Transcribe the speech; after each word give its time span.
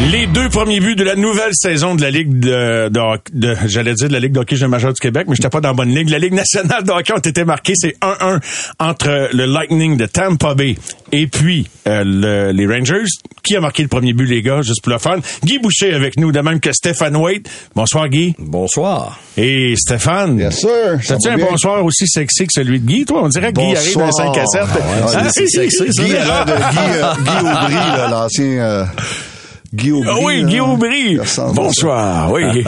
Les 0.00 0.26
deux 0.26 0.48
premiers 0.48 0.80
buts 0.80 0.96
de 0.96 1.04
la 1.04 1.14
nouvelle 1.14 1.52
saison 1.52 1.94
de 1.94 2.02
la 2.02 2.10
Ligue 2.10 2.40
de, 2.40 2.88
de, 2.88 3.00
de- 3.34 3.56
j'allais 3.66 3.94
dire 3.94 4.08
de 4.08 4.12
la 4.12 4.18
Ligue 4.18 4.32
de 4.32 4.40
hockey 4.40 4.56
jeunes 4.56 4.70
majeurs 4.70 4.92
du 4.92 4.98
Québec, 5.00 5.26
mais 5.28 5.36
j'étais 5.36 5.48
pas 5.48 5.60
dans 5.60 5.68
la 5.68 5.74
bonne 5.74 5.94
ligue. 5.94 6.08
La 6.08 6.18
Ligue 6.18 6.32
nationale 6.32 6.82
de 6.82 6.90
hockey 6.90 7.12
ont 7.12 7.18
été 7.18 7.44
marqués. 7.44 7.74
C'est 7.76 7.96
1-1 8.00 8.40
entre 8.80 9.28
le 9.32 9.44
Lightning 9.46 9.96
de 9.96 10.06
Tampa 10.06 10.54
Bay 10.54 10.76
et 11.12 11.28
puis 11.28 11.68
euh, 11.86 12.02
le- 12.04 12.50
les 12.52 12.66
Rangers. 12.66 13.04
Qui 13.44 13.56
a 13.56 13.60
marqué 13.60 13.82
le 13.82 13.88
premier 13.88 14.12
but, 14.12 14.26
les 14.26 14.40
gars, 14.42 14.62
juste 14.62 14.82
pour 14.82 14.92
le 14.92 14.98
fun? 14.98 15.18
Guy 15.44 15.58
Boucher 15.58 15.92
avec 15.94 16.16
nous, 16.18 16.30
de 16.32 16.40
même 16.40 16.58
que 16.60 16.72
Stéphane 16.72 17.16
Waite. 17.16 17.48
Bonsoir, 17.76 18.08
Guy. 18.08 18.34
Bonsoir. 18.38 19.18
Et 19.36 19.74
Stéphane. 19.76 20.36
Bien 20.36 20.50
sûr. 20.50 20.68
ça 21.02 21.14
T'as-tu 21.14 21.28
un 21.28 21.36
bien. 21.36 21.46
bonsoir 21.50 21.84
aussi 21.84 22.06
sexy 22.08 22.46
que 22.46 22.52
celui 22.52 22.80
de 22.80 22.86
Guy, 22.86 23.04
toi? 23.04 23.22
On 23.24 23.28
dirait 23.28 23.52
que 23.52 23.60
Guy 23.60 23.76
arrive 23.76 24.00
à 24.00 24.10
5 24.12 24.36
à 24.38 24.46
7. 24.46 24.62
Bonsoir. 25.00 25.22
Ah, 25.24 25.28
c'est 25.32 25.46
sexy, 25.48 25.76
ça. 25.92 26.02
Guy, 26.04 26.16
a 26.16 26.24
l'air 26.24 26.44
de 26.46 26.52
Guy, 26.52 26.78
euh, 26.78 27.12
Guy 27.24 27.38
Aubry, 27.40 27.74
là, 27.74 28.08
l'ancien 28.10 28.44
euh, 28.44 28.84
Guy 29.74 29.90
Aubry. 29.92 30.08
Ah 30.10 30.16
oui, 30.22 30.42
là. 30.42 30.48
Guy 30.48 30.60
Aubry. 30.60 31.12
Il 31.12 31.20
ressemble 31.20 31.50
à 31.50 31.62
Bonsoir, 31.62 32.32
oui. 32.32 32.42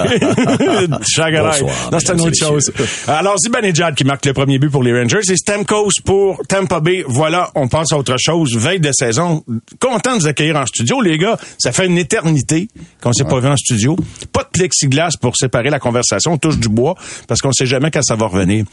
Chagrin. 1.07 1.51
Bonsoir, 1.51 1.91
Non, 1.93 1.99
c'est 2.01 2.13
une 2.13 2.21
autre 2.23 2.37
chose. 2.37 2.73
Alors, 3.07 3.37
Zibanejad 3.39 3.95
qui 3.95 4.05
marque 4.05 4.25
le 4.25 4.33
premier 4.33 4.59
but 4.59 4.71
pour 4.71 4.83
les 4.83 4.99
Rangers 4.99 5.21
et 5.29 5.37
Stamkos 5.37 5.91
pour 6.05 6.41
Tampa 6.49 6.81
Bay. 6.81 7.05
Voilà, 7.07 7.51
on 7.55 7.69
passe 7.69 7.93
à 7.93 7.99
autre 7.99 8.17
chose. 8.19 8.57
Veille 8.57 8.81
de 8.81 8.91
saison. 8.93 9.45
Content 9.81 10.17
de 10.17 10.21
vous 10.21 10.27
accueillir 10.27 10.57
en 10.57 10.67
studio, 10.67 11.01
les 11.03 11.19
gars. 11.19 11.37
Ça 11.59 11.73
fait 11.73 11.87
une 11.87 11.99
éternité 11.99 12.69
qu'on 13.03 13.13
s'est 13.13 13.25
pas 13.25 13.39
vu 13.41 13.49
en 13.49 13.57
studio. 13.57 13.97
Pas 14.33 14.45
de 14.45 14.49
plexiglas 14.49 15.17
pour 15.21 15.37
séparer 15.37 15.71
la 15.71 15.79
conversation. 15.79 16.33
On 16.33 16.39
touche 16.39 16.59
du 16.59 16.69
bois 16.69 16.95
parce 17.29 17.41
qu'on 17.41 17.53
sait 17.53 17.67
jamais 17.67 17.91
quand 17.91 18.03
ça 18.03 18.15
va 18.15 18.27
revenir. 18.27 18.65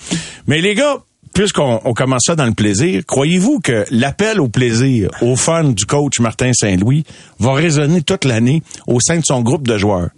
Mais 0.48 0.62
les 0.62 0.74
gars, 0.76 0.98
puisqu'on 1.34 1.80
on 1.86 1.94
commence 1.94 2.24
ça 2.26 2.36
dans 2.36 2.46
le 2.46 2.54
plaisir, 2.54 3.04
croyez-vous 3.06 3.60
que 3.60 3.86
l'appel 3.92 4.40
au 4.40 4.48
plaisir, 4.48 5.10
au 5.22 5.36
fun 5.36 5.66
du 5.66 5.86
coach 5.86 6.20
Martin 6.20 6.52
Saint-Louis 6.54 7.06
va 7.40 7.54
résonner 7.54 8.02
toute 8.02 8.26
l'année 8.26 8.64
au 8.88 9.00
sein 9.00 9.18
de 9.18 9.26
son 9.26 9.42
groupe 9.42 9.68
de 9.68 9.78
joueurs? 9.78 10.10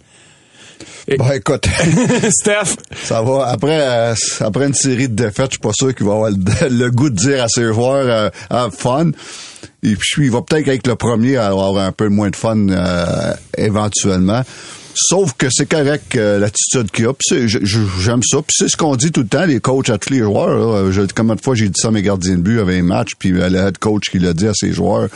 Ben, 1.06 1.32
écoute, 1.34 1.68
Steph, 2.30 2.76
ça 3.04 3.20
va. 3.20 3.46
Après, 3.48 3.78
euh, 3.80 4.14
après 4.40 4.66
une 4.66 4.74
série 4.74 5.08
de 5.08 5.14
défaites, 5.14 5.46
je 5.46 5.50
suis 5.52 5.58
pas 5.58 5.72
sûr 5.74 5.94
qu'il 5.94 6.06
va 6.06 6.12
avoir 6.12 6.30
le, 6.30 6.68
le 6.68 6.90
goût 6.90 7.10
de 7.10 7.14
dire 7.14 7.44
à 7.44 7.48
ses 7.48 7.72
joueurs 7.72 8.06
euh, 8.08 8.30
have 8.48 8.72
fun. 8.72 9.10
Et 9.82 9.96
puis, 9.96 10.24
il 10.24 10.30
va 10.30 10.40
peut-être 10.40 10.66
avec 10.66 10.86
le 10.86 10.96
premier 10.96 11.36
avoir 11.36 11.76
un 11.76 11.92
peu 11.92 12.08
moins 12.08 12.30
de 12.30 12.36
fun 12.36 12.68
euh, 12.70 13.34
éventuellement. 13.58 14.42
Sauf 14.94 15.32
que 15.34 15.48
c'est 15.50 15.66
correct 15.66 16.14
euh, 16.16 16.38
l'attitude 16.38 16.90
qu'il 16.90 17.06
a. 17.06 17.12
J'aime 17.56 18.22
ça. 18.22 18.38
Puis 18.38 18.54
c'est 18.56 18.68
ce 18.68 18.76
qu'on 18.76 18.96
dit 18.96 19.10
tout 19.10 19.22
le 19.22 19.26
temps, 19.26 19.44
les 19.44 19.60
coachs 19.60 19.90
à 19.90 19.98
tous 19.98 20.12
les 20.12 20.20
joueurs. 20.20 20.56
Là. 20.56 20.90
Je, 20.90 21.02
combien 21.14 21.34
de 21.34 21.40
fois 21.40 21.54
j'ai 21.54 21.68
dit 21.68 21.80
ça 21.80 21.88
à 21.88 21.90
mes 21.90 22.02
gardiens 22.02 22.36
de 22.36 22.42
but 22.42 22.60
avec 22.60 22.80
un 22.80 22.84
match, 22.84 23.12
puis 23.18 23.30
le 23.30 23.56
head 23.56 23.78
coach 23.78 24.10
qui 24.10 24.18
l'a 24.18 24.32
dit 24.32 24.46
à 24.46 24.54
ses 24.54 24.72
joueurs, 24.72 25.08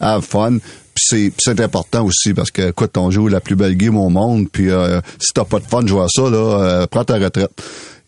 have 0.00 0.22
fun. 0.22 0.58
Puis 0.96 1.30
c'est, 1.38 1.60
important 1.60 2.06
aussi 2.06 2.32
parce 2.32 2.50
que, 2.50 2.70
écoute, 2.70 2.96
on 2.96 3.10
joue 3.10 3.28
la 3.28 3.40
plus 3.40 3.54
belle 3.54 3.76
game 3.76 3.98
au 3.98 4.08
monde. 4.08 4.48
Puis 4.50 4.70
euh, 4.70 5.00
si 5.20 5.32
t'as 5.34 5.44
pas 5.44 5.58
de 5.58 5.66
fun 5.66 5.82
de 5.82 5.88
jouer 5.88 6.04
à 6.04 6.08
ça, 6.08 6.22
là, 6.22 6.38
euh, 6.38 6.86
prends 6.86 7.04
ta 7.04 7.18
retraite. 7.18 7.50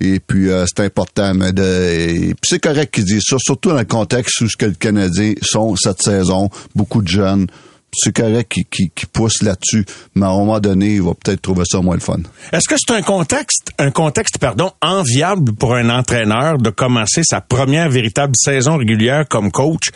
Et 0.01 0.21
puis 0.21 0.49
euh, 0.49 0.65
c'est 0.67 0.85
important. 0.85 1.35
Mais 1.35 1.53
de, 1.53 2.35
c'est 2.43 2.61
correct 2.61 2.95
qu'ils 2.95 3.05
disent 3.05 3.25
ça, 3.29 3.37
surtout 3.39 3.71
dans 3.71 3.79
le 3.79 3.85
contexte 3.85 4.41
où 4.41 4.49
ce 4.49 4.57
que 4.57 4.65
les 4.65 4.75
Canadiens 4.75 5.35
sont 5.43 5.77
cette 5.77 6.01
saison, 6.01 6.49
beaucoup 6.75 7.03
de 7.03 7.09
jeunes. 7.09 7.47
C'est 7.93 8.15
correct 8.15 8.53
qu'ils- 8.71 8.91
qu'ils 8.91 9.09
poussent 9.09 9.43
là-dessus, 9.43 9.85
mais 10.15 10.27
à 10.27 10.29
un 10.29 10.37
moment 10.37 10.61
donné, 10.61 10.95
il 10.97 11.03
va 11.03 11.13
peut-être 11.15 11.41
trouver 11.41 11.65
ça 11.67 11.81
moins 11.81 11.95
le 11.95 12.01
fun. 12.01 12.19
est-ce 12.53 12.69
que 12.69 12.75
c'est 12.79 12.93
un 12.95 13.01
contexte, 13.03 13.71
un 13.79 13.91
contexte, 13.91 14.39
pardon, 14.39 14.73
enviable 14.83 15.53
pour 15.55 15.75
un 15.75 15.89
entraîneur 15.91 16.59
de 16.59 16.69
commencer 16.71 17.23
sa 17.25 17.41
première 17.41 17.89
véritable 17.89 18.35
saison 18.37 18.77
régulière 18.77 19.27
comme 19.27 19.51
coach, 19.51 19.89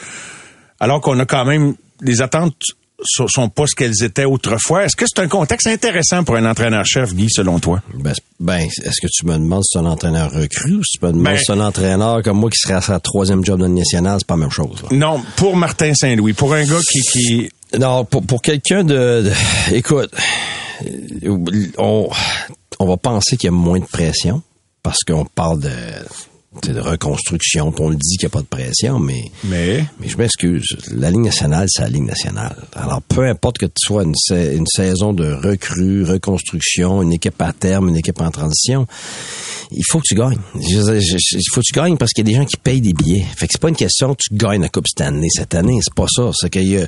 alors 0.81 1.01
qu'on 1.01 1.19
a 1.21 1.27
quand 1.27 1.45
même 1.45 1.75
les 2.01 2.23
attentes 2.23 2.57
so- 3.05 3.29
sont 3.29 3.49
pas 3.49 3.67
ce 3.67 3.75
qu'elles 3.75 4.03
étaient 4.05 4.25
autrefois? 4.25 4.85
Est-ce 4.85 4.97
que 4.97 5.05
c'est 5.07 5.21
un 5.21 5.29
contexte 5.29 5.67
intéressant 5.67 6.25
pour 6.25 6.37
un 6.37 6.49
entraîneur-chef, 6.49 7.13
Guy, 7.15 7.29
selon 7.29 7.59
toi? 7.59 7.83
Ben, 7.95 8.13
ben, 8.41 8.61
est-ce 8.61 9.01
que 9.01 9.09
tu 9.11 9.27
me 9.27 9.35
demandes 9.35 9.65
si 9.65 9.71
c'est 9.73 9.79
un 9.81 9.87
entraîneur 9.87 10.31
recru 10.33 10.77
ou 10.77 10.85
si 10.85 10.99
tu 10.99 11.05
me 11.05 11.11
demandes 11.11 11.25
Ben- 11.25 11.37
si 11.37 11.45
c'est 11.47 11.53
un 11.53 11.61
entraîneur 11.61 12.23
comme 12.23 12.39
moi 12.39 12.49
qui 12.49 12.59
serait 12.59 12.75
à 12.75 12.81
sa 12.81 13.01
troisième 13.01 13.45
job 13.45 13.59
dans 13.61 13.67
le 13.67 13.75
national, 13.75 14.17
c'est 14.21 14.27
pas 14.27 14.35
la 14.35 14.41
même 14.41 14.51
chose. 14.51 14.83
là. 14.83 14.97
Non, 14.97 15.21
pour 15.37 15.57
Martin 15.57 15.93
Saint-Louis, 15.95 16.33
pour 16.33 16.55
un 16.55 16.65
gars 16.65 16.81
qui, 16.89 17.01
qui 17.01 17.51
Non, 17.79 18.05
pour, 18.05 18.23
pour 18.23 18.43
quelqu'un 18.43 18.85
de, 18.85 19.23
de- 19.23 19.75
Écoute, 19.75 20.11
euh, 20.85 21.67
on, 21.79 22.09
on 22.79 22.87
va 22.87 22.97
penser 22.97 23.37
qu'il 23.37 23.47
y 23.47 23.49
a 23.49 23.53
moins 23.57 23.79
de 23.81 23.85
pression 23.87 24.43
parce 24.83 24.99
qu'on 25.07 25.25
parle 25.25 25.61
de, 25.61 25.71
de 26.63 26.79
reconstruction, 26.81 27.73
puis 27.73 27.83
on 27.85 27.89
le 27.89 27.97
dit 27.97 28.17
qu'il 28.19 28.27
n'y 28.27 28.33
a 28.33 28.35
pas 28.35 28.43
de 28.43 28.47
pression, 28.47 28.99
mais... 28.99 29.25
mais? 29.45 29.85
Mais 29.99 30.09
je 30.09 30.17
m'excuse. 30.19 30.67
La 30.95 31.11
Ligue 31.11 31.23
nationale, 31.23 31.67
c'est 31.71 31.81
la 31.83 31.89
Ligue 31.89 32.05
nationale. 32.05 32.55
Alors, 32.75 33.01
peu 33.03 33.27
importe 33.27 33.57
que 33.59 33.65
tu 33.67 33.73
sois 33.79 34.03
une, 34.05 34.15
sa- 34.15 34.53
une 34.53 34.67
saison 34.67 35.15
de 35.15 35.33
recrue, 35.33 36.05
reconstruction, 36.05 37.01
une 37.03 37.13
équipe 37.15 37.41
à 37.41 37.53
terme, 37.55 37.89
une 37.89 37.97
équipe 37.97 38.21
en 38.21 38.31
transition, 38.31 38.87
il 39.71 39.83
faut 39.91 39.99
que 39.99 40.05
tu 40.07 40.15
gagnes. 40.15 40.37
Il 40.57 41.41
faut 41.51 41.61
que 41.61 41.67
tu 41.67 41.73
gagnes 41.73 41.97
parce 41.97 42.13
qu'il 42.13 42.29
y 42.29 42.31
a 42.31 42.33
des 42.33 42.39
gens 42.39 42.47
qui 42.47 42.59
payent 42.59 42.83
des 42.83 42.93
billets. 42.93 43.25
Fait 43.37 43.47
que 43.47 43.53
c'est 43.55 43.61
pas 43.61 43.71
une 43.71 43.77
question 43.77 44.15
que 44.15 44.23
tu 44.29 44.35
gagnes 44.37 44.61
la 44.61 44.69
Coupe 44.69 44.87
Stanley 44.89 45.29
cette 45.31 45.55
année. 45.55 45.79
C'est 45.83 45.95
pas 45.95 46.07
ça. 46.15 46.31
C'est 46.39 46.51
qu'il 46.51 46.69
y 46.69 46.77
a 46.79 46.87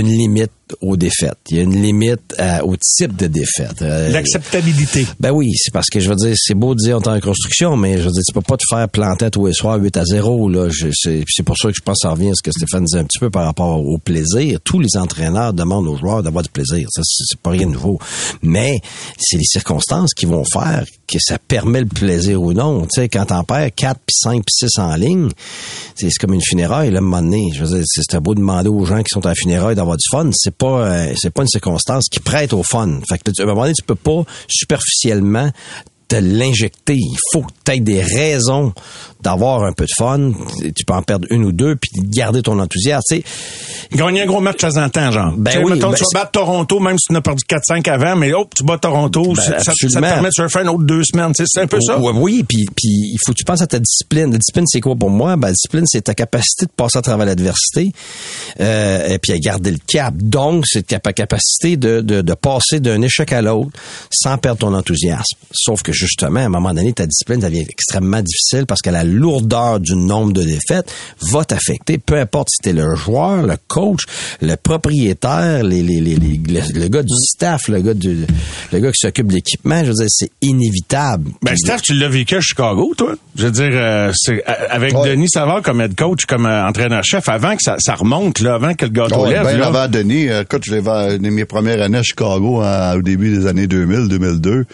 une 0.00 0.06
limite 0.08 0.50
aux 0.80 0.96
défaites. 0.96 1.38
Il 1.50 1.56
y 1.56 1.60
a 1.60 1.62
une 1.62 1.80
limite 1.80 2.34
euh, 2.38 2.60
au 2.62 2.76
type 2.76 3.16
de 3.16 3.26
défaite. 3.26 3.82
Euh, 3.82 4.10
l'acceptabilité. 4.10 5.06
ben 5.20 5.30
oui, 5.30 5.52
c'est 5.56 5.72
parce 5.72 5.88
que 5.88 6.00
je 6.00 6.08
veux 6.08 6.16
dire, 6.16 6.34
c'est 6.36 6.54
beau 6.54 6.74
de 6.74 6.80
dire 6.80 6.98
on 6.98 7.00
est 7.00 7.08
en 7.08 7.14
reconstruction, 7.14 7.76
mais 7.76 7.98
je 7.98 8.02
veux 8.02 8.10
dire, 8.10 8.22
tu 8.26 8.32
peux 8.32 8.40
pas 8.40 8.56
te 8.56 8.64
faire 8.68 8.88
planter 8.88 9.30
tous 9.30 9.46
les 9.46 9.52
soirs 9.52 9.78
8 9.78 9.96
à 9.96 10.04
0. 10.04 10.48
Là. 10.48 10.68
Je- 10.70 10.88
c'est, 10.92 11.24
c'est 11.28 11.42
pour 11.42 11.56
ça 11.56 11.68
que 11.68 11.74
je 11.76 11.82
pense 11.82 11.98
que 12.02 12.08
ça 12.08 12.10
revient 12.10 12.30
à 12.30 12.34
ce 12.34 12.42
que 12.42 12.50
Stéphane 12.52 12.84
disait 12.84 12.98
un 12.98 13.04
petit 13.04 13.18
peu 13.18 13.30
par 13.30 13.44
rapport 13.44 13.84
au 13.84 13.98
plaisir. 13.98 14.58
Tous 14.64 14.80
les 14.80 14.96
entraîneurs 14.96 15.52
demandent 15.52 15.88
aux 15.88 15.96
joueurs 15.96 16.22
d'avoir 16.22 16.42
du 16.42 16.50
plaisir. 16.50 16.88
Ça, 16.90 17.02
c'est, 17.04 17.38
pas 17.40 17.50
rien 17.50 17.66
de 17.66 17.72
nouveau. 17.72 17.98
Mais 18.42 18.80
c'est 19.18 19.36
les 19.36 19.44
circonstances 19.44 20.14
qui 20.14 20.26
vont 20.26 20.44
faire 20.44 20.84
que 21.06 21.18
ça 21.20 21.38
permet 21.38 21.80
le 21.80 21.86
plaisir 21.86 22.42
ou 22.42 22.52
non. 22.52 22.82
Tu 22.82 23.00
sais, 23.00 23.08
quand 23.08 23.26
t'en 23.26 23.44
perds 23.44 23.74
4, 23.74 24.00
puis 24.06 24.14
5, 24.14 24.44
puis 24.44 24.68
6 24.68 24.78
en 24.78 24.94
ligne, 24.96 25.28
c'est, 25.94 26.08
c'est 26.10 26.18
comme 26.18 26.34
une 26.34 26.42
funéraille, 26.42 26.90
là, 26.90 26.98
à 26.98 27.00
un 27.00 27.04
moment 27.04 27.22
donné. 27.22 27.50
Je 27.54 27.64
veux 27.64 27.78
dire, 27.78 27.84
c'est, 27.86 28.20
beau 28.20 28.34
de 28.34 28.40
demander 28.40 28.68
aux 28.68 28.84
gens 28.84 28.98
qui 29.02 29.10
sont 29.10 29.24
à 29.24 29.30
la 29.30 29.34
funéraille 29.34 29.74
d'avoir 29.76 29.96
du 29.96 30.04
fun. 30.10 30.28
C'est 30.32 30.54
pas, 30.58 30.86
euh, 30.86 31.14
c'est 31.16 31.30
pas 31.30 31.42
une 31.42 31.48
circonstance 31.48 32.08
qui 32.10 32.20
prête 32.20 32.52
au 32.52 32.62
fun. 32.62 33.00
Fait 33.08 33.18
que, 33.18 33.30
à 33.30 33.42
un 33.42 33.46
moment 33.46 33.62
donné, 33.62 33.74
tu 33.74 33.84
peux 33.84 33.94
pas 33.94 34.24
superficiellement 34.48 35.50
te 36.08 36.16
l'injecter. 36.16 36.96
Il 36.96 37.18
faut 37.32 37.42
que 37.42 37.52
tu 37.64 37.72
aies 37.72 37.80
des 37.80 38.02
raisons 38.02 38.72
d'avoir 39.22 39.64
un 39.64 39.72
peu 39.72 39.84
de 39.84 39.90
fun. 39.96 40.32
Tu 40.60 40.84
peux 40.86 40.94
en 40.94 41.02
perdre 41.02 41.26
une 41.30 41.44
ou 41.44 41.52
deux, 41.52 41.76
puis 41.76 41.90
garder 42.08 42.42
ton 42.42 42.58
enthousiasme. 42.58 43.02
Tu 43.10 43.16
sais, 43.16 43.24
Gagner 43.96 44.22
un 44.22 44.26
gros 44.26 44.40
match 44.40 44.56
de 44.62 44.68
temps 44.68 44.76
en 44.82 44.88
temps, 44.90 45.10
genre. 45.10 45.32
Ben 45.36 45.50
Tu 45.50 45.56
sais, 45.58 45.64
oui, 45.64 45.72
mettons, 45.72 45.90
ben 45.90 45.96
tu 45.96 46.04
vas 46.12 46.20
battre 46.20 46.32
Toronto, 46.32 46.78
même 46.80 46.98
si 46.98 47.06
tu 47.08 47.12
n'as 47.14 47.20
perdu 47.22 47.42
4-5 47.48 47.88
avant, 47.88 48.16
mais 48.16 48.32
hop, 48.34 48.52
tu 48.54 48.62
bats 48.64 48.76
Toronto, 48.78 49.34
ça, 49.34 49.58
ça- 49.60 49.72
ça 49.72 49.72
te 49.88 50.00
permet 50.00 50.28
de 50.28 50.34
surfer 50.34 50.60
une 50.60 50.68
autre 50.68 50.84
deux 50.84 51.02
semaines. 51.04 51.32
Tu 51.32 51.42
sais, 51.42 51.48
C'est 51.48 51.60
un 51.62 51.66
peu 51.66 51.80
ça? 51.80 51.98
Oui, 51.98 52.12
oui, 52.14 52.44
puis, 52.46 52.66
puis 52.76 52.88
il 52.88 53.16
faut 53.24 53.32
que 53.32 53.38
tu 53.38 53.44
penses 53.44 53.62
à 53.62 53.66
ta 53.66 53.78
discipline. 53.78 54.30
La 54.30 54.38
discipline, 54.38 54.66
c'est 54.66 54.80
quoi 54.80 54.94
pour 54.94 55.10
moi? 55.10 55.36
Ben, 55.36 55.48
la 55.48 55.52
discipline, 55.54 55.84
c'est 55.86 56.02
ta 56.02 56.14
capacité 56.14 56.66
de 56.66 56.70
passer 56.76 56.98
à 56.98 57.02
travers 57.02 57.24
l'adversité 57.26 57.92
euh, 58.60 59.08
et 59.08 59.18
puis 59.18 59.32
à 59.32 59.38
garder 59.38 59.70
le 59.70 59.78
cap. 59.86 60.14
Donc, 60.16 60.64
c'est 60.66 60.86
ta 60.86 61.00
capacité 61.12 61.76
de, 61.76 62.00
de, 62.00 62.20
de 62.20 62.34
passer 62.34 62.80
d'un 62.80 63.00
échec 63.02 63.32
à 63.32 63.42
l'autre 63.42 63.70
sans 64.10 64.36
perdre 64.38 64.58
ton 64.60 64.74
enthousiasme. 64.74 65.36
Sauf 65.52 65.82
que 65.82 65.92
justement, 65.92 66.40
à 66.40 66.44
un 66.44 66.48
moment 66.48 66.74
donné, 66.74 66.92
ta 66.92 67.06
discipline 67.06 67.40
devient 67.40 67.64
extrêmement 67.68 68.20
difficile 68.22 68.66
parce 68.66 68.80
qu'elle 68.82 68.96
a 68.96 69.04
lourdeur 69.10 69.80
du 69.80 69.94
nombre 69.96 70.32
de 70.32 70.42
défaites 70.42 70.92
va 71.32 71.44
t'affecter, 71.44 71.98
peu 71.98 72.18
importe 72.18 72.48
si 72.50 72.58
t'es 72.62 72.72
le 72.72 72.94
joueur, 72.94 73.42
le 73.42 73.56
coach, 73.68 74.02
le 74.40 74.54
propriétaire, 74.56 75.62
les, 75.64 75.82
les, 75.82 76.00
les, 76.00 76.16
les- 76.16 76.38
le, 76.48 76.80
le 76.80 76.88
gars 76.88 77.02
du 77.02 77.14
staff, 77.14 77.68
le 77.68 77.80
gars 77.80 77.94
du, 77.94 78.24
le 78.72 78.78
gars 78.78 78.90
qui 78.90 78.98
s'occupe 79.00 79.28
de 79.28 79.34
l'équipement. 79.34 79.80
Je 79.84 79.88
veux 79.88 79.94
dire, 79.94 80.06
c'est 80.08 80.30
inévitable. 80.42 81.30
Ben, 81.42 81.56
Steph, 81.56 81.78
tu 81.82 81.94
l'as 81.94 82.08
vécu 82.08 82.36
à 82.36 82.40
Chicago, 82.40 82.94
toi. 82.96 83.14
Je 83.36 83.44
veux 83.46 83.50
dire, 83.52 83.70
euh, 83.72 84.12
c'est 84.14 84.42
euh, 84.48 84.52
avec 84.70 84.94
Ouais. 84.98 85.10
Denis 85.10 85.28
Savard 85.28 85.62
comme 85.62 85.80
head 85.80 85.94
coach, 85.94 86.24
comme 86.26 86.46
euh, 86.46 86.66
entraîneur-chef, 86.66 87.28
avant 87.28 87.54
que 87.56 87.62
ça, 87.62 87.76
ça 87.78 87.94
remonte, 87.94 88.40
là, 88.40 88.54
avant 88.54 88.74
que 88.74 88.84
le 88.86 88.90
gâteau 88.90 89.22
Ouais, 89.24 89.30
lève. 89.34 89.44
ben 89.44 89.58
là. 89.58 89.66
avant 89.66 89.88
Denis, 89.88 90.28
euh, 90.28 90.42
écoute, 90.42 90.62
je 90.64 90.72
l'ai 90.74 90.80
vu 90.80 90.86
dans 91.18 91.30
mes 91.30 91.44
premières 91.44 91.80
années 91.82 91.98
à 91.98 92.02
Chicago 92.02 92.60
hein, 92.62 92.96
au 92.96 93.02
début 93.02 93.36
des 93.36 93.46
années 93.46 93.66
2000, 93.66 94.08
2002. 94.08 94.64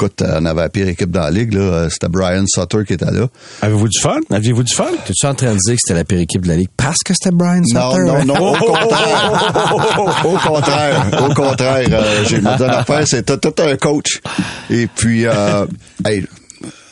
Écoute, 0.00 0.22
euh, 0.22 0.38
on 0.40 0.46
avait 0.46 0.62
la 0.62 0.68
pire 0.70 0.88
équipe 0.88 1.10
dans 1.10 1.20
la 1.20 1.30
ligue, 1.30 1.52
là. 1.52 1.60
Euh, 1.60 1.88
C'était 1.90 2.08
Brian 2.08 2.44
Sutter 2.46 2.78
qui 2.86 2.94
était 2.94 3.10
là. 3.10 3.26
Avez-vous 3.60 3.86
du 3.86 4.00
fun? 4.00 4.16
Aviez-vous 4.30 4.62
du 4.62 4.72
fun? 4.74 4.86
T'es-tu 5.04 5.26
en 5.26 5.34
train 5.34 5.52
de 5.52 5.58
dire 5.58 5.74
que 5.74 5.80
c'était 5.84 5.92
la 5.98 6.04
pire 6.04 6.20
équipe 6.20 6.40
de 6.42 6.48
la 6.48 6.56
Ligue 6.56 6.70
parce 6.74 7.00
que 7.04 7.12
c'était 7.12 7.34
Brian 7.34 7.60
Non, 7.74 7.90
Sutter? 7.90 8.04
non, 8.06 8.24
non, 8.24 8.34
Oh, 8.40 8.54
au 8.54 8.64
contraire. 8.72 10.22
au 10.24 10.38
contraire, 10.38 11.06
au 11.28 11.34
contraire. 11.34 11.88
Euh, 11.92 12.24
J'ai 12.26 12.38
donné 12.40 12.64
affaire, 12.64 13.06
c'était 13.06 13.36
tout 13.36 13.52
un 13.62 13.76
coach. 13.76 14.22
Et 14.70 14.86
puis, 14.86 15.26
euh, 15.26 15.66
hey, 16.06 16.24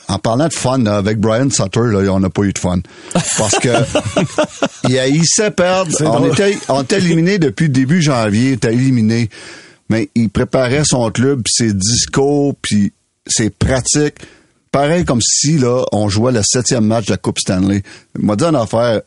en 0.09 0.19
parlant 0.19 0.49
de 0.49 0.53
fun, 0.53 0.77
là, 0.77 0.99
avec 0.99 1.19
Brian 1.19 1.49
Sutter, 1.49 1.81
là, 1.91 2.01
on 2.13 2.21
n'a 2.21 2.29
pas 2.29 2.43
eu 2.43 2.53
de 2.53 2.59
fun. 2.59 2.81
Parce 3.15 3.59
que 3.59 3.71
il 4.89 4.99
haïssait 4.99 5.51
perdre. 5.51 5.91
On 6.05 6.31
était, 6.31 6.59
on 6.69 6.83
était 6.83 6.99
éliminé 6.99 7.39
depuis 7.39 7.65
le 7.69 7.73
début 7.73 8.03
janvier, 8.03 8.49
il 8.49 8.53
était 8.53 8.75
éliminé. 8.75 9.31
Mais 9.91 10.11
il 10.15 10.29
préparait 10.29 10.83
son 10.85 11.11
club, 11.11 11.41
puis 11.43 11.55
ses 11.57 11.73
discours, 11.73 12.55
puis 12.61 12.93
ses 13.29 13.51
pratiques. 13.51 14.17
Pareil 14.71 15.07
comme 15.07 15.23
si 15.23 15.57
là 15.57 15.83
on 15.93 16.11
jouait 16.11 16.31
le 16.31 16.43
septième 16.45 16.85
match 16.85 17.07
de 17.07 17.13
la 17.13 17.17
Coupe 17.17 17.39
Stanley. 17.39 17.83
M'a 18.19 18.37
dit 18.37 18.45
une 18.45 18.55
affaire, 18.55 19.01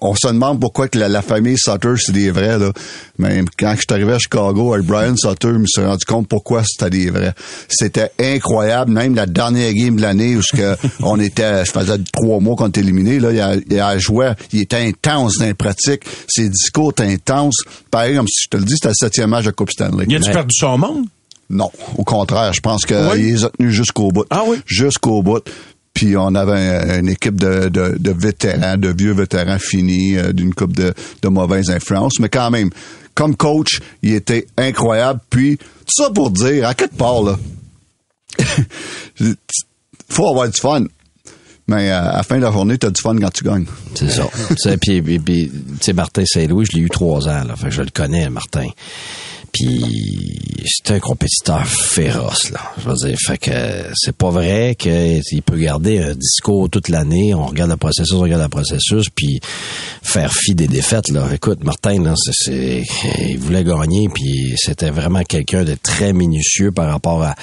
on 0.00 0.14
se 0.14 0.28
demande 0.28 0.60
pourquoi 0.60 0.86
que 0.86 0.96
la, 0.96 1.08
la 1.08 1.22
famille 1.22 1.56
Sutter 1.58 1.94
c'est 1.96 2.12
des 2.12 2.30
vrais 2.30 2.56
là. 2.56 2.70
Mais 3.18 3.44
quand 3.58 3.72
je 3.72 3.78
suis 3.78 3.86
arrivé 3.90 4.12
à 4.12 4.18
Chicago 4.20 4.74
avec 4.74 4.86
Brian 4.86 5.16
Sutter, 5.16 5.48
je 5.48 5.58
me 5.58 5.66
suis 5.66 5.82
rendu 5.82 6.04
compte 6.04 6.28
pourquoi 6.28 6.62
c'était 6.64 6.90
des 6.90 7.10
vrais. 7.10 7.34
C'était 7.68 8.12
incroyable, 8.20 8.92
même 8.92 9.16
la 9.16 9.26
dernière 9.26 9.72
game 9.74 9.96
de 9.96 10.02
l'année 10.02 10.36
où 10.36 10.42
ce 10.42 10.56
que 10.56 10.76
on 11.02 11.18
était, 11.18 11.64
je 11.64 11.72
faisais 11.72 11.98
trois 12.12 12.38
mois 12.38 12.54
qu'on 12.54 12.68
était 12.68 12.80
éliminé 12.80 13.18
là, 13.18 13.32
il 13.32 13.40
a, 13.40 13.56
il 13.68 13.80
a 13.80 13.98
joué, 13.98 14.30
il 14.52 14.60
était 14.60 14.76
intense 14.76 15.38
dans 15.38 15.46
les 15.46 15.54
pratiques, 15.54 16.04
ses 16.28 16.48
discours 16.48 16.92
étaient 16.92 17.12
intenses. 17.12 17.56
Pareil 17.90 18.14
comme 18.14 18.28
si 18.28 18.44
je 18.44 18.48
te 18.50 18.56
le 18.56 18.64
dis, 18.64 18.74
c'était 18.74 18.88
le 18.90 18.94
septième 18.94 19.30
match 19.30 19.44
de 19.44 19.48
la 19.48 19.52
Coupe 19.52 19.72
Stanley. 19.72 20.06
Y 20.08 20.14
a-tu 20.14 20.30
perdu 20.30 20.54
son 20.56 20.78
monde? 20.78 21.06
Non, 21.50 21.70
au 21.96 22.04
contraire, 22.04 22.52
je 22.52 22.60
pense 22.60 22.84
qu'il 22.84 22.96
Oui? 23.12 23.22
les 23.22 23.44
a 23.44 23.50
tenus 23.50 23.72
jusqu'au 23.74 24.10
bout. 24.10 24.24
Ah 24.30 24.44
oui? 24.46 24.58
Jusqu'au 24.66 25.22
bout. 25.22 25.42
Puis 25.94 26.16
on 26.16 26.34
avait 26.34 26.52
un- 26.60 27.00
une 27.00 27.08
équipe 27.08 27.40
de, 27.40 27.68
de, 27.68 27.96
de 27.98 28.10
vétérans, 28.12 28.76
de 28.76 28.88
vieux 28.96 29.12
vétérans 29.12 29.58
finis, 29.58 30.16
euh, 30.18 30.32
d'une 30.32 30.54
coupe 30.54 30.76
de, 30.76 30.92
de 31.22 31.28
mauvaises 31.28 31.70
influences. 31.70 32.20
Mais 32.20 32.28
quand 32.28 32.50
même, 32.50 32.70
comme 33.14 33.34
coach, 33.34 33.80
il 34.02 34.12
était 34.12 34.46
incroyable. 34.56 35.20
Puis, 35.30 35.56
tout 35.56 35.64
ça 36.04 36.10
pour 36.10 36.30
dire, 36.30 36.68
à 36.68 36.74
quelque 36.74 36.94
part, 36.96 37.22
là, 37.22 37.36
faut 40.08 40.28
avoir 40.28 40.48
du 40.48 40.58
fun. 40.60 40.84
Mais 41.66 41.90
euh, 41.90 41.98
à 41.98 42.16
la 42.18 42.22
fin 42.22 42.36
de 42.36 42.42
la 42.42 42.52
journée, 42.52 42.78
t'as 42.78 42.90
du 42.90 43.00
fun 43.00 43.16
quand 43.18 43.30
tu 43.30 43.44
gagnes. 43.44 43.66
C'est 43.94 44.10
ça. 44.10 44.26
Tu 44.50 44.56
sais, 44.56 44.76
puis, 44.78 45.02
puis- 45.02 45.18
puis, 45.18 45.50
tu 45.50 45.84
sais, 45.84 45.92
Martin 45.92 46.24
Saint-Louis, 46.24 46.64
je 46.70 46.76
l'ai 46.76 46.82
eu 46.84 46.88
trois 46.88 47.28
ans, 47.28 47.44
là. 47.44 47.56
Fait 47.56 47.66
que 47.68 47.74
je 47.74 47.82
le 47.82 47.90
connais, 47.92 48.28
Martin. 48.30 48.68
Puis 49.52 50.38
c'est 50.66 50.92
un 50.94 51.00
compétiteur 51.00 51.66
féroce, 51.66 52.50
là. 52.50 52.60
Je 52.78 52.88
veux 52.88 52.94
dire, 53.08 53.18
fait 53.18 53.38
que 53.38 53.50
c'est 53.94 54.14
pas 54.14 54.30
vrai 54.30 54.76
qu'il 54.78 55.42
peut 55.44 55.56
garder 55.56 55.98
un 56.00 56.14
discours 56.14 56.68
toute 56.70 56.88
l'année. 56.88 57.34
On 57.34 57.46
regarde 57.46 57.70
le 57.70 57.76
processus, 57.76 58.12
on 58.14 58.20
regarde 58.20 58.42
le 58.42 58.48
processus, 58.48 59.06
puis 59.14 59.40
faire 60.02 60.32
fi 60.32 60.54
des 60.54 60.68
défaites, 60.68 61.08
là. 61.10 61.26
Écoute, 61.32 61.64
Martin, 61.64 62.02
là, 62.02 62.14
c'est, 62.16 62.84
il 63.28 63.38
voulait 63.38 63.64
gagner, 63.64 64.08
puis 64.12 64.54
c'était 64.56 64.90
vraiment 64.90 65.22
quelqu'un 65.22 65.64
de 65.64 65.76
très 65.82 66.12
minutieux 66.12 66.70
par 66.70 66.90
rapport 66.90 67.22
à, 67.22 67.34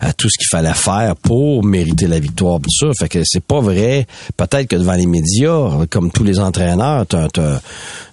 à 0.00 0.12
tout 0.12 0.28
ce 0.28 0.36
qu'il 0.38 0.48
fallait 0.50 0.74
faire 0.74 1.16
pour 1.16 1.64
mériter 1.64 2.06
la 2.06 2.18
victoire, 2.20 2.60
tout 2.60 2.70
ça. 2.70 2.86
Fait 2.98 3.08
que 3.08 3.20
c'est 3.24 3.42
pas 3.44 3.60
vrai. 3.60 4.06
Peut-être 4.36 4.66
que 4.68 4.76
devant 4.76 4.94
les 4.94 5.06
médias, 5.06 5.86
comme 5.90 6.10
tous 6.10 6.24
les 6.24 6.38
entraîneurs, 6.38 7.06
t'as- 7.06 7.28
t'as- 7.28 7.60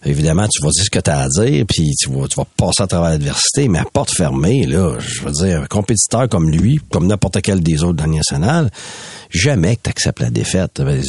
évidemment, 0.05 0.47
tu 0.47 0.61
vas 0.63 0.69
dire 0.69 0.83
ce 0.83 0.89
que 0.89 0.99
tu 0.99 1.09
as 1.09 1.19
à 1.19 1.27
dire, 1.27 1.65
puis 1.67 1.89
tu 1.99 2.09
vas, 2.09 2.27
tu 2.27 2.35
vas 2.35 2.45
passer 2.57 2.83
à 2.83 2.87
travers 2.87 3.11
l'adversité, 3.11 3.67
mais 3.67 3.79
à 3.79 3.85
porte 3.85 4.11
fermée, 4.11 4.65
là, 4.65 4.97
je 4.99 5.21
veux 5.21 5.31
dire, 5.31 5.61
un 5.61 5.65
compétiteur 5.67 6.27
comme 6.29 6.49
lui, 6.49 6.79
comme 6.91 7.07
n'importe 7.07 7.41
quel 7.41 7.61
des 7.61 7.83
autres 7.83 8.03
dans 8.03 8.07
national, 8.07 8.69
jamais 9.29 9.75
que 9.75 9.81
tu 9.83 9.89
acceptes 9.89 10.19
la 10.19 10.29
défaite. 10.29 10.81
Ben, 10.81 11.01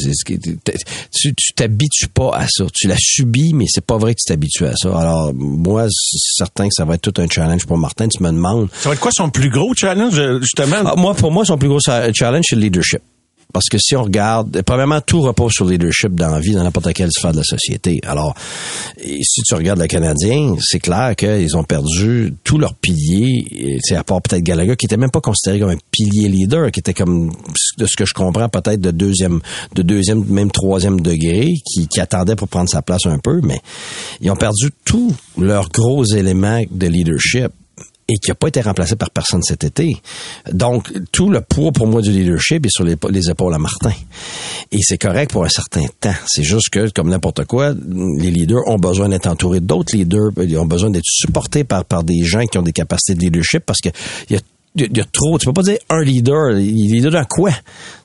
Tu 1.11 1.33
tu 1.35 1.53
t'habitues 1.53 2.07
pas 2.07 2.31
à 2.35 2.47
ça. 2.47 2.65
Tu 2.73 2.87
la 2.87 2.95
subis, 2.97 3.53
mais 3.53 3.65
c'est 3.67 3.85
pas 3.85 3.97
vrai 3.97 4.13
que 4.13 4.19
tu 4.19 4.31
t'habitues 4.31 4.65
à 4.65 4.75
ça. 4.75 4.89
Alors, 4.97 5.33
moi, 5.33 5.87
c'est 5.89 6.35
certain 6.37 6.67
que 6.67 6.73
ça 6.73 6.85
va 6.85 6.95
être 6.95 7.01
tout 7.01 7.21
un 7.21 7.27
challenge 7.27 7.65
pour 7.65 7.77
Martin. 7.77 8.07
Tu 8.07 8.21
me 8.23 8.29
demandes. 8.31 8.69
Ça 8.73 8.89
va 8.89 8.95
être 8.95 9.01
quoi 9.01 9.11
son 9.13 9.29
plus 9.29 9.49
gros 9.49 9.73
challenge, 9.75 10.21
justement? 10.41 10.77
Ah, 10.85 10.95
moi, 10.95 11.13
pour 11.13 11.31
moi, 11.31 11.45
son 11.45 11.57
plus 11.57 11.69
gros 11.69 11.79
challenge, 11.79 12.45
c'est 12.47 12.55
le 12.55 12.61
leadership. 12.61 13.01
Parce 13.53 13.69
que 13.69 13.77
si 13.77 13.95
on 13.95 14.03
regarde, 14.03 14.63
premièrement, 14.63 14.99
tout 14.99 15.21
repose 15.21 15.53
sur 15.53 15.65
le 15.65 15.73
leadership 15.73 16.15
dans 16.15 16.31
la 16.31 16.39
vie, 16.39 16.53
dans 16.53 16.63
n'importe 16.63 16.91
quelle 16.93 17.11
sphère 17.11 17.31
de 17.31 17.37
la 17.37 17.43
société. 17.43 18.01
Alors, 18.03 18.33
si 18.97 19.41
tu 19.43 19.53
regardes 19.53 19.79
le 19.79 19.85
Canadien, 19.85 20.55
c'est 20.59 20.79
clair 20.79 21.15
qu'ils 21.15 21.55
ont 21.55 21.63
perdu 21.63 22.33
tous 22.43 22.57
leurs 22.57 22.73
piliers, 22.73 23.77
à 23.91 24.03
part 24.03 24.23
peut-être 24.23 24.41
Gallagher, 24.41 24.75
qui 24.75 24.87
était 24.87 24.97
même 24.97 25.11
pas 25.11 25.21
considéré 25.21 25.59
comme 25.59 25.69
un 25.69 25.77
pilier 25.91 26.29
leader, 26.29 26.71
qui 26.71 26.79
était 26.79 26.95
comme, 26.95 27.31
de 27.77 27.85
ce 27.85 27.95
que 27.95 28.05
je 28.05 28.13
comprends, 28.15 28.49
peut-être 28.49 28.81
de 28.81 28.89
deuxième, 28.89 29.39
de 29.75 29.83
deuxième, 29.83 30.25
même 30.25 30.49
troisième 30.49 30.99
degré, 30.99 31.47
qui, 31.63 31.87
qui 31.87 31.99
attendait 31.99 32.35
pour 32.35 32.47
prendre 32.47 32.69
sa 32.69 32.81
place 32.81 33.05
un 33.05 33.19
peu, 33.19 33.39
mais 33.43 33.61
ils 34.19 34.31
ont 34.31 34.35
perdu 34.35 34.71
tous 34.83 35.13
leurs 35.37 35.69
gros 35.69 36.03
éléments 36.05 36.63
de 36.71 36.87
leadership 36.87 37.51
et 38.09 38.15
qui 38.17 38.29
n'a 38.31 38.35
pas 38.35 38.47
été 38.49 38.59
remplacé 38.61 38.95
par 38.95 39.09
personne 39.11 39.41
cet 39.43 39.63
été. 39.63 39.95
Donc, 40.51 40.91
tout 41.11 41.29
le 41.29 41.41
poids 41.41 41.71
pour 41.71 41.87
moi 41.87 42.01
du 42.01 42.11
leadership 42.11 42.65
est 42.65 42.69
sur 42.69 42.83
les, 42.83 42.95
les 43.09 43.29
épaules 43.29 43.53
à 43.53 43.57
Martin. 43.57 43.91
Et 44.71 44.79
c'est 44.81 44.97
correct 44.97 45.31
pour 45.31 45.45
un 45.45 45.49
certain 45.49 45.85
temps. 45.99 46.13
C'est 46.27 46.43
juste 46.43 46.69
que, 46.69 46.89
comme 46.89 47.09
n'importe 47.09 47.45
quoi, 47.45 47.73
les 47.73 48.31
leaders 48.31 48.67
ont 48.67 48.77
besoin 48.77 49.09
d'être 49.09 49.27
entourés 49.27 49.61
d'autres 49.61 49.95
leaders, 49.95 50.31
ils 50.41 50.57
ont 50.57 50.65
besoin 50.65 50.89
d'être 50.89 51.05
supportés 51.07 51.63
par, 51.63 51.85
par 51.85 52.03
des 52.03 52.23
gens 52.23 52.45
qui 52.45 52.57
ont 52.57 52.61
des 52.63 52.73
capacités 52.73 53.15
de 53.15 53.21
leadership 53.21 53.63
parce 53.65 53.79
que 53.79 53.89
il 54.29 54.35
y 54.35 54.37
a 54.37 54.41
il 54.75 54.97
y 54.97 55.01
a 55.01 55.05
trop. 55.05 55.37
Tu 55.37 55.45
peux 55.45 55.53
pas 55.53 55.61
dire 55.61 55.77
un 55.87 56.01
leader. 56.03 56.49
Leader 56.49 57.11
dans 57.11 57.25
quoi? 57.25 57.51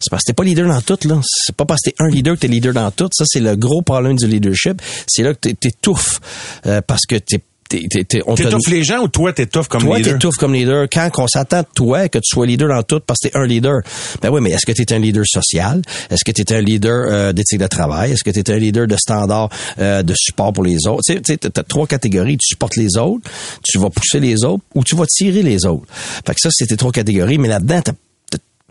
C'est 0.00 0.10
parce 0.10 0.22
que 0.22 0.26
t'es 0.26 0.32
pas 0.34 0.44
leader 0.44 0.68
dans 0.68 0.82
tout, 0.82 0.98
là. 1.08 1.18
C'est 1.24 1.56
pas 1.56 1.64
parce 1.64 1.80
que 1.80 1.88
t'es 1.88 1.96
un 1.98 2.08
leader 2.10 2.34
que 2.34 2.40
t'es 2.40 2.46
leader 2.48 2.74
dans 2.74 2.90
tout. 2.90 3.08
Ça, 3.10 3.24
c'est 3.26 3.40
le 3.40 3.56
gros 3.56 3.80
problème 3.80 4.16
du 4.16 4.26
leadership. 4.26 4.82
C'est 5.06 5.22
là 5.22 5.32
que 5.32 5.38
t'é- 5.40 5.54
t'étouffes. 5.54 6.20
Euh, 6.66 6.82
parce 6.86 7.06
que 7.06 7.14
t'es, 7.16 7.40
T'étouffes 7.69 8.69
les 8.69 8.82
gens 8.85 9.00
ou 9.00 9.09
toi, 9.09 9.32
t'étouffes 9.32 9.69
comme 9.69 9.82
toi, 9.82 9.99
leader? 9.99 10.15
t'étouffes 10.15 10.37
comme 10.37 10.55
leader. 10.55 10.87
Quand 10.91 11.11
on 11.19 11.26
s'attend 11.26 11.61
de 11.61 11.67
toi 11.75 12.09
que 12.09 12.19
tu 12.19 12.29
sois 12.29 12.47
leader 12.47 12.69
dans 12.69 12.82
tout 12.82 13.00
parce 13.00 13.20
que 13.20 13.29
t'es 13.29 13.37
un 13.37 13.47
leader. 13.47 13.81
Ben 14.23 14.31
oui, 14.31 14.41
mais 14.41 14.50
est-ce 14.50 14.67
que 14.67 14.73
t'es 14.73 14.93
un 14.94 14.99
leader 14.99 15.25
social? 15.26 15.82
Est-ce 16.11 16.25
que 16.25 16.32
t'es 16.32 16.53
un 16.55 16.61
leader 16.61 17.06
euh, 17.09 17.32
d'éthique 17.32 17.61
de 17.61 17.67
travail? 17.67 18.12
Est-ce 18.12 18.25
que 18.25 18.31
t'es 18.31 18.50
un 18.50 18.59
leader 18.59 18.87
de 18.87 18.97
standard 18.97 19.50
euh, 19.79 20.03
de 20.03 20.15
support 20.17 20.53
pour 20.53 20.65
les 20.65 20.87
autres? 20.87 21.03
Tu 21.06 21.20
sais, 21.25 21.37
t'as 21.37 21.62
trois 21.62 21.87
catégories. 21.87 22.37
Tu 22.38 22.47
supportes 22.49 22.76
les 22.76 22.97
autres, 22.97 23.31
tu 23.62 23.79
vas 23.79 23.91
pousser 23.91 24.20
les 24.20 24.44
autres 24.44 24.65
ou 24.75 24.85
tu 24.85 24.97
vas 24.97 25.06
tirer 25.06 25.43
les 25.43 25.67
autres. 25.67 25.87
Fait 26.26 26.35
que 26.35 26.41
ça, 26.41 26.49
c'est 26.53 26.67
tes 26.67 26.76
trois 26.76 26.93
catégories. 26.93 27.38
Mais 27.38 27.49
là-dedans, 27.49 27.81
t'as 27.82 27.93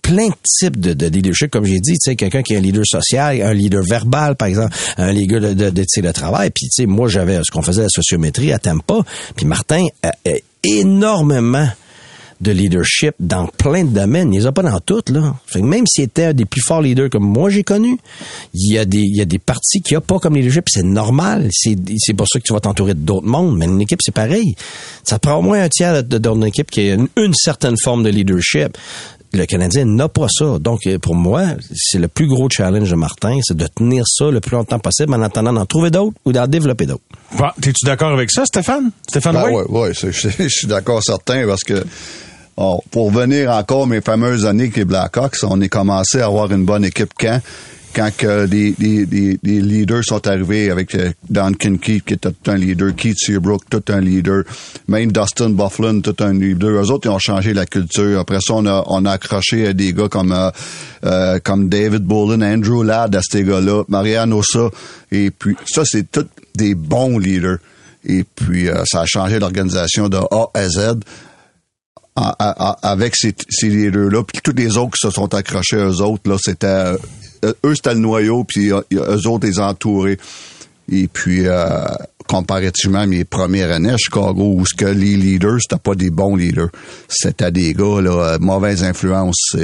plein 0.07 0.27
de 0.27 0.35
types 0.43 0.79
de, 0.79 0.93
de 0.93 1.07
leadership, 1.07 1.51
comme 1.51 1.65
j'ai 1.65 1.79
dit, 1.79 1.93
tu 1.93 2.11
sais, 2.11 2.15
quelqu'un 2.15 2.41
qui 2.41 2.53
est 2.53 2.57
un 2.57 2.61
leader 2.61 2.85
social, 2.85 3.41
un 3.41 3.53
leader 3.53 3.83
verbal, 3.83 4.35
par 4.35 4.47
exemple, 4.47 4.75
un 4.97 5.11
leader 5.11 5.41
de, 5.41 5.53
de, 5.53 5.69
de, 5.69 6.01
de 6.01 6.11
travail. 6.11 6.49
Puis, 6.49 6.67
tu 6.67 6.83
sais, 6.83 6.85
moi, 6.85 7.07
j'avais 7.09 7.39
ce 7.43 7.51
qu'on 7.51 7.61
faisait 7.61 7.83
la 7.83 7.89
sociométrie 7.89 8.53
à 8.53 8.59
Tampa. 8.59 9.01
Puis 9.35 9.45
Martin 9.45 9.85
a, 10.03 10.13
énormément 10.63 11.67
de 12.39 12.51
leadership 12.51 13.15
dans 13.19 13.47
plein 13.47 13.83
de 13.83 13.89
domaines. 13.89 14.33
Il 14.33 14.39
les 14.39 14.45
a 14.45 14.51
pas 14.51 14.61
dans 14.61 14.79
toutes, 14.79 15.09
là. 15.09 15.35
Fait 15.47 15.59
que 15.59 15.65
même 15.65 15.85
s'il 15.87 16.03
était 16.03 16.25
un 16.25 16.33
des 16.33 16.45
plus 16.45 16.61
forts 16.61 16.81
leaders 16.81 17.09
comme 17.09 17.23
moi 17.23 17.49
j'ai 17.49 17.63
connu, 17.63 17.97
il 18.53 18.73
y 18.73 18.77
a 18.77 18.85
des, 18.85 18.99
il 18.99 19.15
y 19.17 19.21
a 19.21 19.25
des 19.25 19.39
parties 19.39 19.81
qu'il 19.81 19.95
n'y 19.95 19.97
a 19.97 20.01
pas 20.01 20.19
comme 20.19 20.35
leadership. 20.35 20.65
C'est 20.69 20.83
normal. 20.83 21.49
C'est, 21.51 21.75
pour 22.15 22.27
ça 22.27 22.39
que 22.39 22.43
tu 22.45 22.53
vas 22.53 22.59
t'entourer 22.59 22.93
d'autres 22.93 23.25
mondes. 23.25 23.57
Mais 23.57 23.65
une 23.65 23.81
équipe, 23.81 24.01
c'est 24.03 24.13
pareil. 24.13 24.55
Ça 25.03 25.17
prend 25.17 25.37
au 25.37 25.41
moins 25.41 25.63
un 25.63 25.69
tiers 25.69 26.03
d'une 26.03 26.45
équipe 26.45 26.69
qui 26.69 26.91
a 26.91 26.93
une, 26.93 27.07
une 27.17 27.33
certaine 27.33 27.75
forme 27.77 28.03
de 28.03 28.09
leadership. 28.09 28.77
Le 29.33 29.45
Canadien 29.45 29.85
n'a 29.85 30.07
pas 30.07 30.27
ça. 30.29 30.57
Donc, 30.59 30.87
euh, 30.87 30.97
pour 30.99 31.13
moi, 31.15 31.43
c'est 31.75 31.99
le 31.99 32.07
plus 32.07 32.27
gros 32.27 32.47
challenge 32.49 32.89
de 32.89 32.95
Martin, 32.95 33.37
c'est 33.43 33.57
de 33.57 33.67
tenir 33.67 34.03
ça 34.07 34.31
le 34.31 34.39
plus 34.39 34.55
longtemps 34.55 34.79
possible 34.79 35.13
en 35.13 35.21
attendant 35.21 35.51
d'en 35.53 35.65
trouver 35.65 35.91
d'autres 35.91 36.15
ou 36.25 36.31
d'en 36.31 36.47
développer 36.47 36.85
d'autres. 36.85 37.03
Bon, 37.37 37.47
T'es-tu 37.61 37.85
d'accord 37.85 38.13
avec 38.13 38.31
ça, 38.31 38.45
Stéphane? 38.45 38.91
Stéphane 39.07 39.33
Ben 39.35 39.51
ouais, 39.69 39.91
c'est- 39.93 40.11
je, 40.11 40.29
je 40.29 40.47
suis 40.47 40.67
d'accord 40.67 41.03
certain 41.03 41.45
parce 41.45 41.63
que 41.63 41.83
bon, 42.55 42.81
pour 42.89 43.11
venir 43.11 43.51
encore 43.51 43.85
mes 43.85 44.01
fameuses 44.01 44.45
années 44.45 44.63
avec 44.63 44.77
les 44.77 44.85
Blackhawks, 44.85 45.37
on 45.43 45.59
est 45.61 45.69
commencé 45.69 46.21
à 46.21 46.25
avoir 46.27 46.51
une 46.51 46.63
bonne 46.65 46.85
équipe 46.85 47.11
quand? 47.19 47.41
Quand 47.97 48.15
que 48.15 48.45
des, 48.45 48.75
leaders 49.43 50.03
sont 50.03 50.27
arrivés 50.27 50.69
avec 50.69 50.93
euh, 50.93 51.11
Don 51.31 51.51
Kincaid, 51.51 52.03
qui 52.03 52.13
était 52.13 52.29
tout 52.29 52.51
un 52.51 52.55
leader, 52.55 52.95
Keith 52.95 53.17
Seabrook, 53.17 53.63
tout 53.71 53.83
un 53.89 53.99
leader, 53.99 54.43
même 54.87 55.11
Dustin 55.11 55.49
Bufflin, 55.49 56.01
tout 56.01 56.15
un 56.19 56.33
leader. 56.33 56.69
Eux 56.69 56.91
autres, 56.91 57.07
ils 57.07 57.09
ont 57.09 57.17
changé 57.17 57.55
la 57.55 57.65
culture. 57.65 58.19
Après 58.19 58.37
ça, 58.39 58.53
on 58.53 58.67
a, 58.67 58.83
on 58.85 59.03
a 59.05 59.13
accroché 59.13 59.67
à 59.67 59.73
des 59.73 59.93
gars 59.93 60.09
comme, 60.09 60.31
euh, 60.31 60.51
euh, 61.05 61.39
comme 61.43 61.69
David 61.69 62.03
Bolin, 62.03 62.43
Andrew 62.43 62.83
Ladd 62.83 63.15
à 63.15 63.21
ces 63.27 63.43
gars-là, 63.43 63.83
Marianne 63.87 64.31
Ossa. 64.31 64.69
Et 65.11 65.31
puis, 65.31 65.55
ça, 65.65 65.81
c'est 65.83 66.11
tous 66.11 66.27
des 66.55 66.75
bons 66.75 67.17
leaders. 67.17 67.57
Et 68.05 68.23
puis, 68.23 68.69
euh, 68.69 68.83
ça 68.85 69.01
a 69.01 69.05
changé 69.07 69.39
l'organisation 69.39 70.07
de 70.07 70.17
A 70.17 70.51
à 70.53 70.69
Z 70.69 70.99
avec 72.83 73.15
ces, 73.15 73.33
ces 73.49 73.69
leaders-là. 73.69 74.23
Puis 74.23 74.41
tous 74.43 74.55
les 74.55 74.77
autres 74.77 74.91
qui 74.91 75.07
se 75.07 75.11
sont 75.11 75.33
accrochés 75.33 75.77
à 75.77 75.87
eux 75.87 76.01
autres, 76.01 76.29
là, 76.29 76.37
c'était... 76.39 76.93
euh, 77.45 77.53
eux, 77.65 77.75
c'était 77.75 77.93
le 77.93 77.99
noyau, 77.99 78.43
puis 78.43 78.71
euh, 78.71 78.81
eux 78.93 79.27
autres, 79.27 79.47
les 79.47 79.59
entourés. 79.59 80.17
Et 80.91 81.07
puis, 81.07 81.43
euh, 81.45 81.85
comparativement 82.27 82.99
à 82.99 83.05
mes 83.05 83.25
premières 83.25 83.71
années 83.71 83.91
à 83.91 83.97
Chicago, 83.97 84.53
où 84.55 84.65
ce 84.65 84.73
que 84.73 84.85
les 84.85 85.15
leaders, 85.15 85.57
c'était 85.61 85.81
pas 85.81 85.95
des 85.95 86.09
bons 86.09 86.35
leaders. 86.35 86.69
C'était 87.07 87.51
des 87.51 87.73
gars, 87.73 88.01
là, 88.01 88.37
mauvaise 88.39 88.83
influence, 88.83 89.55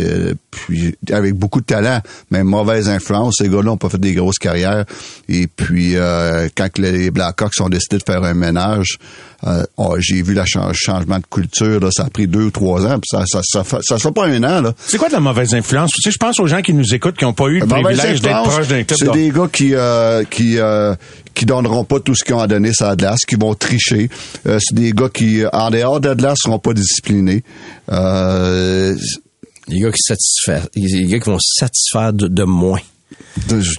puis 0.51 0.95
avec 1.11 1.33
beaucoup 1.35 1.61
de 1.61 1.65
talent, 1.65 2.01
mais 2.31 2.43
mauvaise 2.43 2.89
influence. 2.89 3.35
Ces 3.37 3.49
gars-là 3.49 3.71
ont 3.71 3.77
pas 3.77 3.89
fait 3.89 3.99
des 3.99 4.13
grosses 4.13 4.39
carrières. 4.39 4.85
Et 5.27 5.47
puis, 5.47 5.95
quand 6.55 6.77
les 6.77 7.11
Blackhawks 7.11 7.59
ont 7.59 7.69
décidé 7.69 7.97
de 7.97 8.03
faire 8.05 8.23
un 8.23 8.33
ménage, 8.33 8.97
euh, 9.45 9.63
oh, 9.77 9.95
j'ai 9.99 10.21
vu 10.21 10.33
le 10.33 10.43
changement 10.73 11.17
de 11.19 11.25
culture, 11.29 11.79
là, 11.79 11.89
ça 11.91 12.03
a 12.05 12.09
pris 12.09 12.27
deux 12.27 12.43
ou 12.45 12.51
trois 12.51 12.85
ans, 12.85 12.99
puis 12.99 13.09
ça, 13.11 13.23
ça, 13.27 13.41
ça, 13.43 13.63
ça 13.81 13.97
se 13.97 14.01
fait 14.03 14.11
pas 14.13 14.25
un 14.27 14.43
an, 14.43 14.61
là. 14.61 14.73
C'est 14.77 14.97
quoi 14.97 15.09
de 15.09 15.13
la 15.13 15.19
mauvaise 15.19 15.53
influence? 15.53 15.91
Tu 15.91 16.01
sais, 16.01 16.11
je 16.11 16.17
pense 16.17 16.39
aux 16.39 16.47
gens 16.47 16.61
qui 16.61 16.73
nous 16.73 16.93
écoutent 16.93 17.17
qui 17.17 17.25
n'ont 17.25 17.33
pas 17.33 17.47
eu 17.47 17.59
le 17.59 17.65
Mauvaise 17.65 17.83
privilège 17.97 18.21
d'être 18.21 18.35
influence, 18.35 18.53
proche 18.55 18.67
d'un 18.69 18.83
club. 18.83 18.97
C'est 18.99 19.05
de- 19.07 19.11
des 19.11 19.29
gars 19.31 19.49
qui 19.51 19.73
euh, 19.75 20.23
qui 20.23 20.59
euh, 20.59 20.95
qui 21.33 21.45
donneront 21.45 21.83
pas 21.83 21.99
tout 21.99 22.15
ce 22.15 22.23
qu'ils 22.23 22.35
ont 22.35 22.39
à 22.39 22.47
donner 22.47 22.73
sur 22.73 22.85
la 22.87 22.95
glace, 22.95 23.21
qui 23.27 23.35
vont 23.35 23.53
tricher. 23.55 24.09
Euh, 24.45 24.59
c'est 24.61 24.75
des 24.75 24.91
gars 24.93 25.09
qui, 25.13 25.41
en 25.51 25.69
dehors 25.71 25.99
de 25.99 26.09
la 26.09 26.15
glace, 26.15 26.37
seront 26.43 26.59
pas 26.59 26.73
disciplinés. 26.73 27.43
Euh, 27.91 28.95
Les 29.67 29.79
gars 29.79 29.91
qui 29.91 30.01
satisfait, 30.01 30.61
les 30.75 31.05
gars 31.05 31.19
qui 31.19 31.29
vont 31.29 31.39
se 31.39 31.53
satisfaire 31.59 32.11
de, 32.13 32.27
de 32.27 32.43
moins. 32.43 32.79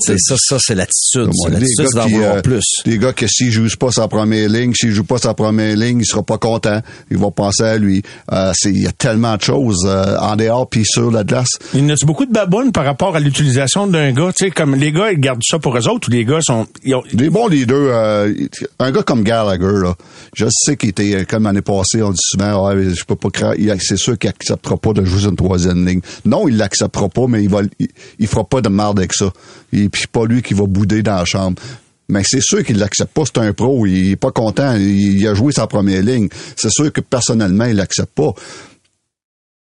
C'est 0.01 0.19
ça, 0.19 0.35
ça, 0.39 0.57
c'est 0.61 0.75
l'attitude. 0.75 1.31
L'attitude, 1.49 1.77
gars 1.79 1.87
c'est 1.91 1.99
d'en 1.99 2.09
vouloir 2.09 2.35
euh, 2.37 2.43
plus. 2.43 2.65
Des 2.85 2.99
gars 2.99 3.13
que 3.13 3.27
s'il 3.27 3.51
joue 3.51 3.69
pas 3.79 3.91
sa 3.91 4.09
première 4.09 4.49
ligne, 4.49 4.75
s'il 4.75 4.91
joue 4.93 5.05
pas 5.05 5.19
sa 5.19 5.35
première 5.35 5.77
ligne, 5.77 6.01
il 6.01 6.07
sera 6.07 6.23
pas 6.23 6.39
content. 6.39 6.81
Il 7.11 7.19
va 7.19 7.31
penser 7.31 7.63
à 7.63 7.79
lui. 7.79 8.03
Euh, 8.33 8.53
il 8.65 8.83
y 8.83 8.87
a 8.87 8.93
tellement 8.93 9.37
de 9.37 9.43
choses 9.43 9.85
euh, 9.87 10.17
en 10.19 10.37
dehors 10.37 10.69
puis 10.69 10.85
sur 10.85 11.11
la 11.11 11.25
glace. 11.25 11.49
Il 11.73 11.87
y 11.87 11.91
a 11.93 11.95
beaucoup 12.05 12.27
de 12.27 12.33
babounes 12.33 12.73
par 12.73 12.85
rapport 12.85 13.17
à 13.17 13.21
l'utilisation 13.21 13.87
d'un 13.87 14.13
gars. 14.13 14.33
Tu 14.37 14.47
sais, 14.47 14.51
comme 14.51 14.75
les 14.75 14.93
gars, 14.93 15.13
ils 15.13 15.21
gardent 15.21 15.43
ça 15.45 15.59
pour 15.59 15.77
eux 15.77 15.89
autres 15.89 16.09
ou 16.09 16.11
les 16.13 16.25
gars 16.25 16.41
sont. 16.41 16.67
ils 16.83 16.95
ont- 16.95 17.03
Des 17.13 17.31
bons 17.31 17.49
leaders, 17.49 17.77
euh, 17.79 18.33
un 18.79 18.91
gars 18.93 19.03
comme 19.03 19.23
Gallagher, 19.23 19.81
là, 19.83 19.95
je 20.35 20.47
sais 20.51 20.77
qu'il 20.77 20.91
était 20.91 21.25
comme 21.25 21.45
l'année 21.45 21.63
passée, 21.63 22.03
on 22.03 22.11
dit 22.11 22.19
souvent, 22.21 22.71
je 22.73 23.05
peux 23.05 23.17
pas 23.17 23.29
c'est 23.81 23.97
sûr 23.97 24.19
qu'il 24.19 24.31
acceptera 24.31 24.77
pas 24.77 24.93
de 24.93 25.05
jouer 25.05 25.21
sur 25.21 25.31
une 25.31 25.37
troisième 25.37 25.87
ligne. 25.87 26.01
Non, 26.25 26.49
il 26.49 26.57
l'acceptera 26.57 27.09
pas, 27.09 27.27
mais 27.29 27.43
il 27.43 27.49
va, 27.49 27.61
il, 27.79 27.89
il 28.19 28.27
fera 28.27 28.45
pas 28.45 28.61
de 28.61 28.69
merde 28.69 28.99
avec 28.99 29.13
ça. 29.13 29.24
Et 29.73 29.89
puis 29.89 30.07
pas 30.07 30.27
lui 30.27 30.43
qui 30.43 30.55
va 30.55 30.67
bouder 30.67 31.03
dans 31.03 31.17
la 31.17 31.25
chambre. 31.25 31.61
Mais 32.09 32.23
c'est 32.25 32.43
sûr 32.43 32.63
qu'il 32.63 32.79
l'accepte 32.79 33.13
pas, 33.13 33.23
c'est 33.25 33.39
un 33.39 33.53
pro, 33.53 33.87
il 33.87 34.13
est 34.13 34.17
pas 34.17 34.31
content, 34.31 34.75
il, 34.77 35.27
a 35.27 35.35
joué 35.35 35.53
sa 35.53 35.67
première 35.67 36.03
ligne. 36.03 36.29
C'est 36.55 36.71
sûr 36.71 36.93
que 36.93 37.01
personnellement, 37.01 37.65
il 37.65 37.77
l'accepte 37.77 38.13
pas. 38.15 38.35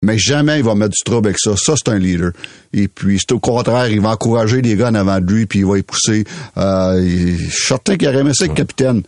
Mais 0.04 0.18
jamais 0.18 0.58
il 0.58 0.64
va 0.64 0.74
mettre 0.74 0.94
du 0.96 1.04
trouble 1.04 1.28
avec 1.28 1.38
ça. 1.38 1.52
Ça, 1.56 1.74
c'est 1.76 1.92
un 1.92 1.98
leader. 1.98 2.32
Et 2.72 2.88
puis, 2.88 3.18
c'est 3.20 3.30
au 3.32 3.38
contraire, 3.38 3.88
il 3.88 4.00
va 4.00 4.10
encourager 4.10 4.60
les 4.60 4.74
gars 4.74 4.88
en 4.88 4.96
avant 4.96 5.20
de 5.20 5.32
lui, 5.32 5.46
puis 5.46 5.60
il 5.60 5.66
va 5.66 5.76
les 5.76 5.84
pousser. 5.84 6.24
Euh, 6.56 7.00
je 7.00 7.50
suis 7.50 7.66
certain 7.68 7.96
qu'il 7.96 8.08
aurait 8.08 8.18
aimé 8.18 8.32
ça, 8.34 8.46
le 8.46 8.54
capitaine. 8.54 9.02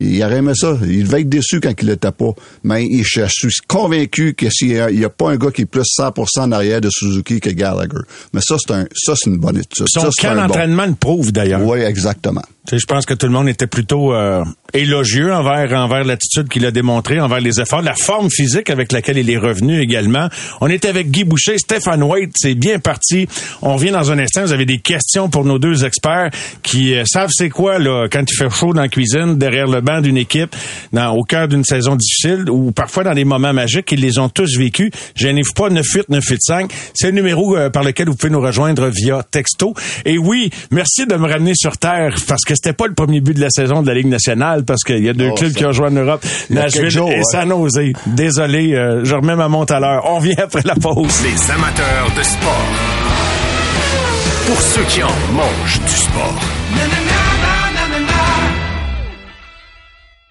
Il 0.00 0.22
aurait 0.24 0.38
aimé 0.38 0.52
ça. 0.54 0.78
Il 0.82 1.04
devait 1.04 1.20
être 1.20 1.28
déçu 1.28 1.60
quand 1.60 1.72
il 1.80 1.86
l'était 1.88 2.10
pas. 2.10 2.30
Mais 2.64 2.86
il- 2.86 3.04
je 3.04 3.26
suis 3.28 3.50
convaincu 3.68 4.34
que 4.34 4.48
s'il 4.50 4.72
y 4.72 4.78
a, 4.80 4.90
il 4.90 4.98
y 4.98 5.04
a 5.04 5.10
pas 5.10 5.30
un 5.30 5.36
gars 5.36 5.50
qui 5.50 5.62
est 5.62 5.66
plus 5.66 5.82
100% 5.84 6.40
en 6.40 6.52
arrière 6.52 6.80
de 6.80 6.88
Suzuki 6.90 7.38
que 7.40 7.50
Gallagher. 7.50 7.98
Mais 8.32 8.40
ça, 8.42 8.56
c'est 8.58 8.72
un, 8.72 8.86
ça, 8.94 9.14
c'est 9.16 9.28
une 9.28 9.36
bonne 9.38 9.58
étude. 9.58 9.86
Son 9.88 10.00
ça, 10.00 10.08
camp 10.18 10.34
bon. 10.34 10.46
d'entraînement 10.46 10.86
le 10.86 10.94
prouve 10.94 11.32
d'ailleurs. 11.32 11.62
Oui, 11.62 11.80
exactement. 11.80 12.42
Je 12.72 12.84
pense 12.86 13.06
que 13.06 13.14
tout 13.14 13.26
le 13.26 13.32
monde 13.32 13.48
était 13.48 13.66
plutôt 13.66 14.14
euh, 14.14 14.44
élogieux 14.74 15.32
envers 15.32 15.72
envers 15.72 16.04
l'attitude 16.04 16.48
qu'il 16.48 16.64
a 16.66 16.70
démontrée, 16.70 17.18
envers 17.18 17.40
les 17.40 17.60
efforts, 17.60 17.82
la 17.82 17.94
forme 17.94 18.30
physique 18.30 18.70
avec 18.70 18.92
laquelle 18.92 19.18
il 19.18 19.30
est 19.30 19.38
revenu 19.38 19.80
également. 19.80 20.28
On 20.60 20.68
est 20.68 20.84
avec 20.84 21.10
Guy 21.10 21.24
Boucher, 21.24 21.58
Stéphane 21.58 22.02
White, 22.02 22.32
c'est 22.36 22.54
bien 22.54 22.78
parti. 22.78 23.26
On 23.62 23.74
revient 23.74 23.90
dans 23.90 24.12
un 24.12 24.18
instant. 24.18 24.42
Vous 24.42 24.52
avez 24.52 24.66
des 24.66 24.78
questions 24.78 25.28
pour 25.28 25.44
nos 25.44 25.58
deux 25.58 25.84
experts 25.84 26.30
qui 26.62 26.94
euh, 26.94 27.04
savent 27.06 27.30
c'est 27.32 27.48
quoi 27.48 27.78
là 27.78 28.06
quand 28.10 28.22
il 28.30 28.36
fait 28.36 28.50
chaud 28.50 28.72
dans 28.72 28.82
la 28.82 28.88
cuisine, 28.88 29.36
derrière 29.36 29.66
le 29.66 29.80
banc 29.80 30.00
d'une 30.00 30.18
équipe, 30.18 30.54
dans, 30.92 31.12
au 31.14 31.22
cœur 31.22 31.48
d'une 31.48 31.64
saison 31.64 31.96
difficile 31.96 32.48
ou 32.50 32.72
parfois 32.72 33.04
dans 33.04 33.14
des 33.14 33.24
moments 33.24 33.52
magiques. 33.52 33.90
Ils 33.92 34.00
les 34.00 34.18
ont 34.18 34.28
tous 34.28 34.56
vécus. 34.56 34.90
Gênez-vous 35.16 35.54
pas, 35.54 35.70
98 35.70 36.10
985. 36.10 36.70
C'est 36.94 37.08
le 37.08 37.14
numéro 37.14 37.56
euh, 37.56 37.70
par 37.70 37.82
lequel 37.82 38.08
vous 38.08 38.14
pouvez 38.14 38.32
nous 38.32 38.40
rejoindre 38.40 38.88
via 38.88 39.22
texto. 39.28 39.74
Et 40.04 40.18
oui, 40.18 40.50
merci 40.70 41.06
de 41.06 41.16
me 41.16 41.26
ramener 41.26 41.54
sur 41.54 41.76
terre 41.78 42.14
parce 42.28 42.42
que 42.44 42.49
c'était 42.54 42.72
pas 42.72 42.86
le 42.86 42.94
premier 42.94 43.20
but 43.20 43.34
de 43.34 43.40
la 43.40 43.50
saison 43.50 43.82
de 43.82 43.86
la 43.88 43.94
Ligue 43.94 44.06
nationale 44.08 44.64
parce 44.64 44.82
qu'il 44.84 45.04
y 45.04 45.08
a 45.08 45.12
deux 45.12 45.28
Oh, 45.30 45.34
clubs 45.34 45.52
ça- 45.52 45.58
qui 45.58 45.64
ont 45.66 45.72
joué 45.72 45.86
en 45.86 45.90
Europe, 45.90 46.24
Nashville 46.50 46.90
jours, 46.90 47.10
et 47.10 47.16
ouais. 47.16 47.22
San 47.30 47.48
Jose. 47.48 47.80
Désolé, 48.06 48.74
euh, 48.74 49.04
je 49.04 49.14
remets 49.14 49.36
ma 49.36 49.48
montre 49.48 49.72
à 49.74 49.80
l'heure. 49.80 50.02
On 50.06 50.16
revient 50.16 50.34
après 50.38 50.62
la 50.64 50.74
pause. 50.74 51.22
Les 51.22 51.50
amateurs 51.52 52.06
de 52.16 52.22
sport. 52.22 52.66
Pour 54.46 54.60
ceux 54.60 54.82
qui 54.84 55.02
en 55.02 55.08
mangent 55.32 55.80
du 55.86 55.92
sport. 55.94 56.34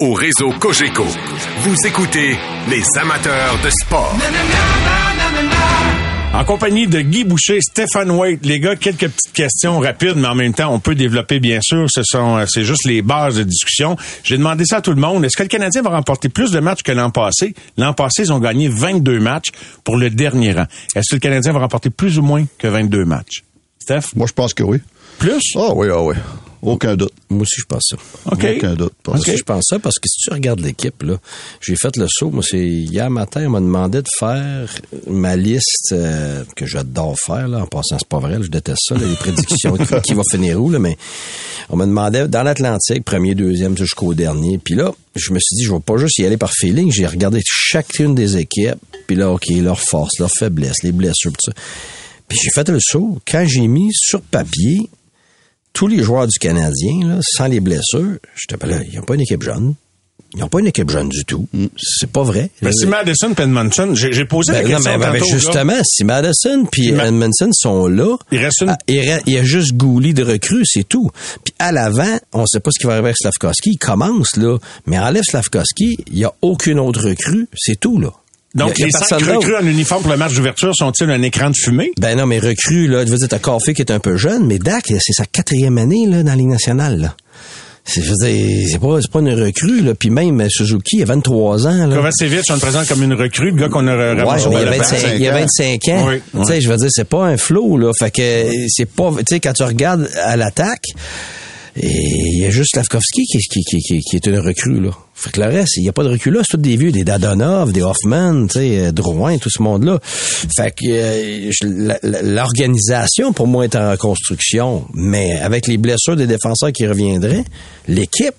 Au 0.00 0.12
réseau 0.12 0.50
Cogeco, 0.58 1.04
vous 1.58 1.76
écoutez 1.86 2.36
les 2.68 2.82
amateurs 3.00 3.56
de 3.62 3.70
sport. 3.70 4.12
En 6.34 6.44
compagnie 6.44 6.88
de 6.88 7.00
Guy 7.00 7.22
Boucher, 7.22 7.60
Stéphane 7.60 8.10
White, 8.10 8.44
les 8.44 8.58
gars, 8.58 8.74
quelques 8.74 9.08
petites 9.08 9.32
questions 9.32 9.78
rapides, 9.78 10.16
mais 10.16 10.26
en 10.26 10.34
même 10.34 10.52
temps, 10.52 10.74
on 10.74 10.80
peut 10.80 10.96
développer, 10.96 11.38
bien 11.38 11.60
sûr. 11.62 11.86
Ce 11.88 12.02
sont, 12.02 12.38
euh, 12.38 12.44
c'est 12.48 12.64
juste 12.64 12.88
les 12.88 13.02
bases 13.02 13.36
de 13.36 13.44
discussion. 13.44 13.96
J'ai 14.24 14.36
demandé 14.36 14.64
ça 14.64 14.78
à 14.78 14.80
tout 14.80 14.90
le 14.90 15.00
monde. 15.00 15.24
Est-ce 15.24 15.36
que 15.36 15.44
le 15.44 15.48
Canadien 15.48 15.82
va 15.82 15.90
remporter 15.90 16.28
plus 16.28 16.50
de 16.50 16.58
matchs 16.58 16.82
que 16.82 16.90
l'an 16.90 17.10
passé? 17.10 17.54
L'an 17.78 17.92
passé, 17.92 18.22
ils 18.22 18.32
ont 18.32 18.40
gagné 18.40 18.66
22 18.66 19.20
matchs 19.20 19.50
pour 19.84 19.96
le 19.96 20.10
dernier 20.10 20.54
rang. 20.54 20.66
Est-ce 20.96 21.10
que 21.10 21.14
le 21.14 21.20
Canadien 21.20 21.52
va 21.52 21.60
remporter 21.60 21.90
plus 21.90 22.18
ou 22.18 22.22
moins 22.22 22.44
que 22.58 22.66
22 22.66 23.04
matchs? 23.04 23.44
Steph? 23.78 24.16
Moi, 24.16 24.26
je 24.26 24.32
pense 24.32 24.54
que 24.54 24.64
oui. 24.64 24.80
Plus? 25.20 25.54
Ah 25.54 25.72
oui, 25.72 25.86
ah 25.92 26.02
oui. 26.02 26.16
Aucun 26.64 26.96
doute. 26.96 27.12
Moi 27.28 27.42
aussi, 27.42 27.60
je 27.60 27.66
pense 27.66 27.82
ça. 27.90 27.96
Aucun 28.24 28.74
doute. 28.74 28.94
Parce 29.02 29.24
que 29.24 29.36
je 29.36 29.42
pense 29.42 29.64
ça 29.68 29.78
parce 29.78 29.98
que 29.98 30.08
si 30.08 30.18
tu 30.18 30.32
regardes 30.32 30.60
l'équipe, 30.60 31.02
là, 31.02 31.18
j'ai 31.60 31.76
fait 31.76 31.96
le 31.96 32.06
saut. 32.08 32.30
Moi, 32.30 32.42
c'est 32.42 32.66
hier 32.66 33.10
matin, 33.10 33.44
on 33.46 33.50
m'a 33.50 33.60
demandé 33.60 34.00
de 34.00 34.08
faire 34.18 34.68
ma 35.06 35.36
liste 35.36 35.92
euh, 35.92 36.42
que 36.56 36.64
j'adore 36.64 37.16
faire. 37.18 37.48
Là, 37.48 37.62
en 37.62 37.66
passant, 37.66 37.98
c'est 37.98 38.08
pas 38.08 38.18
vrai. 38.18 38.38
là, 38.38 38.42
je 38.42 38.50
déteste 38.50 38.80
ça, 38.88 38.94
là, 38.94 39.06
les 39.06 39.14
prédictions 39.16 39.76
qui, 39.76 40.00
qui 40.02 40.14
va 40.14 40.22
finir 40.30 40.62
où. 40.62 40.70
Là, 40.70 40.78
mais 40.78 40.96
on 41.68 41.76
me 41.76 41.84
demandait 41.84 42.28
dans 42.28 42.42
l'Atlantique, 42.42 43.04
premier, 43.04 43.34
deuxième 43.34 43.76
jusqu'au 43.76 44.14
dernier. 44.14 44.58
Puis 44.58 44.74
là, 44.74 44.92
je 45.14 45.32
me 45.32 45.38
suis 45.38 45.56
dit, 45.56 45.64
je 45.64 45.72
vais 45.72 45.80
pas 45.80 45.98
juste 45.98 46.18
y 46.18 46.24
aller 46.24 46.36
par 46.38 46.52
feeling. 46.52 46.90
J'ai 46.90 47.06
regardé 47.06 47.40
chacune 47.44 48.14
des 48.14 48.38
équipes. 48.38 48.78
Puis 49.06 49.16
là, 49.16 49.30
ok, 49.30 49.44
leurs 49.50 49.80
forces, 49.80 50.18
leurs 50.18 50.32
faiblesses, 50.32 50.82
les 50.82 50.92
blessures, 50.92 51.32
tout 51.32 51.50
ça. 51.50 51.52
Puis 52.26 52.38
j'ai 52.42 52.50
fait 52.54 52.68
le 52.68 52.78
saut. 52.80 53.18
Quand 53.28 53.44
j'ai 53.46 53.66
mis 53.66 53.90
sur 53.92 54.22
papier 54.22 54.88
tous 55.74 55.86
les 55.88 56.02
joueurs 56.02 56.26
du 56.26 56.38
Canadien, 56.38 57.06
là, 57.06 57.18
sans 57.22 57.46
les 57.48 57.60
blessures, 57.60 58.16
j'étais 58.34 58.56
pas 58.56 58.66
là, 58.66 58.78
ils 58.90 58.96
n'ont 58.96 59.04
pas 59.04 59.14
une 59.16 59.20
équipe 59.20 59.42
jeune. 59.42 59.74
Ils 60.36 60.40
n'ont 60.40 60.48
pas 60.48 60.58
une 60.58 60.66
équipe 60.66 60.90
jeune 60.90 61.08
du 61.10 61.24
tout. 61.24 61.46
C'est 61.78 62.10
pas 62.10 62.24
vrai. 62.24 62.50
Ben, 62.60 62.72
si 62.72 62.86
Madison 62.86 63.32
et 63.38 63.42
Edmondson, 63.42 63.94
j'ai 63.94 64.24
posé 64.24 64.50
Ben, 64.50 64.62
la 64.62 64.64
non, 64.64 64.74
question 64.76 64.90
mais, 64.98 64.98
ben, 65.06 65.12
ben, 65.12 65.24
justement, 65.24 65.76
si 65.84 66.02
Madison 66.02 66.64
puis 66.72 66.90
Ma- 66.90 67.06
Edmondson 67.06 67.50
sont 67.52 67.86
là, 67.86 68.16
Il 68.32 68.38
reste 68.38 68.62
une- 68.62 68.70
ah, 68.70 68.78
il, 68.88 68.96
y 69.32 69.38
a 69.38 69.44
juste 69.44 69.74
Gouli 69.74 70.12
de 70.12 70.24
recrues, 70.24 70.64
c'est 70.66 70.88
tout. 70.88 71.08
Puis 71.44 71.54
à 71.60 71.70
l'avant, 71.70 72.18
on 72.32 72.46
sait 72.46 72.58
pas 72.58 72.70
ce 72.72 72.80
qui 72.80 72.86
va 72.86 72.94
arriver 72.94 73.08
avec 73.10 73.16
Slavkovski. 73.18 73.70
Il 73.74 73.78
commence, 73.78 74.36
là. 74.36 74.58
Mais 74.86 74.98
enlève 74.98 75.22
Slavkovski, 75.22 75.98
il 76.10 76.18
y 76.18 76.24
a 76.24 76.32
aucune 76.42 76.80
autre 76.80 77.04
recrue, 77.08 77.46
c'est 77.56 77.78
tout, 77.78 78.00
là. 78.00 78.12
Donc, 78.54 78.78
les 78.78 78.90
cinq 78.90 79.20
recrues 79.22 79.56
en 79.56 79.66
uniforme 79.66 80.02
pour 80.02 80.12
le 80.12 80.16
match 80.16 80.34
d'ouverture 80.34 80.74
sont-ils 80.74 81.10
un 81.10 81.22
écran 81.22 81.50
de 81.50 81.56
fumée? 81.56 81.90
Ben 82.00 82.16
non, 82.16 82.26
mais 82.26 82.38
recrue, 82.38 82.86
là, 82.86 83.04
je 83.04 83.10
veux 83.10 83.18
dire, 83.18 83.28
t'as 83.28 83.38
Coffee 83.40 83.74
qui 83.74 83.82
est 83.82 83.90
un 83.90 83.98
peu 83.98 84.16
jeune, 84.16 84.46
mais 84.46 84.58
Dak, 84.58 84.84
c'est 84.86 85.12
sa 85.12 85.26
quatrième 85.26 85.76
année, 85.78 86.06
là, 86.08 86.22
dans 86.22 86.30
la 86.30 86.36
Ligue 86.36 86.48
nationale, 86.48 87.00
là. 87.00 87.16
C'est, 87.86 88.00
je 88.00 88.08
veux 88.08 88.16
dire, 88.26 88.68
c'est 88.70 88.78
pas, 88.78 88.98
c'est 89.02 89.10
pas 89.10 89.18
une 89.18 89.34
recrue, 89.34 89.82
là. 89.82 89.92
Puis 89.94 90.08
même 90.08 90.40
euh, 90.40 90.48
Suzuki, 90.48 90.96
il 90.98 91.02
a 91.02 91.06
23 91.06 91.66
ans, 91.66 91.86
là. 91.86 91.96
Kovacevic, 91.96 92.44
on 92.48 92.54
le 92.54 92.60
présente 92.60 92.86
comme 92.86 93.02
une 93.02 93.12
recrue, 93.12 93.50
le 93.50 93.56
gars 93.56 93.68
qu'on 93.68 93.86
a 93.88 93.94
Ouais, 93.94 94.14
ramassé 94.22 94.46
il, 94.46 94.52
y 94.52 94.56
a 94.56 94.60
Balaban. 94.64 94.78
25, 94.78 95.12
il 95.16 95.20
y 95.20 95.28
a 95.28 95.32
25 95.32 95.88
ans. 95.88 96.06
Oui, 96.08 96.20
Tu 96.32 96.44
sais, 96.46 96.60
je 96.62 96.68
veux 96.70 96.76
dire, 96.78 96.88
c'est 96.90 97.08
pas 97.08 97.26
un 97.26 97.36
flow, 97.36 97.76
là. 97.76 97.92
Fait 97.98 98.10
que 98.10 98.50
c'est 98.68 98.86
pas, 98.86 99.10
tu 99.18 99.24
sais, 99.28 99.40
quand 99.40 99.52
tu 99.52 99.64
regardes 99.64 100.08
à 100.22 100.36
l'attaque, 100.36 100.86
il 101.76 102.38
y 102.40 102.46
a 102.46 102.50
juste 102.50 102.70
Slavkovski 102.72 103.26
qui, 103.26 103.38
qui, 103.38 103.60
qui, 103.64 104.00
qui 104.00 104.16
est 104.16 104.26
une 104.26 104.38
recrue, 104.38 104.80
là. 104.80 104.90
Fait 105.16 105.30
que 105.30 105.40
le 105.40 105.46
reste, 105.46 105.76
il 105.76 105.82
n'y 105.82 105.88
a 105.88 105.92
pas 105.92 106.02
de 106.02 106.08
recrue 106.08 106.30
là. 106.32 106.40
C'est 106.42 106.56
tous 106.56 106.62
des 106.62 106.76
vieux, 106.76 106.90
des 106.90 107.04
Dadonov, 107.04 107.72
des 107.72 107.82
Hoffman, 107.82 108.46
tu 108.48 108.54
sais, 108.58 108.78
euh, 108.86 108.92
Drouin, 108.92 109.38
tout 109.38 109.48
ce 109.50 109.62
monde-là. 109.62 109.98
Fait 110.02 110.70
que 110.72 110.84
euh, 110.90 112.22
l'organisation, 112.22 113.32
pour 113.32 113.46
moi, 113.46 113.64
est 113.64 113.76
en 113.76 113.90
reconstruction. 113.92 114.84
Mais 114.94 115.38
avec 115.40 115.66
les 115.66 115.78
blessures 115.78 116.16
des 116.16 116.26
défenseurs 116.26 116.72
qui 116.72 116.86
reviendraient, 116.86 117.44
l'équipe, 117.88 118.34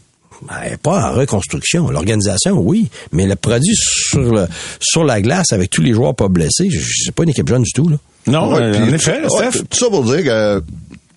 elle 0.64 0.74
est 0.74 0.78
pas 0.78 1.12
en 1.12 1.14
reconstruction. 1.16 1.90
L'organisation, 1.90 2.58
oui. 2.60 2.90
Mais 3.12 3.26
le 3.26 3.36
produit 3.36 3.76
sur, 3.76 4.20
le, 4.34 4.48
sur 4.80 5.04
la 5.06 5.22
glace 5.22 5.54
avec 5.54 5.70
tous 5.70 5.82
les 5.82 5.94
joueurs 5.94 6.14
pas 6.16 6.28
blessés, 6.28 6.70
c'est 7.04 7.14
pas 7.16 7.24
une 7.24 7.30
équipe 7.30 7.48
jeune 7.48 7.64
du 7.64 7.72
tout, 7.72 7.88
là. 7.90 7.98
Non, 8.28 8.52
Ouais, 8.54 8.60
euh, 8.62 8.72
puis- 8.74 8.82
en 8.82 8.94
effet, 8.94 9.22
ouais, 9.22 9.52
Steph. 9.52 9.64
Tout 9.70 9.78
ça 9.78 9.86
pour 9.90 10.04
dire 10.04 10.24
que, 10.24 10.64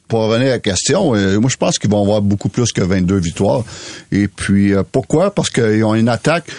pour 0.08 0.20
revenir 0.20 0.48
à 0.48 0.52
la 0.52 0.58
question, 0.58 1.14
euh, 1.14 1.38
moi 1.38 1.50
je 1.50 1.56
pense 1.56 1.78
qu'ils 1.78 1.90
vont 1.90 2.02
avoir 2.02 2.22
beaucoup 2.22 2.48
plus 2.48 2.72
que 2.72 2.80
22 2.80 3.16
victoires. 3.18 3.62
Et 4.10 4.26
puis, 4.26 4.74
euh, 4.74 4.82
pourquoi? 4.90 5.34
Parce 5.34 5.50
qu'ils 5.50 5.84
ont 5.84 5.94
une 5.94 6.08
attaque. 6.08 6.50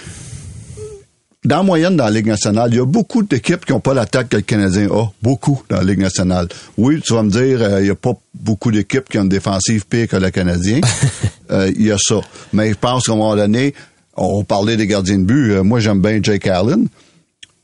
Dans 1.45 1.57
la 1.57 1.63
moyenne 1.63 1.95
dans 1.95 2.03
la 2.03 2.11
Ligue 2.11 2.27
nationale, 2.27 2.69
il 2.71 2.77
y 2.77 2.81
a 2.81 2.85
beaucoup 2.85 3.23
d'équipes 3.23 3.65
qui 3.65 3.71
n'ont 3.71 3.79
pas 3.79 3.93
l'attaque 3.93 4.29
que 4.29 4.35
le 4.35 4.41
Canadien 4.41 4.89
a. 4.91 5.09
Beaucoup 5.21 5.63
dans 5.69 5.77
la 5.77 5.83
Ligue 5.83 5.99
nationale. 5.99 6.47
Oui, 6.77 7.01
tu 7.01 7.13
vas 7.13 7.23
me 7.23 7.31
dire, 7.31 7.61
euh, 7.61 7.79
il 7.79 7.85
n'y 7.85 7.89
a 7.89 7.95
pas 7.95 8.13
beaucoup 8.33 8.71
d'équipes 8.71 9.07
qui 9.09 9.17
ont 9.17 9.23
une 9.23 9.29
défensive 9.29 9.85
pire 9.87 10.07
que 10.07 10.17
le 10.17 10.29
Canadien. 10.29 10.81
Il 11.51 11.81
y 11.81 11.91
a 11.91 11.97
ça. 11.97 12.21
Mais 12.53 12.69
je 12.69 12.75
pense 12.75 13.05
qu'à 13.05 13.13
un 13.13 13.15
moment 13.15 13.35
donné, 13.35 13.73
on 14.15 14.43
parlait 14.43 14.77
des 14.77 14.85
gardiens 14.85 15.17
de 15.17 15.23
but. 15.23 15.55
Moi, 15.63 15.79
j'aime 15.79 16.01
bien 16.01 16.19
Jake 16.21 16.45
Allen. 16.45 16.87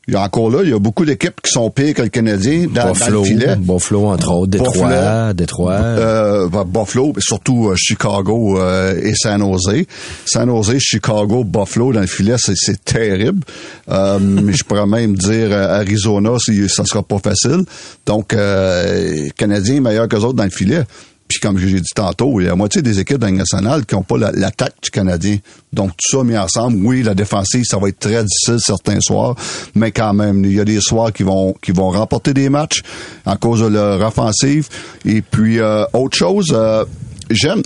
Il 0.08 0.14
y 0.14 0.16
a 0.16 0.22
encore 0.22 0.50
là, 0.50 0.60
il 0.62 0.70
y 0.70 0.72
a 0.72 0.78
beaucoup 0.78 1.04
d'équipes 1.04 1.40
qui 1.42 1.50
sont 1.50 1.68
pires 1.68 1.92
que 1.92 2.02
le 2.02 2.10
Canadien 2.10 2.68
dans, 2.72 2.84
dans 2.84 2.92
Buffalo, 2.92 3.20
le 3.22 3.26
filet. 3.26 3.56
Buffalo, 3.56 4.06
entre 4.06 4.32
autres, 4.32 4.46
Détroit, 4.52 4.72
Buffalo. 4.72 5.32
Détroit. 5.32 5.72
Euh, 5.72 6.48
bah, 6.48 6.64
Buffalo, 6.64 7.12
surtout 7.18 7.70
euh, 7.70 7.74
Chicago 7.74 8.60
euh, 8.60 9.00
et 9.02 9.14
San 9.16 9.40
Jose. 9.40 9.84
San 10.24 10.48
Jose, 10.48 10.78
Chicago, 10.78 11.42
Buffalo 11.42 11.92
dans 11.92 12.02
le 12.02 12.06
filet, 12.06 12.36
c'est, 12.38 12.84
terrible. 12.84 13.40
Euh, 13.88 14.20
mais 14.20 14.52
je 14.56 14.62
pourrais 14.62 14.86
même 14.86 15.16
dire 15.16 15.48
euh, 15.50 15.80
Arizona, 15.80 16.36
si, 16.38 16.68
ça 16.68 16.84
sera 16.84 17.02
pas 17.02 17.18
facile. 17.18 17.64
Donc, 18.06 18.32
euh, 18.32 19.28
Canadien 19.36 19.74
est 19.74 19.80
meilleur 19.80 20.06
que 20.06 20.14
les 20.14 20.22
autres 20.22 20.34
dans 20.34 20.44
le 20.44 20.50
filet. 20.50 20.84
Puis 21.28 21.40
comme 21.40 21.58
j'ai 21.58 21.80
dit 21.80 21.90
tantôt, 21.94 22.40
il 22.40 22.44
y 22.44 22.46
a 22.46 22.50
la 22.50 22.56
moitié 22.56 22.82
des 22.82 23.00
équipes 23.00 23.18
dans 23.18 23.26
la 23.26 23.32
nationale 23.32 23.84
qui 23.84 23.94
n'ont 23.96 24.02
pas 24.02 24.16
la- 24.16 24.30
l'attaque 24.32 24.74
du 24.82 24.90
Canadien. 24.90 25.38
Donc 25.72 25.90
tout 25.90 26.16
ça 26.18 26.22
mis 26.24 26.36
ensemble, 26.38 26.76
oui, 26.86 27.02
la 27.02 27.14
défensive, 27.14 27.64
ça 27.64 27.78
va 27.78 27.88
être 27.88 27.98
très 27.98 28.22
difficile 28.22 28.58
certains 28.60 29.00
soirs, 29.00 29.34
mais 29.74 29.90
quand 29.90 30.14
même, 30.14 30.44
il 30.44 30.52
y 30.52 30.60
a 30.60 30.64
des 30.64 30.80
soirs 30.80 31.12
qui 31.12 31.24
vont 31.24 31.54
qui 31.60 31.72
vont 31.72 31.90
remporter 31.90 32.32
des 32.32 32.48
matchs 32.48 32.82
en 33.24 33.36
cause 33.36 33.60
de 33.60 33.66
leur 33.66 34.00
offensive. 34.06 34.68
Et 35.04 35.20
puis 35.20 35.58
euh, 35.58 35.84
autre 35.92 36.16
chose, 36.16 36.50
euh, 36.52 36.84
j'aime, 37.28 37.62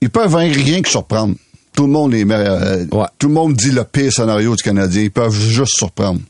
ils 0.00 0.10
peuvent 0.10 0.34
rien 0.34 0.80
que 0.82 0.88
surprendre. 0.88 1.34
Tout 1.74 1.86
le 1.86 1.92
monde 1.92 2.12
les 2.12 2.24
met, 2.24 2.34
euh, 2.36 2.84
Ouais. 2.92 3.06
tout 3.18 3.28
le 3.28 3.34
monde 3.34 3.54
dit 3.54 3.70
le 3.70 3.84
pire 3.84 4.12
scénario 4.12 4.54
du 4.56 4.62
Canadien. 4.62 5.02
Ils 5.02 5.10
peuvent 5.10 5.32
juste 5.34 5.74
surprendre. 5.76 6.20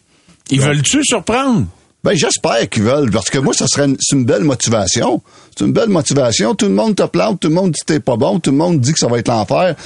Ils 0.50 0.60
veulent-tu 0.60 1.04
surprendre? 1.04 1.66
Ben, 2.04 2.16
j'espère 2.16 2.68
qu'ils 2.68 2.82
veulent, 2.82 3.12
parce 3.12 3.30
que 3.30 3.38
moi, 3.38 3.54
ça 3.54 3.66
serait 3.68 3.86
une, 3.86 3.96
une 4.12 4.24
belle 4.24 4.42
motivation. 4.42 5.22
C'est 5.56 5.64
une 5.64 5.72
belle 5.72 5.88
motivation. 5.88 6.54
Tout 6.56 6.66
le 6.66 6.72
monde 6.74 6.96
te 6.96 7.04
plante, 7.04 7.38
tout 7.38 7.48
le 7.48 7.54
monde 7.54 7.70
dit 7.70 7.80
que 7.80 7.92
t'es 7.92 8.00
pas 8.00 8.16
bon, 8.16 8.40
tout 8.40 8.50
le 8.50 8.56
monde 8.56 8.80
dit 8.80 8.92
que 8.92 8.98
ça 8.98 9.06
va 9.06 9.18
être 9.18 9.28
l'enfer. 9.28 9.76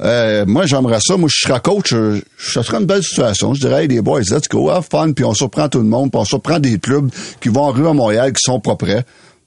Euh, 0.00 0.44
moi, 0.46 0.66
j'aimerais 0.66 1.00
ça. 1.00 1.16
Moi, 1.16 1.28
je 1.32 1.48
serais 1.48 1.60
coach. 1.60 1.92
euh, 1.92 2.20
ça 2.38 2.62
serait 2.62 2.78
une 2.78 2.86
belle 2.86 3.02
situation. 3.02 3.54
Je 3.54 3.60
dirais, 3.60 3.82
hey, 3.82 3.88
les 3.88 4.02
boys, 4.02 4.20
let's 4.30 4.48
go, 4.48 4.70
have 4.70 4.86
fun, 4.88 5.12
puis 5.12 5.24
on 5.24 5.34
surprend 5.34 5.68
tout 5.68 5.78
le 5.78 5.84
monde, 5.84 6.12
puis 6.12 6.20
on 6.20 6.24
surprend 6.24 6.60
des 6.60 6.78
clubs 6.78 7.10
qui 7.40 7.48
vont 7.48 7.62
en 7.62 7.72
rue 7.72 7.88
à 7.88 7.92
Montréal, 7.92 8.32
qui 8.32 8.40
sont 8.44 8.60
pas 8.60 8.76
prêts, 8.76 9.04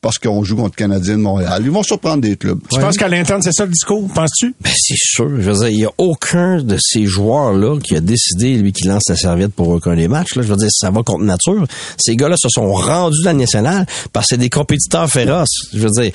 parce 0.08 0.20
qu'on 0.20 0.42
joue 0.42 0.56
contre 0.56 0.76
le 0.78 0.86
Canadien 0.86 1.18
de 1.18 1.22
Montréal. 1.22 1.62
Ils 1.66 1.70
vont 1.70 1.84
surprendre 1.84 2.22
des 2.22 2.38
clubs. 2.38 2.60
Tu 2.72 2.80
penses 2.80 2.96
qu'à 2.96 3.10
l'interne, 3.10 3.42
c'est 3.42 3.52
ça 3.52 3.66
le 3.66 3.72
discours, 3.72 4.08
penses-tu? 4.16 4.56
Ben, 4.62 4.70
c'est 4.74 4.96
sûr. 4.98 5.30
Je 5.42 5.52
veux 5.52 5.54
dire, 5.60 5.68
il 5.68 5.80
y 5.80 5.86
a 5.86 5.92
aucun 5.98 6.62
de 6.64 6.78
ces 6.80 7.06
joueurs-là 7.06 7.78
qui 7.84 7.94
a 7.94 8.00
décidé, 8.00 8.56
lui, 8.56 8.72
qui 8.72 8.88
lance 8.88 9.04
la 9.10 9.18
serviette 9.18 9.52
pour 9.54 9.68
aucun 9.68 9.98
des 9.98 10.08
matchs. 10.08 10.36
Là. 10.36 10.44
Je 10.44 10.48
veux 10.48 10.56
dire, 10.56 10.70
ça 10.72 10.92
va 10.92 11.04
contre 11.04 11.26
nature. 11.26 11.66
Ces 11.98 12.16
gars-là 12.16 12.36
se 12.38 12.48
sont 12.48 12.72
rendus 12.72 13.22
dans 13.26 13.32
le 13.34 13.38
national 13.40 13.86
parce 14.14 14.28
que 14.28 14.36
c'est 14.36 14.38
des 14.38 14.50
compétiteurs 14.50 15.10
féroces. 15.10 15.68
Je 15.74 15.80
veux 15.80 15.90
dire, 15.90 16.12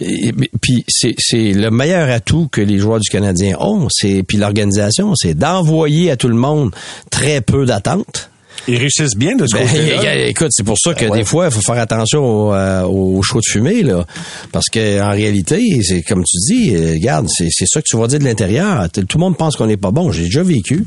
et- 0.00 0.32
puis 0.62 0.84
c'est, 0.88 1.14
c'est 1.18 1.52
le 1.52 1.70
meilleur 1.70 2.08
atout 2.10 2.48
que 2.50 2.62
les 2.62 2.78
joueurs 2.78 3.00
du 3.00 3.10
Canadien 3.10 3.58
ont. 3.60 3.88
C'est, 3.90 4.22
puis 4.26 4.38
l'organisation, 4.38 5.14
c'est 5.14 5.34
d'envoyer 5.34 6.10
à 6.10 6.16
tout 6.16 6.28
le 6.28 6.34
monde 6.36 6.70
très 7.10 7.42
peu 7.42 7.66
d'attentes. 7.66 8.30
Ils 8.68 8.76
réussissent 8.78 9.16
bien 9.16 9.36
de 9.36 9.46
ce 9.46 9.56
Ben, 9.56 9.66
côté-là. 9.66 10.26
écoute, 10.26 10.48
c'est 10.50 10.62
pour 10.64 10.78
ça 10.78 10.94
que 10.94 11.12
des 11.14 11.24
fois, 11.24 11.46
il 11.46 11.50
faut 11.52 11.60
faire 11.60 11.78
attention 11.80 12.20
au, 12.24 12.54
euh, 12.54 12.82
au 12.82 13.22
chaud 13.22 13.40
de 13.40 13.46
fumée, 13.50 13.82
là. 13.82 14.04
Parce 14.52 14.66
que 14.70 15.00
en 15.02 15.10
réalité, 15.10 15.60
c'est 15.82 16.02
comme 16.02 16.22
tu 16.24 16.36
dis, 16.52 16.74
euh, 16.74 16.92
regarde, 16.94 17.26
c'est 17.28 17.48
c'est 17.50 17.66
ça 17.66 17.80
que 17.80 17.86
tu 17.88 17.96
vas 17.96 18.06
dire 18.06 18.18
de 18.18 18.24
l'intérieur. 18.24 18.88
Tout 18.90 19.04
le 19.14 19.20
monde 19.20 19.36
pense 19.36 19.56
qu'on 19.56 19.66
n'est 19.66 19.76
pas 19.76 19.90
bon. 19.90 20.10
J'ai 20.12 20.24
déjà 20.24 20.42
vécu. 20.42 20.84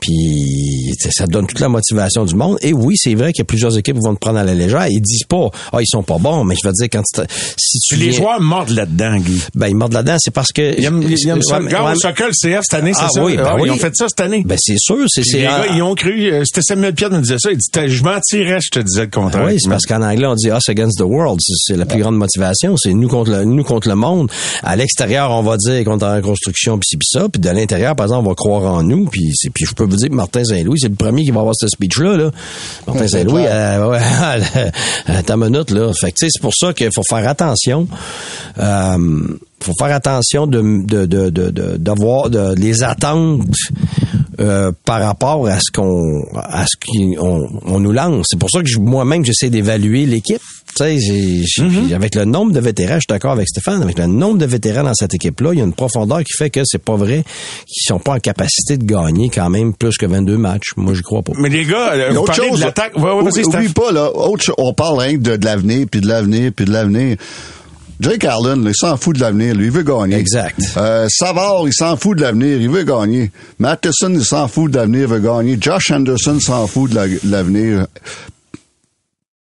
Puis 0.00 0.92
tu 0.98 1.04
sais, 1.04 1.10
ça 1.12 1.26
donne 1.26 1.46
toute 1.46 1.60
la 1.60 1.68
motivation 1.68 2.24
du 2.24 2.34
monde. 2.34 2.58
Et 2.62 2.72
oui, 2.72 2.94
c'est 2.96 3.14
vrai 3.14 3.32
qu'il 3.32 3.40
y 3.40 3.42
a 3.42 3.46
plusieurs 3.46 3.76
équipes 3.78 3.96
qui 3.96 4.02
vont 4.04 4.14
te 4.14 4.18
prendre 4.20 4.38
à 4.38 4.44
la 4.44 4.54
légère. 4.54 4.86
Ils 4.88 5.00
disent 5.00 5.24
pas, 5.24 5.48
ah, 5.72 5.78
ils 5.80 5.86
sont 5.86 6.02
pas 6.02 6.18
bons, 6.18 6.44
mais 6.44 6.54
je 6.60 6.66
veux 6.66 6.72
dire, 6.72 6.88
quand 6.92 7.02
tu 7.02 7.22
te- 7.22 7.26
si 7.56 7.78
tu 7.80 7.96
Les 7.96 8.10
viens- 8.10 8.18
joueurs 8.20 8.40
mordent 8.40 8.70
là-dedans, 8.70 9.16
Guy. 9.16 9.40
ben, 9.54 9.68
ils 9.68 9.74
mordent 9.76 9.92
là-dedans, 9.94 10.16
c'est 10.18 10.32
parce 10.32 10.52
que... 10.52 10.78
Ils 10.78 10.84
aiment, 10.84 11.02
ils 11.02 11.28
aiment 11.28 11.42
ça. 11.42 11.56
Ouais, 11.56 11.62
Le 11.64 11.68
gars 11.68 11.84
ouais, 11.84 11.92
au 11.92 11.96
soccer, 11.96 12.26
le 12.28 12.32
CF, 12.32 12.60
cette 12.68 12.80
année, 12.80 12.92
c'est 12.94 13.00
Ah 13.04 13.08
ça? 13.12 13.24
oui, 13.24 13.36
ben 13.36 13.44
Ah 13.46 13.54
oui. 13.56 13.62
Ils 13.66 13.70
ont 13.72 13.76
fait 13.76 13.94
ça 13.94 14.06
cette 14.08 14.20
année. 14.20 14.42
Ben, 14.44 14.58
c'est 14.60 14.78
sûr, 14.78 15.04
c'est... 15.08 15.22
Les 15.32 15.42
gars, 15.42 15.64
ils 15.74 15.82
ont 15.82 15.94
cru, 15.94 16.30
euh, 16.32 16.42
c'était 16.44 16.62
Samuel 16.62 16.94
Pierre 16.94 17.10
qui 17.10 17.16
me 17.16 17.22
disait 17.22 17.38
ça, 17.38 17.50
il 17.50 17.56
dit, 17.58 17.66
je 17.86 18.02
mentirais, 18.02 18.58
je 18.62 18.70
te 18.70 18.80
disais 18.80 19.02
le 19.02 19.10
contraire. 19.10 19.44
Oui, 19.46 19.56
c'est 19.58 19.68
parce 19.70 19.86
qu'en 19.86 20.02
anglais, 20.02 20.26
on 20.26 20.34
dit 20.34 20.48
us 20.48 20.68
against 20.68 20.98
the 20.98 21.02
world. 21.04 21.40
C'est- 21.40 21.76
la 21.76 21.86
plus 21.86 22.00
grande 22.00 22.16
motivation. 22.16 22.76
C'est 22.76 22.92
nous 22.94 23.08
contre 23.08 23.30
le, 23.32 23.44
nous 23.44 23.64
contre 23.64 23.88
le 23.88 23.94
monde. 23.96 24.30
À 24.62 24.76
l'extérieur, 24.76 25.30
on 25.32 25.42
va 25.42 25.56
dire 25.56 25.82
qu'on 25.84 25.98
est 25.98 26.04
en 26.04 26.14
reconstruction, 26.16 26.78
puis 26.78 26.98
ça. 27.02 27.28
Puis 27.28 27.40
de 27.40 27.50
l'intérieur, 27.50 27.96
par 27.96 28.06
exemple, 28.06 28.26
on 28.26 28.28
va 28.30 28.34
croire 28.34 28.72
en 28.74 28.82
nous. 28.82 29.06
Puis, 29.06 29.30
c'est- 29.34 29.50
puis 29.50 29.64
je 29.66 29.74
peux 29.74 29.83
vous 29.84 29.96
dire 29.96 30.08
que 30.08 30.14
Martin 30.14 30.44
Saint-Louis, 30.44 30.78
c'est 30.80 30.88
le 30.88 30.94
premier 30.94 31.24
qui 31.24 31.30
va 31.30 31.40
avoir 31.40 31.54
ce 31.56 31.68
speech-là. 31.68 32.16
Là. 32.16 32.30
Martin 32.86 33.08
Saint-Louis, 33.08 33.44
euh, 33.46 33.98
à 35.06 35.22
ta 35.24 35.36
minute, 35.36 35.70
là. 35.70 35.92
Fait 35.92 36.12
que, 36.12 36.18
c'est 36.20 36.40
pour 36.40 36.54
ça 36.54 36.72
qu'il 36.72 36.90
faut 36.94 37.02
faire 37.08 37.28
attention. 37.28 37.86
Euh, 38.58 39.22
faut 39.62 39.72
faire 39.78 39.94
attention 39.94 40.46
de 40.46 40.84
de 40.86 41.06
de 41.06 41.30
de 41.30 41.50
de- 41.50 41.76
d'avoir 41.78 42.28
de, 42.28 42.54
les 42.56 42.82
attentes 42.82 43.42
euh, 44.40 44.72
par 44.84 45.00
rapport 45.00 45.46
à 45.46 45.58
ce 45.60 45.70
qu'on 45.72 46.22
à 46.34 46.64
ce 46.66 46.76
qu'on 46.84 47.48
on 47.66 47.80
nous 47.80 47.92
lance. 47.92 48.26
C'est 48.30 48.38
pour 48.38 48.50
ça 48.50 48.60
que 48.60 48.68
je- 48.68 48.78
moi-même 48.78 49.24
j'essaie 49.24 49.50
d'évaluer 49.50 50.06
l'équipe. 50.06 50.40
Tu 50.76 50.82
sais, 50.82 50.98
j'ai- 50.98 51.42
j'ai- 51.44 51.62
Mm-hmm. 51.62 51.94
avec 51.94 52.16
le 52.16 52.24
nombre 52.24 52.50
de 52.52 52.58
vétérans, 52.58 52.94
je 52.94 53.00
suis 53.00 53.06
d'accord 53.08 53.30
avec 53.30 53.48
Stéphane, 53.48 53.80
avec 53.80 53.96
le 53.96 54.06
nombre 54.06 54.38
de 54.38 54.46
vétérans 54.46 54.82
dans 54.82 54.94
cette 54.94 55.14
équipe-là, 55.14 55.50
il 55.52 55.58
y 55.60 55.62
a 55.62 55.64
une 55.64 55.72
profondeur 55.72 56.18
qui 56.24 56.32
fait 56.36 56.50
que 56.50 56.60
c'est 56.64 56.82
pas 56.82 56.96
vrai 56.96 57.22
qu'ils 57.66 57.84
sont 57.86 58.00
pas 58.00 58.14
en 58.14 58.18
capacité 58.18 58.76
de 58.76 58.84
gagner 58.84 59.30
quand 59.32 59.48
même 59.50 59.72
plus 59.72 59.96
que 59.96 60.06
22 60.06 60.36
matchs. 60.36 60.70
Moi, 60.76 60.94
je 60.94 61.02
crois 61.02 61.22
pas. 61.22 61.32
Mais 61.38 61.48
les 61.48 61.64
gars, 61.64 61.92
euh, 61.92 62.10
vous 62.10 62.16
autre 62.18 62.34
chose, 62.34 62.58
de 62.58 62.64
l'attaque. 62.64 62.96
Ouais, 62.96 63.04
ouais, 63.04 63.22
oublie, 63.22 63.44
oublie 63.44 63.68
pas, 63.68 63.92
là, 63.92 64.10
autre 64.16 64.52
on 64.58 64.74
parle 64.74 64.98
que 65.12 65.18
de, 65.18 65.36
de 65.36 65.44
l'avenir, 65.44 65.86
puis 65.88 66.00
de 66.00 66.08
l'avenir, 66.08 66.50
puis 66.54 66.64
de 66.64 66.72
l'avenir. 66.72 67.16
Jake 68.00 68.24
Allen, 68.24 68.64
il 68.66 68.72
s'en 68.74 68.96
fout 68.96 69.14
de 69.16 69.20
l'avenir, 69.20 69.54
lui, 69.54 69.66
il 69.66 69.70
veut 69.70 69.82
gagner. 69.84 70.16
Exact. 70.16 70.58
Euh, 70.76 71.06
Savard, 71.08 71.62
il 71.66 71.72
s'en 71.72 71.96
fout 71.96 72.16
de 72.18 72.22
l'avenir, 72.22 72.60
il 72.60 72.68
veut 72.68 72.82
gagner. 72.82 73.30
Matheson, 73.60 74.10
il 74.12 74.24
s'en 74.24 74.48
fout 74.48 74.70
de 74.70 74.76
l'avenir, 74.78 75.02
il 75.02 75.06
veut 75.06 75.20
gagner. 75.20 75.56
Josh 75.60 75.90
Anderson 75.92 76.38
s'en 76.40 76.66
fout 76.66 76.90
de 76.90 76.96
la- 76.96 77.06
de 77.08 77.18
l'avenir. 77.24 77.86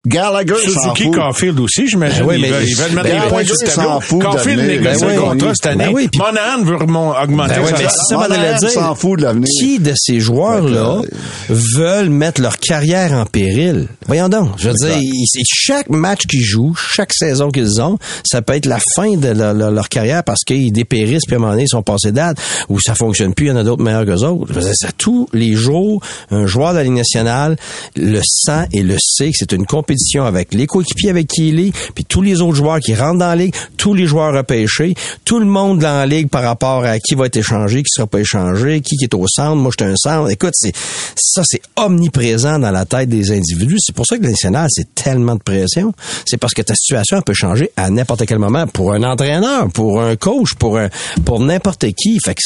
Gallagher 0.08 0.56
Suzuki. 0.64 1.12
Caulfield 1.12 1.60
aussi, 1.60 1.88
j'imagine. 1.88 2.24
Ben 2.24 2.28
oui, 2.28 2.36
ils, 2.38 2.42
mais- 2.42 2.50
veulent, 2.50 2.68
ils 2.68 2.76
veulent 2.76 2.92
mettre 2.94 3.08
Ben 3.10 3.22
des 3.22 3.28
points 3.28 3.38
oui, 3.42 3.46
sur 3.46 3.56
le 3.62 3.68
tableau. 3.68 3.84
s'en 3.92 4.00
foutent 4.00 4.24
Caulfield 4.24 4.60
négocie 4.66 5.00
Ben 5.00 5.04
un 5.04 5.12
oui. 5.12 5.16
contrat 5.30 5.52
cette 5.54 5.66
année. 5.68 5.86
Ben 5.86 5.94
oui, 5.94 6.08
puis- 6.12 6.20
Monahan 6.20 6.64
veut 6.64 6.76
augmenter 6.76 7.54
Ben 7.56 7.62
oui, 7.64 7.86
ça, 8.10 8.18
Monahan 8.18 8.58
dire. 8.58 8.70
s'en 8.72 8.96
fout 8.96 9.20
de 9.20 9.24
l'avenir. 9.26 9.48
Qui 9.60 9.78
de 9.78 9.94
ces 9.96 10.20
joueurs-là 10.20 11.02
veulent 11.50 12.10
mettre 12.10 12.42
leur 12.42 12.58
carrière 12.58 13.12
en 13.14 13.26
péril? 13.28 13.88
Voyons 14.08 14.28
donc. 14.28 14.50
Je 14.58 14.70
veux 14.70 14.74
dire, 14.74 14.98
ils- 15.00 15.28
c'est 15.28 15.44
chaque 15.46 15.90
match 15.92 16.26
qu'ils 16.26 16.44
jouent, 16.44 16.74
chaque 16.76 17.14
saison 17.14 17.52
qu'ils 17.52 17.80
ont, 17.80 18.00
ça 18.26 18.42
peut 18.42 18.54
être 18.56 18.66
la 18.66 18.80
fin 18.96 19.16
de 19.18 19.28
leur, 19.28 19.54
leur- 19.54 19.70
leur 19.70 19.88
carrière 19.88 20.24
parce 20.24 20.42
qu'ils 20.44 20.72
dépérissent 20.74 21.26
puis 21.28 21.36
à 21.36 21.38
un 21.38 21.42
moment 21.42 21.52
donné, 21.52 21.66
ils 21.66 21.70
sont 21.70 21.84
passés 21.84 22.12
date 22.12 22.38
ou 22.70 22.80
ça 22.80 22.96
fonctionne 22.96 23.36
plus, 23.36 23.46
il 23.46 23.50
y 23.50 23.52
en 23.52 23.56
a 23.58 23.64
d'autres 23.64 23.84
meilleurs 23.84 24.06
qu'eux 24.06 24.24
autres. 24.26 24.48
Je 24.50 24.54
veux 24.54 24.62
dire, 24.66 24.74
ça, 24.76 24.88
tous 24.98 25.28
les 25.32 25.54
jours, 25.54 26.02
un 26.32 26.48
joueur 26.48 26.72
de 26.72 26.78
la 26.78 26.84
Ligue 26.86 26.94
nationale 26.94 27.56
le 27.96 28.20
sent 28.26 28.66
et 28.74 28.82
le 28.82 28.96
sait 29.00 29.28
que 29.28 29.36
c'est 29.38 29.52
une 29.52 29.68
compétition 29.68 29.91
avec 30.26 30.54
les 30.54 30.68
coéquipiers 30.68 31.10
avec 31.10 31.28
qui 31.28 31.50
il 31.50 31.60
est, 31.60 31.72
puis 31.94 32.06
tous 32.06 32.22
les 32.22 32.42
autres 32.42 32.56
joueurs 32.56 32.80
qui 32.80 32.96
rentrent 32.96 33.20
dans 33.20 33.28
la 33.28 33.36
ligue, 33.36 33.56
tous 33.78 33.94
les 33.94 34.06
joueurs 34.06 34.34
repêchés, 34.34 34.94
tout 35.26 35.40
le 35.40 35.46
monde 35.46 35.80
dans 35.80 36.00
la 36.00 36.06
ligue 36.06 36.30
par 36.30 36.44
rapport 36.44 36.84
à 36.84 37.00
qui 37.00 37.16
va 37.16 37.26
être 37.26 37.38
échangé, 37.38 37.84
qui 37.84 37.90
sera 37.90 38.08
pas 38.08 38.20
échangé, 38.20 38.82
qui, 38.82 38.98
qui 38.98 39.06
est 39.06 39.14
au 39.14 39.28
centre, 39.28 39.56
moi 39.56 39.72
je 39.78 39.84
suis 39.84 39.92
un 39.92 39.96
centre. 39.96 40.30
Écoute, 40.32 40.54
c'est 40.54 40.74
ça 41.16 41.44
c'est 41.46 41.62
omniprésent 41.76 42.60
dans 42.60 42.72
la 42.72 42.86
tête 42.86 43.10
des 43.10 43.32
individus. 43.32 43.78
C'est 43.80 43.96
pour 43.96 44.06
ça 44.06 44.18
que 44.18 44.24
national, 44.24 44.68
c'est 44.70 44.94
tellement 44.96 45.36
de 45.36 45.42
pression. 45.42 45.94
C'est 46.26 46.38
parce 46.38 46.54
que 46.54 46.62
ta 46.62 46.76
situation 46.76 47.22
peut 47.22 47.34
changer 47.34 47.72
à 47.76 47.90
n'importe 47.90 48.26
quel 48.26 48.40
moment 48.40 48.68
pour 48.68 48.94
un 48.94 49.04
entraîneur, 49.04 49.70
pour 49.72 50.02
un 50.02 50.16
coach, 50.16 50.54
pour 50.56 50.78
un, 50.78 50.90
pour 51.26 51.40
n'importe 51.40 51.86
qui. 51.94 52.20
Fait 52.24 52.36
que 52.36 52.42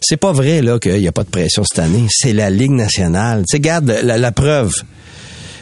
c'est 0.00 0.16
pas 0.16 0.32
vrai 0.32 0.62
là 0.62 0.78
qu'il 0.78 1.00
y 1.00 1.08
a 1.08 1.12
pas 1.12 1.24
de 1.24 1.30
pression 1.30 1.64
cette 1.64 1.78
année. 1.78 2.06
C'est 2.10 2.32
la 2.32 2.50
Ligue 2.50 2.72
nationale. 2.72 3.44
Tu 3.48 3.58
sais, 3.62 3.80
la 4.02 4.32
preuve 4.32 4.72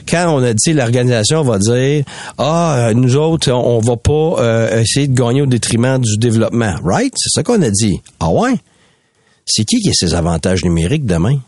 quand 0.09 0.35
on 0.35 0.43
a 0.43 0.53
dit 0.55 0.73
l'organisation 0.73 1.43
va 1.43 1.59
dire 1.59 2.05
ah 2.39 2.77
euh, 2.89 2.95
nous 2.95 3.17
autres 3.17 3.51
on, 3.51 3.77
on 3.77 3.81
va 3.81 3.97
pas 3.97 4.43
euh, 4.43 4.81
essayer 4.81 5.09
de 5.09 5.15
gagner 5.15 5.43
au 5.43 5.47
détriment 5.47 5.99
du 5.99 6.17
développement 6.19 6.75
right? 6.83 7.13
C'est 7.17 7.31
ça 7.31 7.43
qu'on 7.43 7.63
a 7.63 7.71
dit. 7.71 8.01
Ah 8.21 8.31
ouais? 8.31 8.55
C'est 9.47 9.65
qui 9.65 9.79
qui 9.81 9.91
a 9.91 9.93
ses 9.93 10.15
avantages 10.15 10.65
numériques 10.65 11.07
demain? 11.07 11.39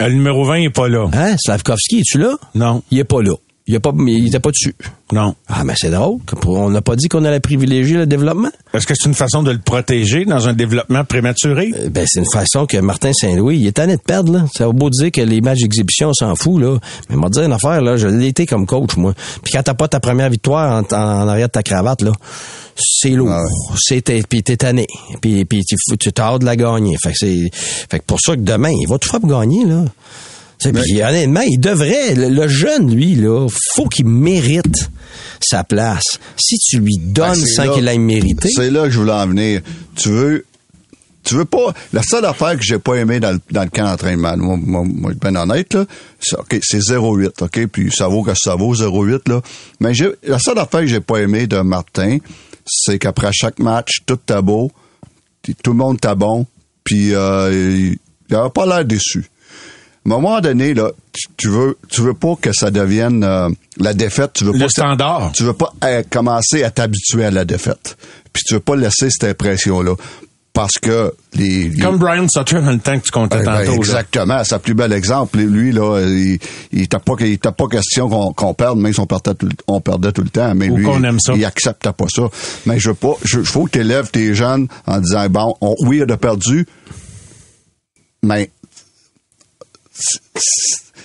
Le 0.00 0.10
numéro 0.10 0.44
20 0.44 0.54
est 0.56 0.70
pas 0.70 0.88
là. 0.88 1.08
hein? 1.12 1.36
Slavkovski 1.38 2.00
es-tu 2.00 2.18
là? 2.18 2.36
Non. 2.54 2.82
il 2.90 2.98
est 2.98 3.04
pas 3.04 3.22
là 3.22 3.32
il 3.68 3.74
est 3.74 3.80
pas 3.80 3.92
il 4.06 4.26
était 4.26 4.40
pas 4.40 4.50
dessus 4.50 4.74
Non. 5.12 5.34
ah 5.48 5.62
mais 5.64 5.74
c'est 5.76 5.90
drôle 5.90 6.18
on 6.46 6.70
n'a 6.70 6.80
pas 6.82 6.96
dit 6.96 7.06
qu'on 7.08 7.24
allait 7.24 7.38
privilégier 7.40 7.96
le 7.96 8.06
développement 8.06 8.48
Est-ce 8.74 8.86
que 8.86 8.94
c'est 8.98 9.08
une 9.08 9.14
façon 9.14 9.42
de 9.42 9.50
le 9.52 9.58
protéger 9.58 10.24
dans 10.24 10.48
un 10.48 10.52
développement 10.54 11.04
prématuré? 11.04 11.72
Euh, 11.78 11.88
ben 11.90 12.04
c'est 12.08 12.20
une 12.20 12.30
façon 12.32 12.66
que 12.66 12.76
Martin 12.78 13.12
Saint-Louis, 13.12 13.58
il 13.58 13.66
est 13.66 13.72
tanné 13.72 13.96
de 13.96 14.02
perdre, 14.02 14.32
là. 14.32 14.44
Ça 14.54 14.66
va 14.66 14.72
beau 14.72 14.90
dire 14.90 15.10
que 15.12 15.20
les 15.20 15.40
matchs 15.40 15.60
d'exhibition, 15.60 16.08
on 16.08 16.14
s'en 16.14 16.34
fout, 16.34 16.60
là. 16.60 16.78
Mais 17.10 17.16
m'a 17.16 17.28
dire 17.28 17.42
une 17.44 17.52
affaire, 17.52 17.80
là, 17.80 17.96
je 17.96 18.06
l'ai 18.08 18.28
été 18.28 18.46
comme 18.46 18.66
coach, 18.66 18.96
moi. 18.96 19.14
Puis 19.42 19.52
quand 19.52 19.62
t'as 19.62 19.74
pas 19.74 19.88
ta 19.88 20.00
première 20.00 20.30
victoire 20.30 20.82
en, 20.90 20.96
en- 20.96 21.22
en 21.24 21.28
arrière 21.28 21.48
de 21.48 21.52
ta 21.52 21.62
cravate, 21.62 22.02
là, 22.02 22.12
c'est 22.76 23.10
lourd. 23.10 23.30
C'est 23.76 24.02
t'es- 24.02 24.22
puis 24.28 24.42
t'es 24.42 24.56
tanné. 24.56 24.86
Puis, 25.20 25.44
puis 25.44 25.64
tu, 25.64 25.76
tu 25.98 26.12
t'as 26.12 26.24
hâte 26.34 26.40
de 26.42 26.46
la 26.46 26.56
gagner. 26.56 26.96
Fait 27.02 27.10
que 27.12 27.18
c'est. 27.18 27.50
Fait 27.52 27.98
que 27.98 28.04
pour 28.04 28.18
ça 28.20 28.34
que 28.36 28.40
demain, 28.40 28.70
il 28.70 28.86
va 28.88 28.98
tout 28.98 29.08
faire 29.08 29.20
pour 29.20 29.30
gagner, 29.30 29.64
là. 29.64 29.84
Puis 30.82 31.02
honnêtement, 31.02 31.42
il 31.48 31.58
devrait. 31.58 32.14
Le, 32.14 32.28
le 32.28 32.48
jeune, 32.48 32.94
lui, 32.94 33.14
là, 33.14 33.46
faut 33.74 33.86
qu'il 33.86 34.06
mérite 34.06 34.90
sa 35.40 35.62
place. 35.64 36.18
Si 36.36 36.56
tu 36.58 36.80
lui 36.80 36.96
donnes 36.98 37.40
Ben, 37.40 37.46
sans 37.46 37.72
qu'il 37.74 37.84
l'aille 37.84 37.98
mériter. 37.98 38.48
C'est 38.54 38.70
là 38.70 38.84
que 38.84 38.90
je 38.90 38.98
voulais 38.98 39.12
en 39.12 39.26
venir. 39.28 39.60
Tu 39.94 40.08
veux, 40.08 40.44
tu 41.22 41.34
veux 41.36 41.44
pas. 41.44 41.72
La 41.92 42.02
seule 42.02 42.24
affaire 42.24 42.56
que 42.56 42.64
j'ai 42.64 42.78
pas 42.78 42.94
aimé 42.96 43.20
dans, 43.20 43.32
le- 43.32 43.40
dans 43.52 43.62
le 43.62 43.68
camp 43.70 43.84
d'entraînement, 43.84 44.36
moi, 44.36 44.56
moi, 44.60 44.82
moi, 44.84 45.12
ben 45.20 45.36
honnête, 45.36 45.74
là, 45.74 45.84
c'est, 46.20 46.36
OK, 46.36 46.58
c'est 46.62 46.78
0,8, 46.80 47.42
OK, 47.44 47.66
puis 47.66 47.90
ça 47.92 48.08
vaut 48.08 48.22
que 48.22 48.32
ça 48.34 48.54
vaut 48.56 48.74
0,8, 48.74 49.28
là. 49.28 49.40
Mais 49.80 49.94
j'ai, 49.94 50.08
la 50.24 50.38
seule 50.38 50.58
affaire 50.58 50.80
que 50.80 50.86
j'ai 50.86 51.00
pas 51.00 51.18
aimé 51.18 51.46
de 51.46 51.60
Martin, 51.60 52.18
c'est 52.66 52.98
qu'après 52.98 53.30
chaque 53.32 53.58
match, 53.60 53.98
tout 54.06 54.16
t'a 54.16 54.42
beau, 54.42 54.70
tout 55.62 55.70
le 55.70 55.76
monde 55.76 56.00
t'a 56.00 56.14
bon, 56.14 56.46
puis 56.82 57.14
euh, 57.14 57.50
il, 57.52 57.98
il 58.30 58.34
avait 58.36 58.50
pas 58.50 58.66
l'air 58.66 58.84
déçu. 58.84 59.24
À 60.04 60.08
un 60.14 60.20
moment 60.20 60.40
donné, 60.40 60.72
là, 60.74 60.90
tu, 61.12 61.26
tu 61.36 61.48
veux, 61.48 61.76
tu 61.90 62.00
veux 62.00 62.14
pas 62.14 62.34
que 62.40 62.52
ça 62.52 62.70
devienne 62.70 63.22
euh, 63.24 63.48
la 63.78 63.92
défaite. 63.94 64.32
Tu 64.34 64.44
veux 64.44 64.52
Le 64.52 64.58
pas 64.60 64.68
standard. 64.68 65.32
tu 65.34 65.42
veux 65.44 65.52
pas 65.52 65.72
euh, 65.84 66.02
commencer 66.10 66.62
à 66.64 66.70
t'habituer 66.70 67.24
à 67.26 67.30
la 67.30 67.44
défaite. 67.44 67.96
Puis 68.32 68.42
tu 68.46 68.54
veux 68.54 68.60
pas 68.60 68.76
laisser 68.76 69.10
cette 69.10 69.24
impression-là. 69.24 69.94
Parce 70.54 70.78
que 70.80 71.12
les. 71.34 71.68
les- 71.68 71.78
Comme 71.82 71.98
Brian 71.98 72.26
Sutter 72.28 72.60
dans 72.60 72.72
le 72.72 72.78
temps 72.80 72.98
que 72.98 73.04
tu 73.04 73.10
comptais 73.12 73.36
Ben, 73.38 73.44
ben, 73.44 73.58
tantôt. 73.60 73.70
là. 73.72 73.76
exactement, 73.76 74.42
c'est 74.44 74.54
le 74.56 74.60
plus 74.60 74.74
bel 74.74 74.92
exemple. 74.92 75.38
Lui, 75.38 75.70
là, 75.72 76.00
il, 76.00 76.38
il 76.72 76.82
était 76.82 76.98
pas, 76.98 77.12
il 77.20 77.32
était 77.34 77.52
pas 77.52 77.68
question 77.68 78.08
qu'on 78.08 78.32
qu'on 78.32 78.54
perde, 78.54 78.78
même 78.78 78.92
si 78.92 78.98
on 78.98 79.06
perdait 79.06 79.34
tout, 79.34 79.46
le- 79.46 79.52
on 79.68 79.80
perdait 79.80 80.10
tout 80.10 80.22
le 80.22 80.30
temps. 80.30 80.54
Mais 80.56 80.68
Ou 80.70 80.78
lui, 80.78 80.84
qu'on 80.84 81.04
aime 81.04 81.20
ça. 81.20 81.34
il 81.36 81.44
acceptait 81.44 81.92
pas 81.92 82.06
ça. 82.12 82.22
Mais 82.66 82.80
je 82.80 82.88
veux 82.88 82.94
pas, 82.94 83.12
je, 83.24 83.40
faut 83.42 83.66
que 83.66 83.72
tu 83.72 83.80
élèves 83.80 84.10
tes 84.10 84.34
jeunes 84.34 84.66
en 84.86 84.98
disant, 85.00 85.28
bon, 85.28 85.54
on- 85.60 85.76
oui, 85.86 86.02
on 86.04 86.12
a 86.12 86.16
perdu, 86.16 86.66
mais 88.22 88.50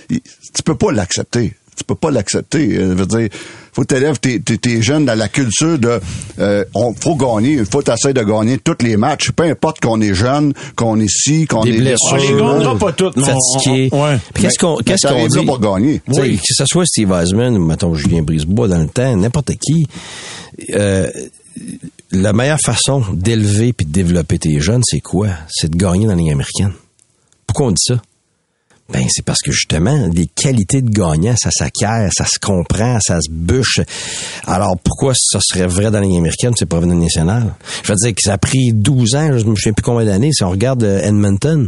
tu 0.09 0.63
peux 0.63 0.75
pas 0.75 0.91
l'accepter. 0.91 1.55
Tu 1.75 1.83
peux 1.83 1.95
pas 1.95 2.11
l'accepter. 2.11 2.77
Euh, 2.77 2.89
Je 2.95 3.03
veux 3.03 3.05
dire, 3.07 3.29
faut 3.73 3.81
que 3.81 3.87
tu 3.87 3.95
élèves 3.95 4.19
tes, 4.19 4.39
tes, 4.39 4.59
tes 4.59 4.81
jeunes 4.83 5.05
dans 5.05 5.17
la 5.17 5.27
culture 5.27 5.79
de 5.79 5.99
euh, 6.37 6.63
on 6.75 6.93
faut 6.93 7.15
gagner, 7.15 7.53
il 7.53 7.65
faut 7.65 7.81
essayer 7.81 8.13
de 8.13 8.21
gagner 8.21 8.59
tous 8.59 8.77
les 8.83 8.95
matchs, 8.95 9.31
peu 9.31 9.43
importe 9.43 9.79
qu'on 9.79 9.99
est 9.99 10.13
jeune, 10.13 10.53
qu'on 10.75 10.99
est 10.99 11.09
ci, 11.09 11.47
qu'on 11.47 11.63
est 11.63 11.71
blessures. 11.77 12.13
On 12.13 12.17
les 12.17 12.27
gagnera 12.27 12.77
pas 12.77 12.91
toutes, 12.93 13.19
fatigué. 13.19 13.89
ouais. 13.91 14.17
Qu'est-ce 14.35 14.59
qu'on 14.59 14.75
qu'est-ce 14.77 15.07
qu'on 15.07 15.25
dit? 15.27 15.43
pour 15.45 15.59
gagner. 15.59 16.01
Oui. 16.09 16.37
Que 16.37 16.43
ce 16.53 16.65
soit 16.67 16.85
Steve 16.85 17.11
Eisman 17.11 17.57
ou 17.57 17.65
mettons 17.65 17.95
Julien 17.95 18.21
Brisebois 18.21 18.67
dans 18.67 18.77
le 18.79 18.87
temps, 18.89 19.15
n'importe 19.17 19.53
qui, 19.55 19.87
euh, 20.75 21.09
la 22.11 22.33
meilleure 22.33 22.59
façon 22.63 23.03
d'élever 23.13 23.73
puis 23.73 23.87
de 23.87 23.91
développer 23.91 24.37
tes 24.37 24.59
jeunes, 24.59 24.83
c'est 24.85 24.99
quoi? 25.01 25.29
C'est 25.49 25.71
de 25.71 25.75
gagner 25.77 26.05
dans 26.05 26.11
la 26.11 26.17
ligue 26.21 26.31
américaine. 26.31 26.73
Pourquoi 27.47 27.67
on 27.67 27.71
dit 27.71 27.83
ça? 27.83 27.99
Ben, 28.93 29.05
c'est 29.09 29.25
parce 29.25 29.39
que 29.41 29.51
justement, 29.51 30.07
les 30.13 30.27
qualités 30.27 30.81
de 30.81 30.89
gagnant, 30.89 31.35
ça 31.35 31.49
s'acquiert, 31.51 32.09
ça 32.15 32.25
se 32.25 32.37
comprend, 32.39 32.99
ça 33.01 33.19
se 33.19 33.29
bûche. 33.31 33.79
Alors, 34.45 34.77
pourquoi 34.83 35.13
ça 35.15 35.39
serait 35.41 35.65
vrai 35.67 35.89
dans 35.91 35.99
la 35.99 36.05
Ligue 36.05 36.17
américaine, 36.17 36.53
c'est 36.55 36.67
pas 36.67 36.77
vrai 36.77 36.85
dans 36.87 36.93
la 36.93 36.99
nationale? 37.01 37.53
Je 37.83 37.91
veux 37.91 37.95
dire 37.97 38.11
que 38.13 38.21
ça 38.21 38.33
a 38.33 38.37
pris 38.37 38.71
12 38.73 39.15
ans, 39.15 39.37
je 39.37 39.45
me 39.45 39.55
souviens 39.55 39.73
plus 39.73 39.83
combien 39.83 40.05
d'années, 40.05 40.31
si 40.31 40.43
on 40.43 40.49
regarde 40.51 40.83
euh, 40.83 41.01
Edmonton. 41.01 41.67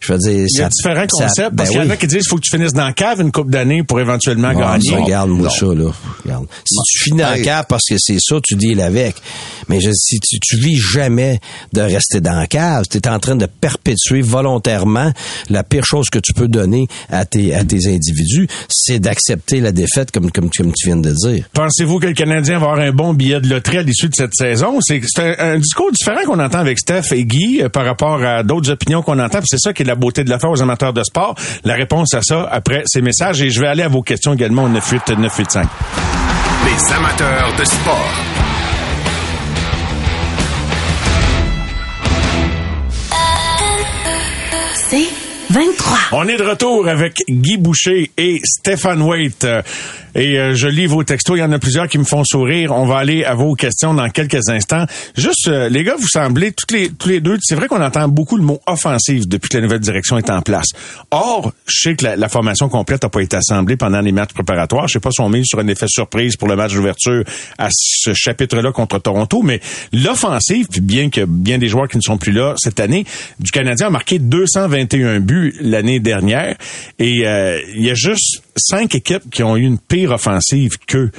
Je 0.00 0.12
veux 0.12 0.18
dire, 0.18 0.32
Il 0.32 0.58
y 0.58 0.60
a 0.60 0.64
ça- 0.64 0.68
différents 0.70 1.06
ça- 1.08 1.26
concepts. 1.26 1.50
ben 1.50 1.56
parce 1.56 1.68
qu'il 1.70 1.78
y 1.78 1.82
en 1.82 1.86
oui. 1.86 1.92
a 1.92 1.96
qui 1.96 2.06
disent 2.06 2.18
qu'il 2.22 2.28
faut 2.28 2.36
que 2.36 2.42
tu 2.42 2.50
finisses 2.56 2.72
dans 2.72 2.84
la 2.84 2.92
cave 2.92 3.20
une 3.20 3.32
coupe 3.32 3.50
d'années 3.50 3.82
pour 3.84 4.00
éventuellement 4.00 4.52
Bon, 4.52 4.58
gagner. 4.60 4.90
ça, 4.90 4.96
regarde, 4.96 5.30
moi, 5.30 5.48
ça, 5.50 5.66
là. 5.66 5.90
Regarde. 6.24 6.46
Si 6.64 6.74
tu 6.92 7.04
finis 7.04 7.20
dans 7.20 7.30
le 7.30 7.36
Hey. 7.38 7.44
cave 7.44 7.64
parce 7.68 7.84
que 7.88 7.94
c'est 7.98 8.18
ça, 8.20 8.36
tu 8.42 8.56
deals 8.56 8.80
avec. 8.80 9.14
Mais 9.68 9.80
je, 9.80 9.90
si 9.92 10.18
tu, 10.20 10.38
tu 10.40 10.56
vis 10.58 10.76
jamais 10.76 11.38
de 11.72 11.80
rester 11.80 12.20
dans 12.20 12.34
la 12.36 12.46
cave, 12.46 12.84
tu 12.90 12.98
es 12.98 13.08
en 13.08 13.18
train 13.18 13.36
de 13.36 13.46
perpétuer 13.46 14.20
volontairement 14.22 15.12
la 15.50 15.62
pire 15.62 15.84
chose 15.84 16.08
que 16.10 16.18
tu 16.18 16.32
peux 16.32 16.48
donner 16.56 16.88
à 17.10 17.24
tes, 17.24 17.54
à 17.54 17.64
tes 17.64 17.86
individus, 17.86 18.48
c'est 18.68 18.98
d'accepter 18.98 19.60
la 19.60 19.72
défaite 19.72 20.10
comme, 20.10 20.30
comme, 20.30 20.50
comme 20.50 20.72
tu 20.72 20.88
viens 20.88 20.96
de 20.96 21.10
dire. 21.10 21.44
Pensez-vous 21.52 21.98
que 21.98 22.06
le 22.06 22.14
Canadien 22.14 22.58
va 22.58 22.66
avoir 22.66 22.80
un 22.80 22.92
bon 22.92 23.14
billet 23.14 23.40
de 23.40 23.48
loterie 23.48 23.78
à 23.78 23.82
l'issue 23.82 24.08
de 24.08 24.14
cette 24.14 24.34
saison? 24.34 24.78
C'est 24.80 25.00
c'est 25.06 25.40
un, 25.40 25.54
un 25.54 25.58
discours 25.58 25.90
différent 25.92 26.20
qu'on 26.26 26.40
entend 26.40 26.58
avec 26.58 26.78
Steph 26.78 27.12
et 27.12 27.24
Guy 27.24 27.62
euh, 27.62 27.68
par 27.68 27.84
rapport 27.84 28.22
à 28.22 28.42
d'autres 28.42 28.70
opinions 28.70 29.02
qu'on 29.02 29.18
entend. 29.18 29.38
Puis 29.38 29.48
C'est 29.50 29.60
ça 29.60 29.72
qui 29.72 29.82
est 29.82 29.86
la 29.86 29.94
beauté 29.94 30.24
de 30.24 30.30
l'affaire 30.30 30.50
aux 30.50 30.62
amateurs 30.62 30.92
de 30.92 31.02
sport. 31.02 31.34
La 31.64 31.74
réponse 31.74 32.14
à 32.14 32.22
ça 32.22 32.48
après 32.50 32.82
ces 32.86 33.02
messages. 33.02 33.42
Et 33.42 33.50
je 33.50 33.60
vais 33.60 33.68
aller 33.68 33.82
à 33.82 33.88
vos 33.88 34.02
questions 34.02 34.34
également 34.34 34.64
au 34.64 34.68
98 34.68 35.18
985. 35.18 35.68
Les 36.64 36.94
amateurs 36.94 37.52
de 37.58 37.64
sport. 37.64 38.55
23. 45.56 45.98
On 46.12 46.28
est 46.28 46.36
de 46.36 46.42
retour 46.42 46.86
avec 46.86 47.22
Guy 47.30 47.56
Boucher 47.56 48.10
et 48.18 48.42
Stéphane 48.44 49.00
Waite. 49.00 49.46
Et 50.16 50.38
euh, 50.38 50.54
je 50.54 50.66
lis 50.66 50.86
vos 50.86 51.04
textos. 51.04 51.36
Il 51.36 51.40
y 51.40 51.44
en 51.44 51.52
a 51.52 51.58
plusieurs 51.58 51.88
qui 51.88 51.98
me 51.98 52.04
font 52.04 52.24
sourire. 52.24 52.72
On 52.72 52.86
va 52.86 52.96
aller 52.96 53.24
à 53.24 53.34
vos 53.34 53.54
questions 53.54 53.92
dans 53.92 54.08
quelques 54.08 54.48
instants. 54.48 54.86
Juste, 55.14 55.48
euh, 55.48 55.68
les 55.68 55.84
gars, 55.84 55.94
vous 55.98 56.08
semblez, 56.08 56.52
toutes 56.52 56.72
les, 56.72 56.88
tous 56.88 57.10
les 57.10 57.20
deux, 57.20 57.36
c'est 57.42 57.54
vrai 57.54 57.68
qu'on 57.68 57.82
entend 57.82 58.08
beaucoup 58.08 58.38
le 58.38 58.42
mot 58.42 58.60
offensive 58.66 59.28
depuis 59.28 59.50
que 59.50 59.58
la 59.58 59.62
nouvelle 59.62 59.80
direction 59.80 60.16
est 60.16 60.30
en 60.30 60.40
place. 60.40 60.68
Or, 61.10 61.52
je 61.66 61.80
sais 61.80 61.96
que 61.96 62.06
la, 62.06 62.28
formation 62.30 62.68
complète 62.70 63.02
n'a 63.02 63.10
pas 63.10 63.20
été 63.20 63.36
assemblée 63.36 63.76
pendant 63.76 64.00
les 64.00 64.12
matchs 64.12 64.32
préparatoires. 64.32 64.88
Je 64.88 64.94
sais 64.94 65.00
pas 65.00 65.10
si 65.10 65.20
on 65.20 65.28
met 65.28 65.42
sur 65.44 65.58
un 65.58 65.68
effet 65.68 65.86
surprise 65.86 66.36
pour 66.36 66.48
le 66.48 66.56
match 66.56 66.72
d'ouverture 66.72 67.22
à 67.58 67.68
ce 67.70 68.14
chapitre-là 68.14 68.72
contre 68.72 68.98
Toronto, 68.98 69.42
mais 69.42 69.60
l'offensive, 69.92 70.66
puis 70.70 70.80
bien 70.80 71.10
que 71.10 71.26
bien 71.26 71.58
des 71.58 71.68
joueurs 71.68 71.88
qui 71.88 71.98
ne 71.98 72.02
sont 72.02 72.16
plus 72.16 72.32
là 72.32 72.54
cette 72.56 72.80
année, 72.80 73.04
du 73.38 73.50
Canadien 73.50 73.88
a 73.88 73.90
marqué 73.90 74.18
221 74.18 75.20
buts 75.20 75.54
l'année 75.60 76.00
dernière. 76.00 76.56
Et 76.98 77.26
euh, 77.26 77.60
il 77.74 77.84
y 77.84 77.90
a 77.90 77.94
juste 77.94 78.42
cinq 78.56 78.94
équipes 78.94 79.30
qui 79.30 79.42
ont 79.42 79.56
eu 79.56 79.62
une 79.62 79.78
pire 79.78 80.12
offensive 80.12 80.78
qu'eux. 80.86 81.10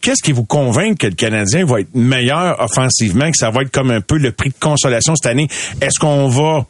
Qu'est-ce 0.00 0.22
qui 0.22 0.32
vous 0.32 0.44
convainc 0.44 0.98
que 0.98 1.06
le 1.06 1.14
Canadien 1.14 1.64
va 1.64 1.80
être 1.80 1.94
meilleur 1.94 2.60
offensivement, 2.60 3.30
que 3.30 3.36
ça 3.36 3.50
va 3.50 3.62
être 3.62 3.70
comme 3.70 3.90
un 3.90 4.00
peu 4.00 4.18
le 4.18 4.32
prix 4.32 4.50
de 4.50 4.54
consolation 4.58 5.14
cette 5.16 5.30
année? 5.30 5.48
Est-ce 5.80 5.98
qu'on 5.98 6.28
va... 6.28 6.66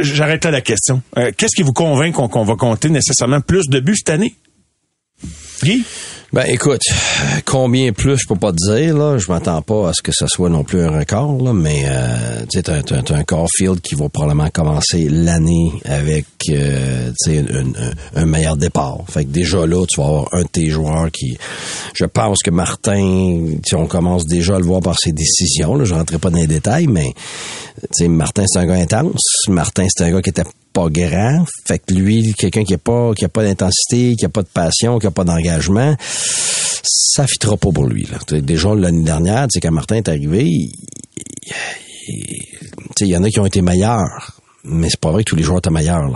J'arrête 0.00 0.44
là 0.44 0.50
la 0.50 0.60
question. 0.60 1.02
Euh, 1.16 1.30
Qu'est-ce 1.36 1.54
qui 1.54 1.62
vous 1.62 1.72
convainc 1.72 2.14
qu'on 2.14 2.28
qu'on 2.28 2.44
va 2.44 2.56
compter 2.56 2.88
nécessairement 2.88 3.40
plus 3.40 3.68
de 3.68 3.78
buts 3.78 3.96
cette 3.96 4.10
année? 4.10 4.34
Guy? 5.62 5.84
Ben 6.32 6.44
écoute, 6.48 6.80
combien 7.44 7.92
plus 7.92 8.16
je 8.16 8.26
peux 8.26 8.36
pas 8.36 8.52
te 8.52 8.74
dire 8.74 8.96
là, 8.96 9.18
je 9.18 9.28
m'attends 9.30 9.60
pas 9.60 9.90
à 9.90 9.92
ce 9.92 10.00
que 10.00 10.12
ce 10.14 10.26
soit 10.26 10.48
non 10.48 10.64
plus 10.64 10.80
un 10.80 10.98
record 10.98 11.42
là, 11.42 11.52
mais 11.52 11.82
euh, 11.84 12.40
tu 12.50 12.56
sais 12.56 12.62
t'as, 12.62 12.82
t'as- 12.82 13.02
t'as 13.02 13.16
un 13.16 13.22
Caulfield 13.24 13.82
qui 13.82 13.94
va 13.96 14.08
probablement 14.08 14.48
commencer 14.48 15.10
l'année 15.10 15.70
avec 15.84 16.24
euh, 16.48 17.10
un, 17.28 18.22
un- 18.22 18.24
meilleur 18.24 18.56
départ. 18.56 19.00
Fait 19.10 19.26
que 19.26 19.28
déjà 19.30 19.66
là 19.66 19.84
tu 19.86 20.00
vas 20.00 20.06
avoir 20.06 20.28
un 20.32 20.40
de 20.44 20.48
tes 20.48 20.70
joueurs 20.70 21.10
qui, 21.10 21.36
je 21.94 22.06
pense 22.06 22.38
que 22.42 22.50
Martin, 22.50 23.38
on 23.74 23.86
commence 23.86 24.24
déjà 24.24 24.54
à 24.56 24.58
le 24.58 24.64
voir 24.64 24.80
par 24.80 24.98
ses 24.98 25.12
décisions 25.12 25.74
là, 25.74 25.84
je 25.84 25.92
rentrerai 25.92 26.18
pas 26.18 26.30
dans 26.30 26.38
les 26.38 26.46
détails, 26.46 26.86
mais 26.86 27.12
Martin 28.08 28.44
c'est 28.46 28.58
un 28.58 28.64
gars 28.66 28.74
intense, 28.76 29.20
Martin 29.48 29.84
c'est 29.94 30.04
un 30.04 30.10
gars 30.10 30.22
qui 30.22 30.30
était 30.30 30.44
pas 30.72 30.88
grand. 30.88 31.44
Fait 31.66 31.78
que 31.78 31.94
lui, 31.94 32.32
quelqu'un 32.38 32.64
qui 32.64 32.74
a 32.74 32.78
pas, 32.78 33.12
qui 33.14 33.24
a 33.24 33.28
pas 33.28 33.42
d'intensité, 33.44 34.14
qui 34.16 34.24
a 34.24 34.28
pas 34.28 34.42
de 34.42 34.48
passion, 34.48 34.98
qui 34.98 35.06
a 35.06 35.10
pas 35.10 35.24
d'engagement, 35.24 35.96
ça 36.84 37.26
fitera 37.26 37.56
pas 37.56 37.70
pour 37.72 37.86
lui. 37.86 38.06
Là. 38.10 38.18
Déjà 38.40 38.74
l'année 38.74 39.04
dernière, 39.04 39.46
c'est 39.50 39.60
quand 39.60 39.70
Martin 39.72 39.96
est 39.96 40.08
arrivé, 40.08 40.44
il, 40.46 40.72
il- 42.08 43.06
y 43.08 43.16
en 43.16 43.22
a 43.24 43.28
qui 43.30 43.40
ont 43.40 43.46
été 43.46 43.62
meilleurs. 43.62 44.38
Mais 44.64 44.88
c'est 44.88 45.00
pas 45.00 45.10
vrai 45.10 45.24
que 45.24 45.30
tous 45.30 45.34
les 45.34 45.42
joueurs 45.42 45.58
étaient 45.58 45.70
meilleurs. 45.70 46.08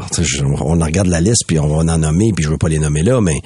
On 0.61 0.79
regarde 0.79 1.09
la 1.09 1.21
liste 1.21 1.43
puis 1.49 1.59
on 1.59 1.67
va 1.67 1.93
en 1.93 1.99
nommer 1.99 2.31
puis 2.33 2.45
je 2.45 2.49
veux 2.49 2.59
pas 2.59 2.69
les 2.69 2.79
nommer 2.79 3.03
là, 3.03 3.21
mais 3.21 3.41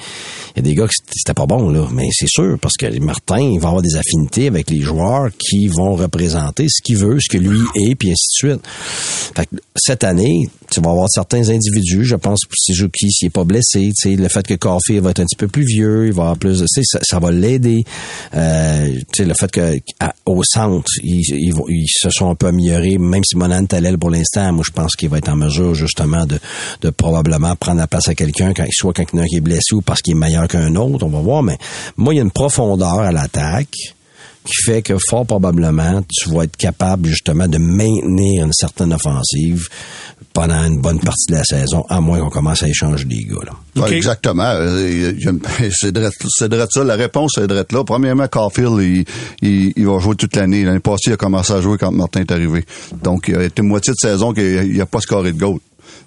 il 0.54 0.56
y 0.56 0.58
a 0.58 0.62
des 0.62 0.74
gars 0.74 0.86
qui 0.86 0.96
c'était 1.16 1.32
pas 1.32 1.46
bon 1.46 1.70
là. 1.70 1.88
Mais 1.90 2.08
c'est 2.12 2.28
sûr 2.28 2.58
parce 2.60 2.76
que 2.76 2.98
Martin 3.00 3.40
il 3.40 3.58
va 3.60 3.68
avoir 3.68 3.80
des 3.80 3.96
affinités 3.96 4.46
avec 4.48 4.68
les 4.68 4.80
joueurs 4.82 5.30
qui 5.38 5.68
vont 5.68 5.94
représenter 5.94 6.66
ce 6.68 6.82
qu'il 6.82 6.98
veut, 6.98 7.16
ce 7.18 7.30
que 7.34 7.38
lui 7.38 7.60
est 7.76 7.94
puis 7.94 8.10
ainsi 8.10 8.44
de 8.44 8.50
suite. 8.50 8.60
Fait 8.66 9.46
que 9.46 9.56
cette 9.74 10.04
année, 10.04 10.50
tu 10.70 10.80
vas 10.80 10.90
avoir 10.90 11.08
certains 11.10 11.48
individus, 11.48 12.04
je 12.04 12.16
pense, 12.16 12.40
si 12.56 12.74
Juki 12.74 13.10
s'il 13.10 13.26
est 13.26 13.30
pas 13.30 13.44
blessé, 13.44 13.92
tu 13.96 14.10
sais, 14.10 14.16
le 14.16 14.28
fait 14.28 14.46
que 14.46 14.54
Coffee 14.54 14.98
va 14.98 15.10
être 15.10 15.20
un 15.20 15.24
petit 15.24 15.36
peu 15.36 15.48
plus 15.48 15.64
vieux, 15.64 16.06
il 16.06 16.12
va 16.12 16.22
avoir 16.22 16.38
plus 16.38 16.60
de, 16.60 16.66
tu 16.66 16.82
sais, 16.82 16.82
ça, 16.84 16.98
ça 17.02 17.18
va 17.18 17.30
l'aider. 17.30 17.84
Euh, 18.34 18.88
tu 19.12 19.22
sais, 19.22 19.24
le 19.24 19.34
fait 19.34 19.50
que 19.50 19.78
au 20.26 20.42
centre, 20.44 20.90
ils, 21.02 21.20
ils, 21.30 21.52
ils 21.68 21.88
se 21.88 22.10
sont 22.10 22.30
un 22.30 22.34
peu 22.34 22.46
améliorés, 22.46 22.98
même 22.98 23.24
si 23.24 23.36
Monan 23.36 23.66
Talel 23.66 23.98
pour 23.98 24.10
l'instant, 24.10 24.52
moi 24.52 24.64
je 24.66 24.72
pense 24.72 24.94
qu'il 24.96 25.08
va 25.08 25.18
être 25.18 25.28
en 25.28 25.36
mesure 25.36 25.74
justement 25.74 26.26
de, 26.26 26.38
de 26.82 26.90
probablement 26.90 27.54
prendre 27.56 27.78
la 27.78 27.86
place 27.86 28.08
à 28.08 28.14
quelqu'un, 28.14 28.52
quand, 28.54 28.66
soit 28.70 28.92
quand 28.92 29.04
il 29.12 29.24
qui 29.26 29.36
est 29.36 29.40
blessé 29.40 29.74
ou 29.74 29.82
parce 29.82 30.02
qu'il 30.02 30.12
est 30.12 30.18
meilleur 30.18 30.48
qu'un 30.48 30.74
autre, 30.76 31.04
on 31.04 31.10
va 31.10 31.20
voir, 31.20 31.42
mais 31.42 31.58
moi 31.96 32.14
il 32.14 32.18
y 32.18 32.20
a 32.20 32.22
une 32.22 32.30
profondeur 32.30 33.00
à 33.00 33.12
l'attaque 33.12 33.94
qui 34.44 34.54
fait 34.64 34.82
que 34.82 34.96
fort 35.08 35.26
probablement 35.26 36.02
tu 36.08 36.30
vas 36.30 36.44
être 36.44 36.56
capable 36.56 37.08
justement 37.08 37.46
de 37.46 37.58
maintenir 37.58 38.46
une 38.46 38.52
certaine 38.52 38.92
offensive 38.92 39.68
pendant 40.32 40.64
une 40.64 40.80
bonne 40.80 41.00
partie 41.00 41.26
de 41.28 41.34
la 41.34 41.44
saison, 41.44 41.84
à 41.88 42.00
moins 42.00 42.20
qu'on 42.20 42.30
commence 42.30 42.62
à 42.62 42.68
échanger 42.68 43.04
des 43.04 43.24
gars. 43.24 43.40
Là. 43.44 43.82
Ouais, 43.82 43.96
exactement. 43.96 44.44
Euh, 44.46 45.12
C'est 45.70 45.92
drette 45.92 46.68
ça. 46.70 46.84
La 46.84 46.94
réponse 46.94 47.38
est 47.38 47.46
drette 47.46 47.72
là. 47.72 47.84
Premièrement, 47.84 48.28
Caulfield, 48.28 48.78
il, 48.80 49.04
il, 49.42 49.72
il 49.76 49.86
va 49.86 49.98
jouer 49.98 50.14
toute 50.14 50.36
l'année. 50.36 50.64
L'année 50.64 50.80
passée, 50.80 51.08
il 51.08 51.12
a 51.14 51.16
commencé 51.16 51.52
à 51.52 51.60
jouer 51.60 51.78
quand 51.78 51.90
Martin 51.90 52.20
est 52.20 52.32
arrivé. 52.32 52.64
Donc, 53.02 53.28
il 53.28 53.36
a 53.36 53.44
été 53.44 53.62
moitié 53.62 53.92
de 53.92 53.98
saison 53.98 54.32
qu'il 54.32 54.76
n'a 54.76 54.86
pas 54.86 55.00
scoré 55.00 55.32
de 55.32 55.38
goal. 55.38 55.58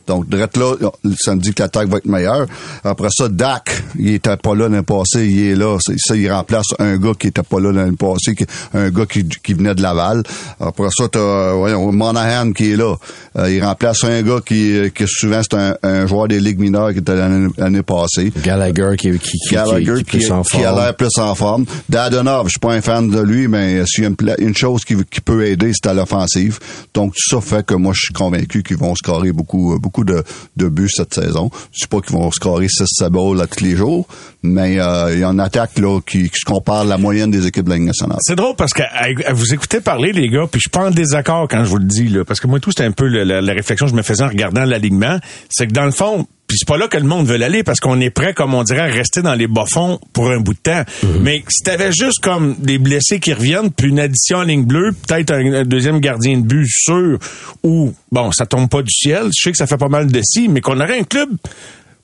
Donc, 0.06 0.28
drette 0.28 0.58
là, 0.58 0.74
ça 1.18 1.34
me 1.34 1.40
dit 1.40 1.54
que 1.54 1.62
l'attaque 1.64 1.88
va 1.88 1.98
être 1.98 2.06
meilleure. 2.06 2.46
Après 2.84 3.08
ça, 3.10 3.30
Dak, 3.30 3.84
il 3.98 4.16
était 4.16 4.36
pas 4.36 4.54
là 4.54 4.68
l'année 4.68 4.84
passée, 4.84 5.26
il 5.28 5.48
est 5.48 5.56
là. 5.56 5.78
Ça, 5.80 6.16
il 6.16 6.30
remplace 6.30 6.66
un 6.80 6.98
gars 6.98 7.14
qui 7.18 7.28
était 7.28 7.42
pas 7.42 7.60
là 7.62 7.72
l'année 7.72 7.96
passée, 7.96 8.36
qui- 8.36 8.46
un 8.74 8.90
gars 8.90 9.06
qui, 9.06 9.24
qui 9.26 9.54
venait 9.54 9.74
de 9.76 9.82
Laval. 9.82 10.24
Après 10.60 10.90
ça, 10.98 11.08
t'as, 11.10 11.54
voyons, 11.54 11.90
Monahan 11.94 12.52
qui 12.52 12.72
est 12.72 12.76
là. 12.76 12.96
Euh, 13.38 13.50
il 13.50 13.64
remplace 13.64 14.04
un 14.04 14.22
gars 14.24 14.40
qui, 14.46 14.92
qui 14.94 15.06
souvent, 15.08 15.40
c'est 15.42 15.58
un, 15.58 15.76
un 15.84 16.06
joueur 16.06 16.28
des 16.28 16.40
ligues 16.42 16.60
mineures 16.60 16.92
qui 16.92 17.00
était 17.00 17.16
l'année 17.16 17.48
l'année 17.58 17.82
passée. 17.82 18.32
Gallagher 18.44 18.98
qui, 18.98 19.12
qui, 19.20 19.38
qui, 19.48 19.56
Gallagher 19.56 20.04
qui, 20.04 20.04
qui 20.04 20.18
est 20.18 20.44
qui 20.52 20.64
a 20.66 20.76
l'air 20.76 20.96
plus 20.98 21.18
en 21.18 21.34
forme. 21.34 21.66
Dadonov, 21.90 22.48
je 22.48 22.52
suis 22.52 22.60
pas 22.60 22.74
un 22.74 22.82
fan 22.82 23.10
de 23.10 23.22
lui, 23.22 23.48
mais 23.48 23.86
s'il 23.86 24.04
y 24.04 24.08
a 24.08 24.10
une, 24.10 24.36
une 24.48 24.56
chose 24.56 24.84
qui, 24.84 24.96
qui 25.10 25.22
peut 25.22 25.46
aider, 25.46 25.72
c'est 25.74 25.90
à 25.90 25.94
l'offensive. 25.94 26.60
Donc, 26.94 27.14
tout 27.14 27.36
ça 27.36 27.42
fait 27.42 27.66
que 27.66 27.74
moi, 27.74 27.94
je 27.96 28.02
suis 28.06 28.14
convaincu 28.14 28.64
qu'ils 28.64 28.78
vont 28.78 28.94
scorer 28.96 29.32
beaucoup, 29.32 29.73
beaucoup 29.78 30.04
de, 30.04 30.24
de 30.58 30.68
buts 30.70 30.90
cette 30.90 31.14
saison. 31.14 31.50
Je 31.72 31.80
sais 31.80 31.88
pas 31.88 32.00
qu'ils 32.02 32.16
vont 32.16 32.32
scorer 32.32 32.68
6 32.70 32.84
balles 33.10 33.48
tous 33.56 33.64
les 33.64 33.76
jours, 33.76 34.08
mais 34.44 34.80
euh, 34.80 35.14
il 35.14 35.20
y 35.20 35.24
a 35.24 35.28
une 35.30 35.40
attaque 35.40 35.78
là 35.80 36.00
qui, 36.06 36.30
qui 36.30 36.40
se 36.40 36.46
compare 36.46 36.82
à 36.82 36.84
la 36.84 36.98
moyenne 36.98 37.32
des 37.32 37.48
équipes 37.48 37.66
de 37.66 37.70
la 37.70 37.76
Ligue 37.78 37.86
nationale. 37.88 38.18
C'est 38.22 38.36
drôle 38.36 38.56
parce 38.56 38.74
que 38.74 38.82
à- 38.84 39.34
vous 39.34 39.54
écoutez 39.54 39.82
parler, 39.82 40.12
les 40.12 40.30
gars, 40.30 40.46
puis 40.52 40.60
je 40.60 40.64
suis 40.64 40.70
pas 40.70 40.88
en 40.88 40.92
désaccord 40.92 41.48
quand 41.50 41.64
je 41.64 41.70
vous 41.70 41.78
le 41.78 41.86
dis, 41.86 42.08
là, 42.10 42.24
parce 42.26 42.40
que 42.40 42.48
moi, 42.48 42.60
tout, 42.60 42.72
c'était 42.72 42.84
un 42.84 42.92
peu 42.92 43.08
le- 43.08 43.24
la, 43.24 43.42
la 43.42 43.54
réflexion 43.54 43.86
que 43.86 43.92
je 43.92 43.96
me 43.98 44.02
faisais 44.04 44.24
en 44.24 44.28
regardant 44.30 44.66
l'alignement. 44.66 45.18
C'est 45.50 45.68
que 45.68 45.74
dans 45.74 45.86
le 45.86 45.92
fond, 45.92 46.28
puis 46.54 46.60
c'est 46.60 46.68
pas 46.68 46.78
là 46.78 46.88
que 46.88 46.98
le 46.98 47.08
monde 47.08 47.26
veut 47.26 47.38
l'aller 47.38 47.64
parce 47.64 47.80
qu'on 47.80 48.00
est 48.00 48.12
prêt, 48.12 48.36
comme 48.36 48.54
on 48.54 48.62
dirait, 48.62 48.82
à 48.82 48.86
rester 48.86 49.24
dans 49.24 49.34
les 49.34 49.48
bas-fonds 49.48 50.00
pour 50.14 50.30
un 50.30 50.40
bout 50.40 50.54
de 50.54 50.60
temps. 50.60 50.84
Mais 51.22 51.44
si 51.50 51.64
t'avais 51.64 51.92
juste 51.92 52.20
comme 52.20 52.54
des 52.60 52.78
blessés 52.78 53.20
qui 53.20 53.34
reviennent, 53.34 53.72
puis 53.72 53.90
une 53.90 54.00
addition 54.00 54.38
en 54.38 54.44
ligne 54.44 54.64
bleue, 54.64 54.92
peut-être 54.92 55.32
un, 55.32 55.52
un 55.52 55.64
deuxième 55.64 56.00
gardien 56.00 56.38
de 56.38 56.44
but 56.44 56.68
sûr, 56.70 57.18
ou, 57.64 57.92
bon, 58.12 58.32
ça 58.32 58.46
tombe 58.46 58.70
pas 58.70 58.84
du 58.84 58.94
ciel, 58.94 59.32
je 59.36 59.42
sais 59.42 59.52
que 59.52 59.58
ça 59.58 59.66
fait 59.66 59.78
pas 59.78 59.88
mal 59.88 60.12
de 60.12 60.22
si, 60.24 60.48
mais 60.48 60.62
qu'on 60.62 60.80
aurait 60.80 61.00
un 61.00 61.06
club 61.06 61.30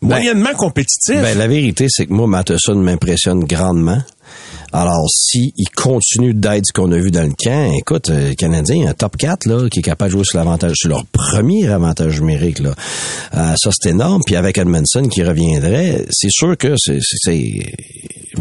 moyennement 0.02 0.56
compétitif. 0.58 1.22
Ben, 1.22 1.38
la 1.38 1.48
vérité, 1.48 1.86
c'est 1.88 2.08
que 2.08 2.14
moi, 2.14 2.26
Matheson 2.26 2.74
m'impressionne 2.74 3.44
grandement. 3.44 4.02
Alors, 4.72 5.10
si 5.10 5.54
il 5.58 5.70
continue 5.70 6.34
d'être 6.34 6.66
ce 6.68 6.74
qu'on 6.74 6.92
a 6.92 6.98
vu 6.98 7.12
dans 7.12 7.24
le 7.24 7.34
camp, 7.38 7.72
écoute, 7.78 8.10
euh, 8.10 8.30
le 8.30 8.36
Canadien, 8.36 8.88
un 8.88 8.94
top 8.94 9.18
4, 9.18 9.46
là, 9.46 9.68
qui 9.70 9.80
est 9.80 9.84
capable 9.84 10.12
de 10.12 10.18
jouer 10.18 10.26
sur 10.26 10.38
l'avantage, 10.38 10.76
sur 10.76 10.90
leur 10.90 11.06
premier 11.06 11.68
avantage 11.68 12.20
numérique, 12.22 12.60
là. 12.60 12.76
Euh, 13.36 13.56
ça, 13.58 13.72
c'est 13.74 13.90
énorme. 13.90 14.22
Puis 14.26 14.36
avec 14.36 14.58
Edmondson 14.58 15.04
qui 15.04 15.24
reviendrait, 15.24 16.06
c'est 16.12 16.30
sûr 16.30 16.56
que 16.58 16.76
c'est, 16.78 17.00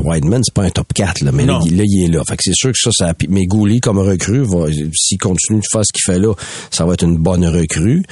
c'est, 0.02 0.42
c'est- 0.42 0.54
pas 0.54 0.62
un 0.62 0.70
top 0.70 0.92
4, 0.94 1.22
là, 1.22 1.32
mais 1.32 1.44
là, 1.46 1.60
il, 1.66 1.76
là, 1.76 1.84
il 1.86 2.04
est 2.04 2.08
là. 2.08 2.22
Fait 2.26 2.36
que 2.36 2.42
c'est 2.44 2.54
sûr 2.54 2.72
que 2.72 2.78
ça, 2.78 2.90
ça, 2.92 3.12
mais 3.28 3.46
Gouli, 3.46 3.80
comme 3.80 3.98
recrue, 3.98 4.44
s'il 4.94 5.18
continue 5.18 5.60
de 5.60 5.64
faire 5.70 5.82
ce 5.84 5.92
qu'il 5.92 6.02
fait 6.12 6.18
là, 6.18 6.34
ça 6.70 6.84
va 6.84 6.94
être 6.94 7.04
une 7.04 7.16
bonne 7.18 7.46
recrue. 7.46 8.02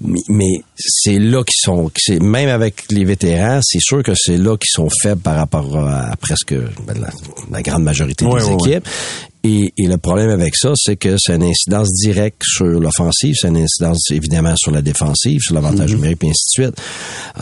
Mais, 0.00 0.20
mais 0.28 0.62
c'est 0.76 1.18
là 1.18 1.42
qu'ils 1.44 1.60
sont, 1.60 1.90
c'est, 1.96 2.20
même 2.20 2.48
avec 2.48 2.84
les 2.90 3.04
vétérans, 3.04 3.60
c'est 3.62 3.80
sûr 3.80 4.02
que 4.02 4.12
c'est 4.14 4.36
là 4.36 4.56
qu'ils 4.56 4.70
sont 4.72 4.88
faibles 5.02 5.20
par 5.20 5.36
rapport 5.36 5.76
à, 5.76 6.10
à 6.12 6.16
presque 6.16 6.54
ben, 6.54 6.94
la, 7.00 7.10
la 7.50 7.62
grande 7.62 7.82
majorité 7.82 8.24
Ouais, 8.24 8.40
des 8.40 8.46
ouais, 8.46 8.54
équipes. 8.54 8.88
Et, 9.44 9.72
et 9.76 9.86
le 9.86 9.98
problème 9.98 10.30
avec 10.30 10.54
ça, 10.56 10.72
c'est 10.76 10.96
que 10.96 11.16
c'est 11.18 11.34
une 11.34 11.42
incidence 11.42 11.88
directe 11.92 12.42
sur 12.44 12.64
l'offensive, 12.66 13.34
c'est 13.38 13.48
une 13.48 13.56
incidence 13.56 14.10
évidemment 14.10 14.54
sur 14.56 14.70
la 14.70 14.82
défensive, 14.82 15.40
sur 15.40 15.54
l'avantage 15.54 15.90
Mm-hmm. 15.92 15.94
numérique, 15.96 16.24
et 16.24 16.28
ainsi 16.28 16.44
de 16.58 16.64
suite. 16.64 16.80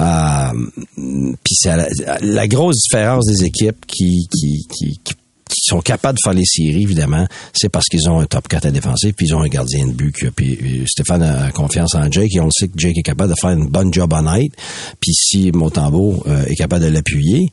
Euh, 0.00 1.34
Puis 1.44 1.54
c'est 1.54 1.76
la, 1.76 1.88
la 2.22 2.48
grosse 2.48 2.76
différence 2.82 3.26
des 3.26 3.44
équipes 3.44 3.84
qui, 3.86 4.26
qui, 4.30 4.66
qui, 4.70 4.98
qui 5.04 5.14
qui 5.50 5.62
sont 5.64 5.80
capables 5.80 6.16
de 6.16 6.20
faire 6.22 6.32
les 6.32 6.44
séries, 6.44 6.82
évidemment, 6.82 7.26
c'est 7.52 7.68
parce 7.68 7.86
qu'ils 7.86 8.08
ont 8.08 8.20
un 8.20 8.26
top 8.26 8.46
4 8.46 8.66
à 8.66 8.70
défensif, 8.70 9.14
puis 9.16 9.26
ils 9.26 9.34
ont 9.34 9.42
un 9.42 9.48
gardien 9.48 9.86
de 9.88 9.92
but. 9.92 10.14
Puis 10.36 10.56
euh, 10.62 10.84
Stéphane 10.86 11.22
a 11.22 11.50
confiance 11.50 11.96
en 11.96 12.08
Jake, 12.10 12.30
et 12.36 12.40
on 12.40 12.44
le 12.44 12.50
sait 12.56 12.68
que 12.68 12.74
Jake 12.78 12.96
est 12.96 13.02
capable 13.02 13.30
de 13.30 13.38
faire 13.38 13.50
une 13.50 13.66
bonne 13.66 13.92
job 13.92 14.12
en 14.12 14.22
night. 14.22 14.54
Puis 15.00 15.12
si 15.12 15.50
Montembeau 15.52 16.22
euh, 16.28 16.44
est 16.46 16.54
capable 16.54 16.84
de 16.84 16.90
l'appuyer, 16.90 17.50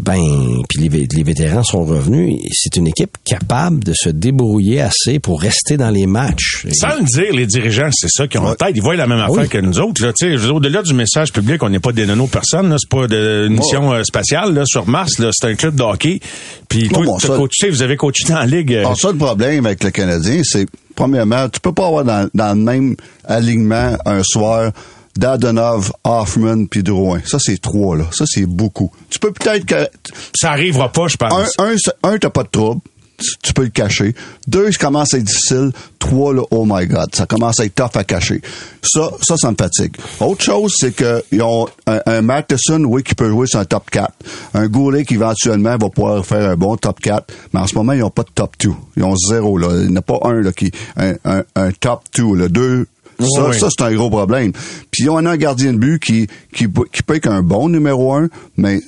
ben, 0.00 0.62
puis 0.68 0.80
les, 0.80 0.88
vé- 0.88 1.06
les 1.16 1.22
vétérans 1.22 1.62
sont 1.62 1.84
revenus. 1.84 2.36
C'est 2.52 2.76
une 2.76 2.86
équipe 2.88 3.16
capable 3.24 3.84
de 3.84 3.92
se 3.94 4.08
débrouiller 4.08 4.80
assez 4.80 5.18
pour 5.18 5.40
rester 5.40 5.76
dans 5.76 5.90
les 5.90 6.06
matchs. 6.06 6.66
Sans 6.72 6.96
le 6.98 7.04
dire, 7.04 7.32
les 7.32 7.46
dirigeants, 7.46 7.88
c'est 7.92 8.08
ça 8.10 8.26
qu'ils 8.26 8.40
ont 8.40 8.46
en 8.48 8.54
tête. 8.54 8.72
Ils 8.74 8.82
voient 8.82 8.96
la 8.96 9.06
même 9.06 9.18
affaire 9.20 9.42
Oui. 9.42 9.48
que 9.48 9.58
nous 9.58 9.78
autres. 9.80 10.02
Là, 10.04 10.12
au-delà 10.52 10.82
du 10.82 10.94
message 10.94 11.32
public, 11.32 11.62
on 11.62 11.68
n'est 11.68 11.78
pas 11.80 11.92
des 11.92 12.06
nonos 12.06 12.26
personnes. 12.26 12.68
là. 12.70 12.76
C'est 12.78 12.88
pas 12.88 13.06
de, 13.06 13.46
une 13.46 13.54
mission 13.56 13.92
euh, 13.92 14.02
spatiale 14.04 14.54
là, 14.54 14.62
sur 14.66 14.86
Mars. 14.88 15.18
Là. 15.18 15.30
C'est 15.32 15.46
un 15.48 15.54
club 15.54 15.74
de 15.76 15.82
hockey. 15.82 16.20
Puis 16.68 16.88
toi, 16.88 17.04
bon, 17.04 17.16
coaché, 17.18 17.70
vous 17.70 17.82
avez 17.82 17.96
coaché 17.96 18.24
dans 18.28 18.38
la 18.38 18.46
ligue. 18.46 18.72
euh, 18.74 18.80
Alors 18.80 18.96
ça, 18.98 19.10
le 19.12 19.18
problème 19.18 19.66
avec 19.66 19.82
le 19.84 19.90
Canadien, 19.90 20.40
c'est, 20.44 20.66
premièrement, 20.94 21.48
tu 21.48 21.60
peux 21.60 21.72
pas 21.72 21.86
avoir 21.86 22.04
dans, 22.04 22.28
dans 22.34 22.56
le 22.58 22.62
même 22.64 22.96
alignement 23.24 23.96
un 24.06 24.22
soir 24.22 24.72
Dadonov, 25.16 25.92
Hoffman 26.04 26.66
puis 26.66 26.82
Drouin. 26.82 27.20
Ça, 27.26 27.38
c'est 27.40 27.60
trois, 27.60 27.96
là. 27.96 28.04
Ça, 28.12 28.24
c'est 28.26 28.46
beaucoup. 28.46 28.90
Tu 29.10 29.18
peux 29.18 29.32
peut-être 29.32 29.66
que... 29.66 29.88
ça 30.34 30.50
arrivera 30.50 30.90
pas, 30.90 31.08
je 31.08 31.16
pense. 31.16 31.52
Un, 31.58 31.74
un, 32.02 32.18
t'as 32.18 32.30
pas 32.30 32.42
de 32.44 32.48
trouble. 32.48 32.80
Tu- 33.18 33.34
Tu 33.42 33.52
peux 33.52 33.64
le 33.64 33.68
cacher. 33.68 34.14
Deux, 34.46 34.72
ça 34.72 34.78
commence 34.78 35.12
à 35.12 35.18
être 35.18 35.24
difficile. 35.24 35.72
Trois, 35.98 36.32
là, 36.32 36.40
oh 36.50 36.64
my 36.66 36.86
God, 36.86 37.14
ça 37.14 37.26
commence 37.26 37.60
à 37.60 37.66
être 37.66 37.74
tough 37.74 37.94
à 37.96 38.02
cacher. 38.04 38.40
Ça, 38.82 39.10
ça, 39.20 39.36
ça 39.36 39.50
me 39.50 39.56
fatigue. 39.58 39.94
Autre 40.20 40.42
chose, 40.42 40.72
c'est 40.78 40.92
que 40.96 41.22
ils 41.30 41.42
ont 41.42 41.68
un, 41.86 42.00
un 42.06 42.22
Matheson, 42.22 42.82
oui, 42.84 43.02
qui 43.02 43.14
peut 43.14 43.28
jouer 43.28 43.46
sur 43.46 43.58
un 43.60 43.66
top 43.66 43.90
4. 43.90 44.10
Un 44.54 44.68
Goulet 44.68 45.04
qui 45.04 45.14
éventuellement 45.14 45.76
va 45.76 45.90
pouvoir 45.90 46.24
faire 46.24 46.48
un 46.48 46.56
bon 46.56 46.76
top 46.76 46.98
4. 47.00 47.26
Mais 47.52 47.60
en 47.60 47.66
ce 47.66 47.74
moment, 47.74 47.92
ils 47.92 47.98
n'ont 48.00 48.08
pas 48.08 48.22
de 48.22 48.30
top 48.34 48.54
2. 48.58 48.70
Ils 48.96 49.04
ont 49.04 49.14
zéro, 49.16 49.58
là. 49.58 49.68
Il 49.82 49.88
n'y 49.88 49.92
en 49.92 49.96
a 49.96 50.02
pas 50.02 50.18
un, 50.22 50.40
là, 50.40 50.52
qui, 50.52 50.72
un, 50.96 51.12
un, 51.26 51.42
un 51.56 51.72
top 51.72 52.04
2, 52.16 52.34
là. 52.36 52.48
Deux, 52.48 52.86
ça, 53.26 53.48
oui. 53.48 53.58
ça 53.58 53.68
c'est 53.70 53.84
un 53.84 53.94
gros 53.94 54.10
problème. 54.10 54.52
Puis 54.90 55.08
on 55.08 55.18
a 55.18 55.30
un 55.30 55.36
gardien 55.36 55.72
de 55.72 55.78
but 55.78 56.02
qui, 56.02 56.26
qui, 56.52 56.66
qui 56.92 57.02
peut 57.02 57.14
être 57.14 57.28
un 57.28 57.42
bon 57.42 57.68
numéro 57.68 58.12
un, 58.14 58.28
mais 58.56 58.80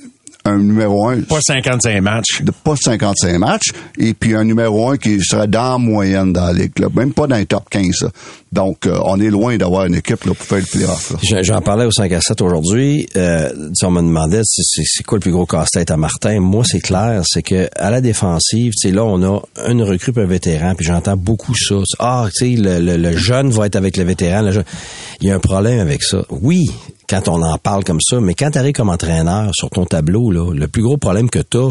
un 0.45 0.57
numéro 0.57 1.07
un 1.07 1.21
Pas 1.21 1.39
55 1.41 2.01
matchs. 2.01 2.41
de 2.41 2.51
pas 2.51 2.75
55 2.75 3.37
matchs, 3.37 3.69
et 3.97 4.13
puis 4.13 4.35
un 4.35 4.43
numéro 4.43 4.89
un 4.89 4.97
qui 4.97 5.19
serait 5.21 5.47
dans 5.47 5.73
la 5.73 5.77
moyenne 5.77 6.33
dans 6.33 6.47
la 6.47 6.53
ligue, 6.53 6.77
là. 6.79 6.87
même 6.93 7.13
pas 7.13 7.27
dans 7.27 7.37
les 7.37 7.45
top 7.45 7.69
15. 7.69 8.01
là. 8.01 8.09
Donc, 8.51 8.85
euh, 8.85 8.99
on 9.05 9.19
est 9.19 9.29
loin 9.29 9.57
d'avoir 9.57 9.85
une 9.85 9.95
équipe 9.95 10.23
là, 10.25 10.33
pour 10.33 10.45
faire 10.45 10.59
le 10.59 10.65
playoff. 10.65 11.11
là. 11.31 11.41
J'en- 11.41 11.61
parlais 11.61 11.85
au 11.85 11.91
5 11.91 12.11
à 12.11 12.19
7 12.21 12.41
aujourd'hui. 12.41 13.07
Euh, 13.15 13.49
on 13.83 13.89
me 13.91 14.01
demandait 14.01 14.41
c'est- 14.43 15.03
quoi 15.03 15.17
le 15.17 15.21
plus 15.21 15.31
gros 15.31 15.45
casse-tête 15.45 15.89
à 15.91 15.97
Martin. 15.97 16.39
Moi, 16.39 16.63
c'est 16.65 16.81
clair, 16.81 17.21
c'est 17.25 17.41
que 17.41 17.67
à 17.75 17.89
la 17.89 18.01
défensive, 18.01 18.73
tu 18.73 18.89
sais, 18.89 18.93
là, 18.93 19.03
on 19.05 19.23
a 19.23 19.39
une 19.69 19.81
recrue 19.81 20.11
puis 20.13 20.21
un 20.23 20.27
vétéran, 20.27 20.75
puis 20.75 20.85
j'entends 20.85 21.17
beaucoup 21.17 21.55
ça. 21.55 21.75
Ah, 21.99 22.27
tu 22.35 22.55
sais, 22.55 22.61
le, 22.61 22.79
le- 22.79 22.97
le 22.97 23.17
jeune 23.17 23.49
va 23.49 23.65
être 23.67 23.75
avec 23.75 23.97
le 23.97 24.03
vétéran. 24.03 24.41
le 24.41 24.51
jeune. 24.51 24.65
Il 25.21 25.27
y 25.29 25.31
a 25.31 25.35
un 25.35 25.39
problème 25.39 25.79
avec 25.79 26.03
ça. 26.03 26.23
Oui, 26.29 26.69
quand 27.09 27.27
on 27.27 27.41
en 27.41 27.57
parle 27.57 27.83
comme 27.83 27.99
ça, 28.01 28.19
mais 28.19 28.33
quand 28.33 28.51
tu 28.51 28.57
arrives 28.57 28.73
comme 28.73 28.89
entraîneur 28.89 29.51
sur 29.53 29.69
ton 29.69 29.85
tableau, 29.85 30.31
le 30.31 30.67
plus 30.67 30.81
gros 30.83 30.97
problème 30.97 31.29
que 31.29 31.39
tu 31.39 31.57
as 31.57 31.69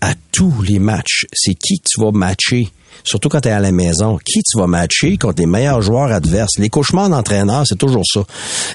à 0.00 0.14
tous 0.32 0.62
les 0.62 0.78
matchs, 0.78 1.26
c'est 1.32 1.54
qui 1.54 1.78
tu 1.80 2.00
vas 2.00 2.10
matcher. 2.12 2.68
Surtout 3.04 3.28
quand 3.30 3.40
tu 3.40 3.48
es 3.48 3.52
à 3.52 3.60
la 3.60 3.72
maison, 3.72 4.18
qui 4.22 4.42
tu 4.42 4.58
vas 4.58 4.66
matcher 4.66 5.16
contre 5.16 5.40
les 5.40 5.46
meilleurs 5.46 5.80
joueurs 5.80 6.10
adverses? 6.12 6.58
Les 6.58 6.68
cauchemars 6.68 7.08
d'entraîneur, 7.08 7.62
c'est 7.66 7.78
toujours 7.78 8.02
ça. 8.04 8.20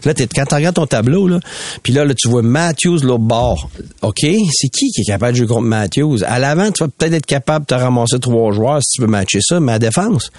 Là, 0.04 0.14
t'es- 0.16 0.28
quand 0.28 0.46
tu 0.46 0.56
regardes 0.56 0.76
ton 0.76 0.88
tableau, 0.88 1.28
là, 1.28 1.40
puis 1.84 1.94
là, 1.94 2.06
tu 2.16 2.28
vois 2.30 2.42
Matthews 2.42 3.00
l'autre 3.04 3.20
bord. 3.24 3.70
OK? 4.02 4.22
C'est 4.22 4.70
qui 4.70 4.90
qui 4.92 5.02
est 5.02 5.06
capable 5.06 5.34
de 5.34 5.38
jouer 5.40 5.48
contre 5.48 5.68
Matthews? 5.68 6.24
À 6.26 6.40
l'avant, 6.40 6.72
tu 6.72 6.84
vas 6.84 6.88
peut-être 6.90 7.14
être 7.14 7.26
capable 7.26 7.66
de 7.68 7.76
ramasser 7.76 8.20
trois 8.20 8.52
joueurs 8.52 8.80
si 8.82 8.96
tu 8.96 9.02
veux 9.02 9.08
matcher 9.08 9.40
ça, 9.42 9.60
mais 9.60 9.74
à 9.74 9.80
défense, 9.80 10.32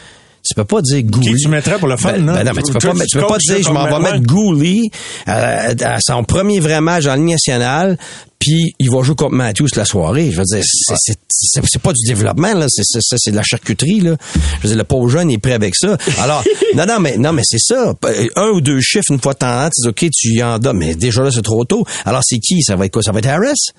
tu 0.48 0.54
peux 0.54 0.64
pas 0.64 0.80
dire 0.82 1.02
Gouli. 1.02 1.34
Qui 1.34 1.42
tu 1.42 1.48
mettrais 1.48 1.78
pour 1.78 1.88
le 1.88 1.96
fun, 1.96 2.12
Ben, 2.12 2.24
non? 2.24 2.34
ben 2.34 2.44
non, 2.44 2.52
mais 2.54 2.62
tu 2.62 2.72
peux 2.72 2.78
pas, 2.78 2.92
tu 3.06 3.18
peux 3.18 3.26
pas 3.26 3.38
dire, 3.38 3.62
je 3.62 3.70
m'en 3.70 3.84
vais 3.84 3.98
mettre 3.98 4.20
Gouli 4.26 4.90
à, 5.26 5.70
à 5.94 5.98
son 6.00 6.24
premier 6.24 6.60
vrai 6.60 6.80
match 6.80 7.06
en 7.06 7.14
Ligue 7.14 7.30
nationale, 7.32 7.98
puis 8.38 8.74
il 8.78 8.90
va 8.90 9.02
jouer 9.02 9.14
contre 9.16 9.34
Matthews 9.34 9.68
la 9.76 9.84
soirée. 9.84 10.30
Je 10.30 10.36
veux 10.36 10.44
dire, 10.44 10.62
c'est, 10.62 10.94
c'est, 10.98 11.18
c'est, 11.28 11.60
c'est 11.66 11.80
pas 11.82 11.92
du 11.92 12.06
développement, 12.06 12.52
là. 12.54 12.66
C'est, 12.68 12.82
c'est, 12.84 12.98
c'est, 13.00 13.16
c'est 13.18 13.30
de 13.30 13.36
la 13.36 13.42
charcuterie, 13.42 14.00
là. 14.00 14.16
Je 14.58 14.62
veux 14.62 14.68
dire, 14.68 14.76
le 14.78 14.84
pauvre 14.84 15.08
jeune 15.08 15.30
est 15.30 15.38
prêt 15.38 15.52
avec 15.54 15.74
ça. 15.74 15.96
Alors, 16.20 16.44
non, 16.74 16.84
non, 16.86 17.00
mais, 17.00 17.16
non, 17.16 17.32
mais 17.32 17.42
c'est 17.44 17.58
ça. 17.58 17.94
Un 18.36 18.48
ou 18.50 18.60
deux 18.60 18.80
chiffres 18.80 19.10
une 19.10 19.20
fois 19.20 19.32
de 19.32 19.38
temps 19.38 19.48
en 19.48 19.64
temps, 19.64 19.70
tu 19.74 19.82
dis, 19.82 19.88
OK, 19.88 20.10
tu 20.12 20.28
y 20.34 20.42
en 20.42 20.58
donnes, 20.58 20.76
mais 20.78 20.94
déjà 20.94 21.22
là, 21.22 21.30
c'est 21.32 21.42
trop 21.42 21.64
tôt. 21.64 21.84
Alors, 22.04 22.20
c'est 22.24 22.38
qui? 22.38 22.62
Ça 22.62 22.76
va 22.76 22.84
être 22.86 22.92
quoi? 22.92 23.02
Ça 23.02 23.12
va 23.12 23.18
être 23.20 23.26
Harris? 23.26 23.70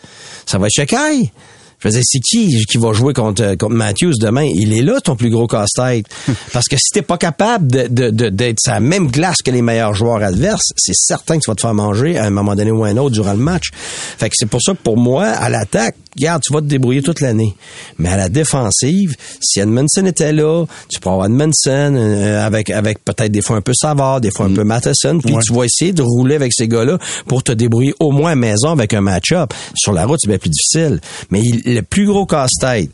Ça 0.46 0.58
va 0.58 0.68
être 0.68 0.74
Shekai? 0.74 1.32
Je 1.80 1.90
dire, 1.90 2.02
c'est 2.04 2.20
qui 2.20 2.66
qui 2.66 2.78
va 2.78 2.92
jouer 2.94 3.14
contre, 3.14 3.56
contre 3.56 3.76
Matthews 3.76 4.14
demain? 4.20 4.46
Il 4.52 4.74
est 4.74 4.82
là, 4.82 5.00
ton 5.00 5.16
plus 5.16 5.30
gros 5.30 5.46
casse-tête. 5.46 6.06
Parce 6.54 6.68
que 6.68 6.76
si 6.76 6.90
t'es 6.92 7.04
pas 7.04 7.18
capable 7.20 7.68
de, 7.68 7.88
de, 7.88 8.10
de- 8.10 8.30
d'être 8.30 8.60
sur 8.60 8.72
la 8.74 8.80
même 8.80 9.08
glace 9.12 9.44
que 9.44 9.52
les 9.52 9.62
meilleurs 9.62 9.94
joueurs 9.94 10.24
adverses, 10.24 10.72
c'est 10.76 10.96
certain 10.96 11.38
que 11.38 11.44
tu 11.44 11.52
vas 11.52 11.56
te 11.56 11.62
faire 11.62 11.76
manger 11.76 12.18
à 12.18 12.26
un 12.26 12.30
moment 12.32 12.56
donné 12.56 12.72
ou 12.72 12.84
à 12.84 12.88
un 12.88 12.98
autre 12.98 13.12
durant 13.14 13.34
le 13.34 13.40
match. 13.40 13.66
Fait 13.74 14.28
que 14.30 14.36
c'est 14.38 14.48
pour 14.48 14.62
ça 14.62 14.72
que 14.74 14.80
pour 14.82 14.98
moi, 14.98 15.26
à 15.28 15.50
l'attaque, 15.50 15.96
regarde, 16.18 16.42
tu 16.46 16.54
vas 16.54 16.62
te 16.62 16.66
débrouiller 16.66 17.02
toute 17.02 17.22
l'année. 17.22 17.56
Mais 17.98 18.10
à 18.10 18.18
la 18.18 18.30
défensive, 18.30 19.16
si 19.42 19.60
Edmondson 19.60 20.06
était 20.06 20.34
là, 20.34 20.66
tu 20.90 21.00
peux 21.00 21.10
avoir 21.10 21.26
Edmondson 21.28 21.94
euh, 21.96 22.46
avec, 22.46 22.70
avec 22.70 23.04
peut-être 23.06 23.32
des 23.32 23.42
fois 23.42 23.58
un 23.58 23.62
peu 23.62 23.74
Savard, 23.74 24.22
des 24.22 24.32
fois 24.32 24.48
un 24.48 24.54
peu 24.54 24.64
Matheson, 24.64 25.20
puis 25.24 25.34
Ouais. 25.34 25.42
tu 25.46 25.54
vas 25.54 25.64
essayer 25.66 25.94
de 25.94 26.02
rouler 26.02 26.36
avec 26.36 26.52
ces 26.54 26.68
gars-là 26.68 26.98
pour 27.28 27.44
te 27.44 27.52
débrouiller 27.52 27.94
au 28.00 28.12
moins 28.12 28.32
à 28.32 28.36
maison 28.36 28.70
avec 28.72 28.94
un 28.94 29.02
match-up. 29.02 29.54
Sur 29.76 29.94
la 29.94 30.06
route, 30.06 30.20
c'est 30.22 30.28
bien 30.30 30.38
plus 30.38 30.50
difficile. 30.50 31.00
Mais 31.32 31.42
il- 31.42 31.62
le 31.76 31.82
plus 31.82 32.06
gros 32.08 32.26
casse-tête 32.26 32.90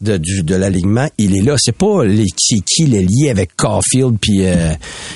de, 0.00 0.16
du- 0.16 0.42
de 0.42 0.54
l'alignement, 0.54 1.08
il 1.18 1.36
est 1.36 1.40
là. 1.42 1.56
C'est 1.58 1.76
pas 1.76 2.04
les, 2.04 2.26
qui 2.26 2.84
les 2.86 3.04
lié 3.04 3.30
avec 3.30 3.56
Caulfield 3.56 4.16
puis 4.20 4.46
euh, 4.46 4.72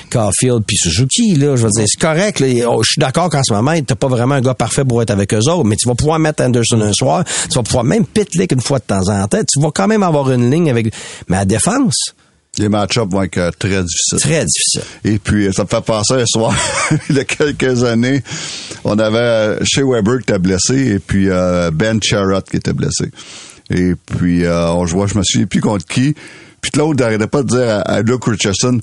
Caulfield 0.09 0.63
puis 0.65 0.77
Suzuki 0.77 1.35
là. 1.35 1.55
Je 1.55 1.63
veux 1.63 1.69
dire, 1.71 1.85
c'est 1.87 1.99
correct. 2.01 2.39
Là. 2.39 2.47
Oh, 2.69 2.81
je 2.83 2.91
suis 2.93 2.99
d'accord 2.99 3.29
qu'en 3.29 3.43
ce 3.43 3.53
moment, 3.53 3.73
t'as 3.85 3.95
pas 3.95 4.07
vraiment 4.07 4.35
un 4.35 4.41
gars 4.41 4.53
parfait 4.55 4.83
pour 4.85 5.01
être 5.01 5.11
avec 5.11 5.33
eux 5.33 5.37
autres, 5.49 5.63
mais 5.65 5.75
tu 5.75 5.87
vas 5.87 5.95
pouvoir 5.95 6.19
mettre 6.19 6.43
Anderson 6.43 6.81
un 6.81 6.93
soir, 6.93 7.23
tu 7.25 7.55
vas 7.55 7.63
pouvoir 7.63 7.83
même 7.83 8.05
Pitlick 8.05 8.51
une 8.51 8.61
fois 8.61 8.79
de 8.79 8.85
temps 8.85 9.07
en 9.09 9.27
temps. 9.27 9.41
Tu 9.47 9.61
vas 9.61 9.71
quand 9.73 9.87
même 9.87 10.03
avoir 10.03 10.31
une 10.31 10.49
ligne 10.49 10.69
avec. 10.69 10.93
Mais 11.27 11.37
à 11.37 11.45
défense, 11.45 12.13
Les 12.57 12.67
match-ups 12.69 13.11
vont 13.13 13.21
être 13.23 13.37
euh, 13.37 13.51
très 13.57 13.83
difficiles. 13.83 14.19
très 14.19 14.43
difficile. 14.45 14.81
Et 15.05 15.19
puis, 15.19 15.53
ça 15.53 15.63
me 15.63 15.67
fait 15.67 15.81
penser 15.85 16.13
un 16.15 16.25
soir, 16.25 16.53
il 17.09 17.15
y 17.15 17.19
a 17.19 17.23
quelques 17.25 17.83
années, 17.83 18.23
on 18.83 18.97
avait 18.97 19.17
euh, 19.19 19.59
Shea 19.63 19.83
Weber 19.85 20.17
qui 20.17 20.31
était 20.31 20.39
blessé 20.39 20.93
et 20.95 20.99
puis 20.99 21.29
euh, 21.29 21.69
Ben 21.71 21.99
Charrot 22.01 22.41
qui 22.49 22.57
était 22.57 22.73
blessé. 22.73 23.11
Et 23.69 23.93
puis, 24.17 24.45
euh, 24.45 24.71
on 24.71 24.85
jouait, 24.85 25.07
je 25.07 25.17
me 25.17 25.23
souviens 25.23 25.47
plus 25.47 25.61
contre 25.61 25.85
qui. 25.85 26.15
Puis 26.61 26.71
l'autre 26.75 26.99
n'arrêtait 26.99 27.27
pas 27.27 27.43
de 27.43 27.47
dire 27.47 27.69
à, 27.69 27.81
à 27.81 28.01
Luke 28.01 28.25
Richardson, 28.25 28.79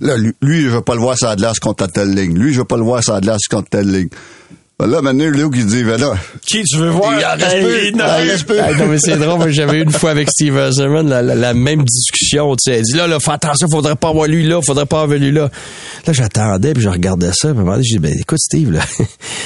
là, 0.00 0.16
lui, 0.16 0.32
lui, 0.42 0.62
je 0.62 0.68
veux 0.68 0.80
pas 0.80 0.94
le 0.94 1.00
voir 1.00 1.16
sur 1.16 1.28
la 1.28 1.36
glace 1.36 1.58
contre 1.58 1.86
telle 1.86 2.14
ligne. 2.14 2.36
Lui, 2.36 2.52
je 2.52 2.58
veux 2.58 2.64
pas 2.64 2.76
le 2.76 2.82
voir 2.82 3.02
sur 3.02 3.14
la 3.14 3.20
glace 3.20 3.46
contre 3.48 3.68
telle 3.68 3.90
ligne. 3.90 4.08
Ben 4.80 4.86
là, 4.86 5.02
maintenant, 5.02 5.28
Luke, 5.28 5.52
il 5.56 5.66
dit, 5.66 5.84
ben 5.84 6.00
là, 6.00 6.14
Qui 6.46 6.62
tu 6.62 6.78
veux 6.78 6.88
voir? 6.88 7.12
Il 7.12 7.22
en 7.22 7.32
reste 7.32 7.54
Hey, 7.54 7.62
peu, 7.62 7.86
il 7.88 8.00
en 8.00 8.06
reste 8.06 8.30
reste 8.30 8.46
peu. 8.46 8.58
Hey, 8.58 8.76
non, 8.78 8.86
mais 8.86 8.98
c'est 8.98 9.18
drôle, 9.18 9.50
j'avais 9.50 9.82
une 9.82 9.90
fois 9.90 10.10
avec 10.10 10.30
Steve 10.30 10.56
Eisenman 10.56 11.06
la, 11.06 11.20
la, 11.20 11.34
la 11.34 11.52
même 11.52 11.84
discussion, 11.84 12.56
tu 12.56 12.72
sais. 12.72 12.78
Elle 12.78 12.84
dit, 12.84 12.94
là, 12.94 13.06
là, 13.06 13.20
fais 13.20 13.32
attention, 13.32 13.68
faudrait 13.70 13.96
pas 13.96 14.08
avoir 14.08 14.26
lui 14.26 14.46
là, 14.46 14.62
faudrait 14.62 14.86
pas 14.86 15.02
avoir 15.02 15.18
lui 15.18 15.32
là. 15.32 15.50
Là, 16.06 16.12
j'attendais, 16.14 16.72
puis 16.72 16.82
je 16.82 16.88
regardais 16.88 17.30
ça, 17.34 17.48
puis 17.48 17.48
à 17.48 17.50
un 17.50 17.54
moment 17.56 17.72
donné, 17.72 17.82
dis, 17.82 17.98
ben, 17.98 18.14
écoute, 18.18 18.38
Steve, 18.38 18.70
là, 18.70 18.80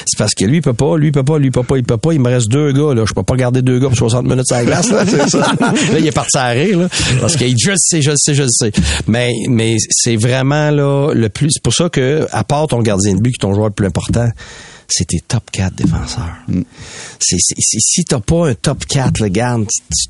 c'est 0.06 0.16
parce 0.16 0.34
que 0.36 0.44
lui, 0.44 0.58
il 0.58 0.62
peut 0.62 0.72
pas, 0.72 0.96
lui, 0.96 1.08
il 1.08 1.12
peut 1.12 1.24
pas, 1.24 1.38
lui, 1.38 1.46
il 1.46 1.50
peut 1.50 1.64
pas, 1.64 1.78
il 1.78 1.82
peut 1.82 1.96
pas, 1.96 2.12
il 2.12 2.20
me 2.20 2.28
reste 2.28 2.48
deux 2.48 2.70
gars, 2.70 2.94
là. 2.94 3.04
Je 3.04 3.12
peux 3.12 3.24
pas 3.24 3.34
garder 3.34 3.60
deux 3.60 3.80
gars 3.80 3.88
pour 3.88 3.98
60 3.98 4.26
minutes 4.26 4.46
sur 4.46 4.56
la 4.56 4.64
glace, 4.64 4.88
là. 4.92 5.04
C'est 5.04 5.30
ça. 5.30 5.38
là, 5.60 5.98
il 5.98 6.06
est 6.06 6.12
parti 6.12 6.38
à 6.38 6.46
rire, 6.50 6.78
là. 6.78 6.88
Parce 7.20 7.34
qu'il 7.34 7.52
dit, 7.52 7.60
je 7.64 7.70
le 7.72 7.76
sais, 7.76 8.02
je 8.02 8.10
le 8.10 8.16
sais, 8.18 8.34
je 8.34 8.42
le 8.44 8.50
sais. 8.50 8.70
Mais, 9.08 9.32
mais 9.48 9.78
c'est 9.90 10.14
vraiment, 10.14 10.70
là, 10.70 11.12
le 11.12 11.28
plus, 11.28 11.48
c'est 11.50 11.62
pour 11.62 11.74
ça 11.74 11.88
que, 11.88 12.24
à 12.30 12.44
part 12.44 12.68
ton 12.68 12.82
gardien 12.82 13.16
de 13.16 13.20
but, 13.20 13.32
qui 13.32 13.38
est 13.44 13.48
ton 13.48 13.52
joueur 13.52 13.66
le 13.66 13.74
plus 13.74 13.88
important, 13.88 14.28
c'est 14.88 15.06
tes 15.06 15.20
top 15.20 15.50
4 15.50 15.74
défenseurs. 15.74 16.36
C'est, 17.18 17.36
c'est, 17.38 17.80
si 17.80 18.04
t'as 18.04 18.20
pas 18.20 18.48
un 18.48 18.54
top 18.54 18.84
4, 18.86 19.20
le 19.20 19.28
garde, 19.28 19.66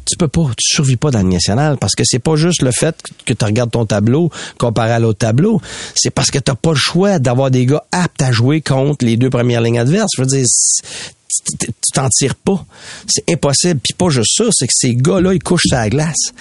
tu, 0.07 0.17
peux 0.17 0.29
pas, 0.29 0.51
tu 0.57 0.77
survis 0.77 0.97
pas 0.97 1.11
dans 1.11 1.23
le 1.23 1.29
national 1.29 1.77
parce 1.79 1.95
que 1.95 2.03
c'est 2.05 2.19
pas 2.19 2.37
juste 2.37 2.63
le 2.63 2.71
fait 2.73 2.97
que 3.25 3.33
tu 3.33 3.45
regardes 3.45 3.71
ton 3.71 3.87
tableau 3.87 4.31
comparé 4.59 4.93
à 4.93 4.99
l'autre 4.99 5.21
tableau. 5.21 5.61
C'est 5.95 6.11
parce 6.11 6.31
que 6.31 6.39
t'as 6.39 6.55
pas 6.55 6.71
le 6.71 6.77
choix 6.77 7.19
d'avoir 7.19 7.51
des 7.51 7.67
gars 7.67 7.85
aptes 7.93 8.23
à 8.23 8.33
jouer 8.33 8.61
contre 8.61 9.05
les 9.05 9.17
deux 9.17 9.31
premières 9.31 9.61
lignes 9.61 9.79
adverses. 9.79 10.11
Je 10.17 10.23
veux 10.23 10.29
dire, 10.29 10.47
tu 11.59 11.67
t'en 11.93 12.09
tires 12.09 12.35
pas. 12.35 12.65
C'est 13.07 13.25
impossible. 13.33 13.81
Puis 13.83 13.93
pas 13.95 14.09
juste 14.09 14.37
ça, 14.37 14.45
c'est 14.53 14.67
que 14.67 14.73
ces 14.75 14.95
gars-là, 14.95 15.35
ils 15.35 15.43
couchent 15.43 15.67
sur 15.67 15.77
la 15.77 15.89
glace. 15.89 16.33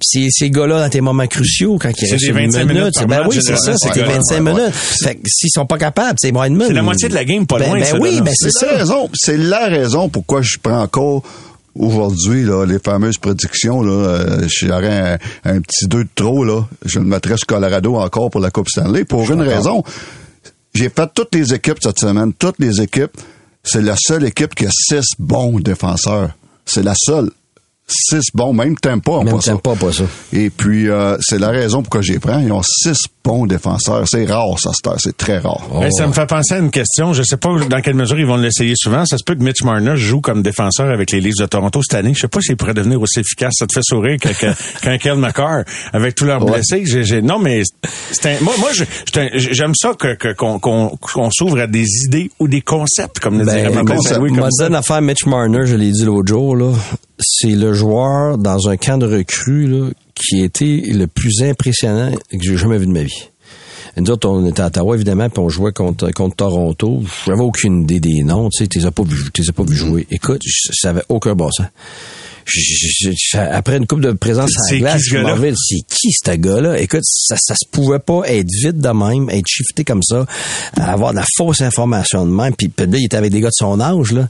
Puis 0.00 0.30
ces, 0.30 0.50
gars-là, 0.50 0.80
dans 0.82 0.90
tes 0.90 1.00
moments 1.00 1.26
cruciaux, 1.26 1.78
quand 1.80 1.90
il 1.90 1.94
C'est 2.06 2.12
reste 2.12 2.24
des 2.24 2.30
une 2.30 2.50
25 2.50 2.64
minutes 2.64 2.94
par 2.94 3.06
ben 3.06 3.26
oui, 3.28 3.38
c'est 3.40 3.56
ça, 3.56 3.76
c'est 3.76 3.88
ces 3.88 3.94
des 3.94 4.00
gars-là. 4.00 4.14
25 4.14 4.40
Ouais, 4.40 4.50
ouais. 4.52 4.60
minutes. 4.60 4.74
Fait 4.74 5.14
que 5.16 5.20
s'ils 5.26 5.50
sont 5.50 5.66
pas 5.66 5.78
capables, 5.78 6.18
c'est 6.20 6.32
Brightman. 6.32 6.68
C'est 6.68 6.74
la 6.74 6.82
moitié 6.82 7.08
de 7.08 7.14
la 7.14 7.24
game, 7.24 7.46
pas 7.46 7.58
ben, 7.58 7.66
loin, 7.68 7.78
Ben 7.80 7.84
ça, 7.84 7.98
oui, 7.98 8.20
ben 8.20 8.32
c'est 8.34 8.50
C'est 8.50 8.58
ça. 8.60 8.72
la 8.72 8.78
raison. 8.78 9.10
C'est 9.14 9.36
la 9.36 9.66
raison 9.68 10.08
pourquoi 10.08 10.42
je 10.42 10.56
prends 10.62 10.80
encore 10.82 11.22
aujourd'hui 11.74 12.42
là, 12.44 12.64
les 12.66 12.78
fameuses 12.78 13.18
prédictions. 13.18 13.82
Là, 13.82 13.92
euh, 13.92 14.46
j'aurais 14.48 15.18
un, 15.44 15.50
un 15.56 15.60
petit 15.60 15.86
2 15.86 16.04
de 16.04 16.08
trop. 16.14 16.44
Là. 16.44 16.66
Je 16.84 16.98
le 16.98 17.04
mettrais 17.04 17.36
sur 17.36 17.46
Colorado 17.46 17.96
encore 17.96 18.30
pour 18.30 18.40
la 18.40 18.50
Coupe 18.50 18.68
Stanley. 18.68 19.04
Pour 19.04 19.30
une 19.30 19.42
raison. 19.42 19.82
J'ai 20.74 20.88
fait 20.88 21.08
toutes 21.14 21.34
les 21.34 21.52
équipes 21.54 21.78
cette 21.82 21.98
semaine. 21.98 22.32
Toutes 22.32 22.58
les 22.58 22.80
équipes. 22.80 23.16
C'est 23.62 23.82
la 23.82 23.96
seule 23.96 24.24
équipe 24.24 24.54
qui 24.54 24.66
a 24.66 24.70
six 24.70 25.14
bons 25.18 25.60
défenseurs. 25.60 26.30
C'est 26.64 26.82
la 26.82 26.94
seule. 26.96 27.30
Six 27.92 28.26
bons, 28.34 28.52
même 28.52 28.76
Tempa 28.76 29.12
ont 29.12 29.24
Même 29.24 29.34
pas 29.34 29.40
ça. 29.40 29.52
Tampa, 29.52 29.74
pas 29.74 29.92
ça. 29.92 30.04
Et 30.32 30.48
puis, 30.50 30.88
euh, 30.88 31.16
c'est 31.20 31.38
la 31.38 31.48
raison 31.48 31.82
pourquoi 31.82 32.02
j'y 32.02 32.18
prends. 32.18 32.38
Ils 32.38 32.52
ont 32.52 32.62
six 32.62 32.98
bons 33.24 33.46
défenseurs. 33.46 34.04
C'est 34.08 34.24
rare, 34.26 34.58
ça. 34.58 34.70
C'est 34.98 35.16
très 35.16 35.38
rare. 35.38 35.60
Oh. 35.72 35.82
Hey, 35.82 35.92
ça 35.92 36.06
me 36.06 36.12
fait 36.12 36.26
penser 36.26 36.54
à 36.54 36.58
une 36.58 36.70
question. 36.70 37.12
Je 37.12 37.22
sais 37.22 37.36
pas 37.36 37.50
dans 37.68 37.80
quelle 37.80 37.94
mesure 37.96 38.18
ils 38.18 38.26
vont 38.26 38.36
l'essayer 38.36 38.74
souvent. 38.76 39.04
Ça 39.04 39.18
se 39.18 39.24
peut 39.24 39.34
que 39.34 39.42
Mitch 39.42 39.62
Marner 39.62 39.96
joue 39.96 40.20
comme 40.20 40.42
défenseur 40.42 40.90
avec 40.90 41.10
les 41.10 41.20
Leafs 41.20 41.36
de 41.38 41.46
Toronto 41.46 41.80
cette 41.82 41.98
année. 41.98 42.12
Je 42.14 42.20
sais 42.20 42.28
pas 42.28 42.40
s'il 42.40 42.56
pourrait 42.56 42.74
devenir 42.74 43.00
aussi 43.00 43.20
efficace. 43.20 43.54
Ça 43.58 43.66
te 43.66 43.72
fait 43.74 43.82
sourire 43.82 44.16
qu'un 44.82 44.98
Kel 44.98 45.16
McCarr 45.16 45.64
avec 45.92 46.14
tous 46.14 46.24
leurs 46.24 46.44
blessés. 46.44 46.84
J'ai- 46.86 47.04
j'ai- 47.04 47.22
non, 47.22 47.38
mais 47.38 47.62
c'est 48.12 48.26
un, 48.26 48.40
moi, 48.42 48.54
moi, 48.58 48.70
j'aime 49.34 49.74
ça 49.74 49.92
que, 49.98 50.14
que- 50.14 50.32
qu'on, 50.34 50.58
qu'on, 50.58 50.96
qu'on 51.00 51.30
s'ouvre 51.30 51.58
à 51.60 51.66
des 51.66 51.86
idées 52.06 52.30
ou 52.38 52.48
des 52.48 52.60
concepts, 52.60 53.18
comme 53.18 53.38
le 53.38 53.44
dirait 53.44 53.70
Ben. 53.70 54.00
Saint-Louis, 54.00 54.30
Moi, 54.30 54.42
comme 54.42 54.50
ça. 54.52 54.68
une 54.68 54.74
affaire 54.76 55.02
Mitch 55.02 55.26
Marner, 55.26 55.66
je 55.66 55.74
l'ai 55.76 55.90
dit 55.90 56.04
l'autre 56.04 56.28
jour, 56.28 56.56
là. 56.56 56.72
C'est 57.20 57.54
le 57.54 57.72
joueur 57.72 58.38
dans 58.38 58.68
un 58.68 58.76
camp 58.76 58.98
de 58.98 59.06
recrues, 59.06 59.66
là, 59.66 59.90
qui 60.14 60.42
été 60.42 60.80
le 60.92 61.06
plus 61.06 61.42
impressionnant 61.42 62.12
que 62.30 62.38
j'ai 62.40 62.56
jamais 62.56 62.78
vu 62.78 62.86
de 62.86 62.92
ma 62.92 63.02
vie. 63.02 63.28
Nous 63.96 64.10
autres, 64.10 64.28
on 64.28 64.46
était 64.46 64.62
à 64.62 64.68
Ottawa, 64.68 64.94
évidemment, 64.94 65.28
puis 65.28 65.42
on 65.42 65.48
jouait 65.48 65.72
contre, 65.72 66.10
contre 66.12 66.36
Toronto. 66.36 67.02
J'avais 67.26 67.42
aucune 67.42 67.82
idée 67.82 68.00
des 68.00 68.22
noms, 68.22 68.48
tu 68.48 68.64
sais, 68.64 68.86
as 68.86 68.90
pas 68.90 69.02
les 69.36 69.48
as 69.48 69.52
pas 69.52 69.64
vus 69.64 69.76
jouer. 69.76 70.06
Écoute, 70.10 70.42
je, 70.44 70.70
ça 70.72 70.90
avait 70.90 71.02
aucun 71.08 71.34
bon. 71.34 71.50
Je- 72.46 72.60
je- 72.60 73.10
je- 73.16 73.36
après 73.38 73.76
une 73.76 73.86
coupe 73.86 74.00
de 74.00 74.12
présence 74.12 74.50
à 74.56 74.72
la 74.72 74.78
glace, 74.78 75.02
je 75.04 75.18
m'en 75.18 75.34
vais, 75.36 75.52
c'est 75.56 75.80
qui 75.88 76.10
ce 76.12 76.30
gars-là? 76.36 76.78
Écoute, 76.80 77.02
ça, 77.04 77.36
ça 77.38 77.54
se 77.54 77.66
pouvait 77.70 77.98
pas 77.98 78.22
être 78.26 78.48
vite 78.62 78.78
de 78.78 78.88
même, 78.88 79.30
être 79.30 79.46
shifté 79.46 79.84
comme 79.84 80.02
ça, 80.02 80.26
avoir 80.76 81.12
de 81.12 81.16
la 81.18 81.24
fausse 81.36 81.60
information 81.60 82.26
de 82.26 82.30
même, 82.32 82.54
puis, 82.56 82.68
puis 82.68 82.86
là, 82.86 82.98
il 82.98 83.04
était 83.04 83.16
avec 83.16 83.30
des 83.32 83.40
gars 83.40 83.48
de 83.48 83.54
son 83.54 83.80
âge, 83.80 84.12
là. 84.12 84.28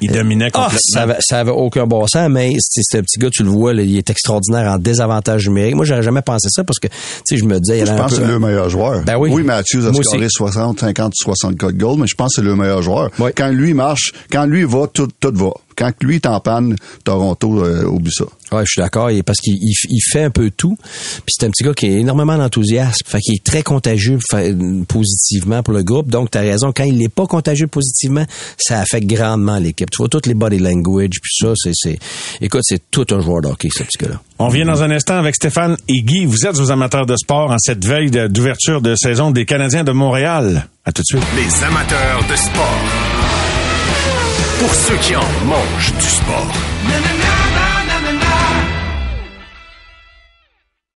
Il 0.00 0.10
dominait 0.12 0.48
Ah, 0.54 0.64
complètement. 0.64 0.78
ça, 0.92 1.02
avait, 1.02 1.16
ça 1.20 1.40
avait 1.40 1.50
aucun 1.52 1.86
bon 1.86 2.06
sens, 2.06 2.28
mais 2.30 2.52
c'est 2.60 2.82
c'est 2.84 2.98
un 2.98 3.02
petit 3.02 3.18
gars, 3.18 3.30
tu 3.30 3.42
le 3.42 3.48
vois, 3.50 3.72
là, 3.72 3.82
il 3.82 3.96
est 3.96 4.10
extraordinaire 4.10 4.70
en 4.70 4.78
désavantage 4.78 5.48
numérique. 5.48 5.74
Moi, 5.74 5.84
j'aurais 5.84 6.02
jamais 6.02 6.22
pensé 6.22 6.48
ça 6.50 6.64
parce 6.64 6.78
que, 6.78 6.88
tu 6.88 6.92
sais, 7.24 7.36
je 7.36 7.44
me 7.44 7.58
disais, 7.60 7.78
il 7.78 7.82
y 7.82 7.86
Je 7.86 7.90
avait 7.90 8.00
un 8.00 8.02
pense 8.04 8.12
que 8.16 8.22
c'est 8.22 8.26
le 8.28 8.38
meilleur 8.38 8.68
joueur. 8.68 9.02
Ben 9.04 9.16
oui. 9.16 9.30
Matthews 9.42 9.86
a 9.86 9.92
Moi 9.92 10.02
scoré 10.02 10.26
aussi. 10.26 10.34
60, 10.34 10.80
50, 10.80 11.12
64 11.14 11.76
goals, 11.76 11.98
mais 12.00 12.06
je 12.06 12.14
pense 12.14 12.34
que 12.34 12.40
c'est 12.42 12.46
le 12.46 12.56
meilleur 12.56 12.82
joueur. 12.82 13.10
Oui. 13.18 13.30
Quand 13.36 13.48
lui 13.48 13.74
marche, 13.74 14.12
quand 14.30 14.44
lui 14.44 14.64
va, 14.64 14.86
tout, 14.92 15.08
tout 15.20 15.32
va. 15.34 15.50
Quand 15.76 15.92
lui 16.02 16.16
est 16.16 16.26
en 16.26 16.40
panne, 16.40 16.74
Toronto 17.04 17.64
euh, 17.64 17.84
oublie 17.84 18.12
ça. 18.12 18.24
Ouais, 18.52 18.62
je 18.64 18.70
suis 18.72 18.80
d'accord. 18.80 19.10
Et 19.10 19.22
Parce 19.22 19.40
qu'il 19.40 19.54
il, 19.60 19.74
il 19.90 20.00
fait 20.10 20.22
un 20.22 20.30
peu 20.30 20.50
tout. 20.50 20.76
Puis 20.80 21.34
c'est 21.38 21.46
un 21.46 21.50
petit 21.50 21.64
gars 21.64 21.74
qui 21.74 21.86
a 21.86 21.90
énormément 21.98 22.36
d'enthousiasme. 22.38 23.04
Fait 23.06 23.20
qu'il 23.20 23.34
est 23.34 23.44
très 23.44 23.62
contagieux 23.62 24.18
fa- 24.30 24.42
positivement 24.88 25.62
pour 25.62 25.74
le 25.74 25.82
groupe. 25.82 26.08
Donc, 26.08 26.30
tu 26.30 26.38
as 26.38 26.42
raison. 26.42 26.72
Quand 26.74 26.84
il 26.84 26.96
n'est 26.96 27.08
pas 27.08 27.26
contagieux 27.26 27.66
positivement, 27.66 28.24
ça 28.58 28.80
affecte 28.80 29.06
grandement 29.06 29.58
l'équipe. 29.58 29.90
Tu 29.90 29.98
vois, 29.98 30.08
toutes 30.08 30.26
les 30.26 30.34
body 30.34 30.58
language, 30.58 31.10
puis 31.22 31.32
ça, 31.40 31.52
c'est, 31.56 31.72
c'est, 31.74 31.98
écoute, 32.40 32.62
c'est 32.64 32.82
tout 32.90 33.06
un 33.10 33.20
joueur 33.20 33.42
de 33.42 33.48
hockey, 33.48 33.68
ce 33.72 33.82
petit 33.82 33.98
gars-là. 33.98 34.20
On 34.38 34.48
vient 34.48 34.66
dans 34.66 34.82
un 34.82 34.90
instant 34.90 35.16
avec 35.18 35.34
Stéphane 35.34 35.76
et 35.88 36.02
Guy. 36.02 36.26
Vous 36.26 36.46
êtes 36.46 36.58
aux 36.58 36.70
amateurs 36.70 37.06
de 37.06 37.16
sport 37.16 37.50
en 37.50 37.58
cette 37.58 37.84
veille 37.84 38.10
d'ouverture 38.10 38.80
de 38.82 38.94
saison 38.94 39.30
des 39.30 39.44
Canadiens 39.46 39.84
de 39.84 39.92
Montréal. 39.92 40.68
À 40.84 40.92
tout 40.92 41.02
de 41.02 41.06
suite. 41.06 41.22
Les 41.36 41.64
amateurs 41.64 42.20
de 42.30 42.36
sport. 42.36 43.15
Pour 44.58 44.74
ceux 44.74 44.96
qui 44.96 45.14
en 45.14 45.28
mangent 45.44 45.92
du 45.98 46.08
sport. 46.08 47.45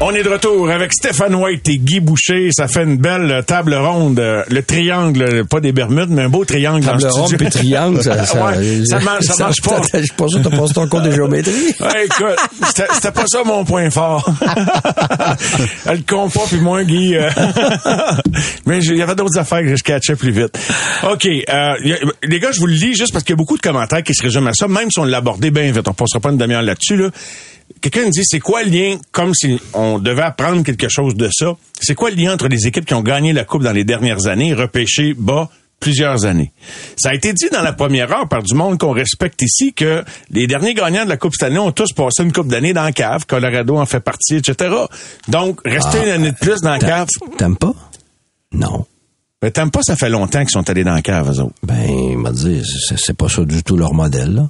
On 0.00 0.14
est 0.14 0.22
de 0.22 0.28
retour 0.28 0.70
avec 0.70 0.92
Stéphane 0.92 1.34
White 1.34 1.68
et 1.68 1.76
Guy 1.78 1.98
Boucher. 1.98 2.50
Ça 2.52 2.68
fait 2.68 2.84
une 2.84 2.98
belle 2.98 3.42
table 3.44 3.74
ronde. 3.74 4.20
Le 4.48 4.62
triangle, 4.62 5.44
pas 5.44 5.58
des 5.58 5.72
Bermudes, 5.72 6.10
mais 6.10 6.22
un 6.22 6.28
beau 6.28 6.44
triangle 6.44 6.84
Table 6.84 7.02
dans 7.02 7.08
le 7.08 7.12
ronde 7.14 7.34
puis 7.36 7.48
triangle, 7.50 8.00
ça, 8.04 8.24
ça, 8.24 8.44
Ouais, 8.46 8.84
ça 8.86 9.00
marche, 9.00 9.24
ça 9.24 9.34
marche 9.44 9.60
pas. 9.60 9.80
Je 9.92 9.98
suis 9.98 10.12
pas 10.16 10.28
sûr 10.28 10.40
que 10.40 10.48
t'as 10.48 10.56
passé 10.56 10.74
ton 10.74 10.86
cours 10.86 11.00
de 11.02 11.10
géométrie. 11.10 11.52
Ouais, 11.80 12.04
écoute, 12.06 12.36
c'était 12.94 13.10
pas 13.10 13.26
ça 13.26 13.42
mon 13.44 13.64
point 13.64 13.90
fort. 13.90 14.28
Le 15.86 15.98
compas 16.06 16.44
puis 16.48 16.60
moi, 16.60 16.84
Guy. 16.84 17.16
euh, 17.16 17.28
Mais 18.66 18.78
il 18.84 18.96
y 18.96 19.02
avait 19.02 19.16
d'autres 19.16 19.38
affaires 19.38 19.62
que 19.62 19.74
je 19.74 19.82
catchais 19.82 20.14
plus 20.14 20.30
vite. 20.30 20.56
OK. 21.10 21.26
euh, 21.26 21.74
les 22.22 22.38
gars, 22.40 22.52
je 22.52 22.60
vous 22.60 22.66
le 22.66 22.74
lis 22.74 22.94
juste 22.94 23.12
parce 23.12 23.24
qu'il 23.24 23.32
y 23.32 23.36
a 23.36 23.36
beaucoup 23.36 23.56
de 23.56 23.62
commentaires 23.62 24.02
qui 24.04 24.14
se 24.14 24.22
résument 24.22 24.50
à 24.50 24.54
ça, 24.54 24.68
même 24.68 24.90
si 24.92 25.00
on 25.00 25.04
l'abordait 25.04 25.50
bien 25.50 25.72
vite. 25.72 25.88
On 25.88 25.92
passera 25.92 26.20
pas 26.20 26.30
une 26.30 26.38
demi-heure 26.38 26.62
là-dessus. 26.62 26.96
Là. 26.96 27.08
Quelqu'un 27.80 28.06
me 28.06 28.10
dit, 28.10 28.22
c'est 28.24 28.40
quoi 28.40 28.64
le 28.64 28.70
lien, 28.70 28.96
comme 29.12 29.34
si 29.34 29.60
on 29.72 29.98
devait 29.98 30.22
apprendre 30.22 30.62
quelque 30.64 30.88
chose 30.88 31.14
de 31.14 31.28
ça, 31.32 31.56
c'est 31.80 31.94
quoi 31.94 32.10
le 32.10 32.16
lien 32.16 32.32
entre 32.32 32.48
les 32.48 32.66
équipes 32.66 32.84
qui 32.84 32.94
ont 32.94 33.02
gagné 33.02 33.32
la 33.32 33.44
Coupe 33.44 33.62
dans 33.62 33.72
les 33.72 33.84
dernières 33.84 34.26
années, 34.26 34.52
repêché 34.52 35.14
bas 35.14 35.48
plusieurs 35.78 36.24
années? 36.24 36.50
Ça 36.96 37.10
a 37.10 37.14
été 37.14 37.32
dit 37.32 37.48
dans 37.52 37.62
la 37.62 37.72
première 37.72 38.10
heure 38.10 38.28
par 38.28 38.42
du 38.42 38.54
monde 38.54 38.78
qu'on 38.78 38.92
respecte 38.92 39.40
ici 39.42 39.74
que 39.74 40.04
les 40.30 40.48
derniers 40.48 40.74
gagnants 40.74 41.04
de 41.04 41.08
la 41.08 41.16
Coupe 41.16 41.34
cette 41.38 41.48
année 41.48 41.58
ont 41.58 41.70
tous 41.70 41.92
passé 41.92 42.24
une 42.24 42.32
coupe 42.32 42.48
d'année 42.48 42.72
dans 42.72 42.82
la 42.82 42.92
cave. 42.92 43.26
Colorado 43.26 43.76
en 43.76 43.86
fait 43.86 44.00
partie, 44.00 44.36
etc. 44.36 44.74
Donc, 45.28 45.60
rester 45.64 45.98
une 45.98 46.10
année 46.10 46.32
de 46.32 46.36
plus 46.36 46.60
dans 46.60 46.70
la 46.70 46.78
cave. 46.80 47.06
T'aimes 47.36 47.56
pas? 47.56 47.74
Non. 48.52 48.86
Mais 49.40 49.52
t'aimes 49.52 49.70
pas, 49.70 49.82
ça 49.82 49.94
fait 49.94 50.08
longtemps 50.08 50.40
qu'ils 50.40 50.50
sont 50.50 50.68
allés 50.68 50.82
dans 50.82 50.94
la 50.94 51.02
cave, 51.02 51.30
eux 51.30 51.40
autres. 51.40 51.54
Ben, 51.62 51.88
il 51.88 52.18
m'a 52.18 52.32
dit, 52.32 52.60
c'est 52.96 53.16
pas 53.16 53.28
ça 53.28 53.44
du 53.44 53.62
tout 53.62 53.76
leur 53.76 53.94
modèle, 53.94 54.34
là. 54.34 54.48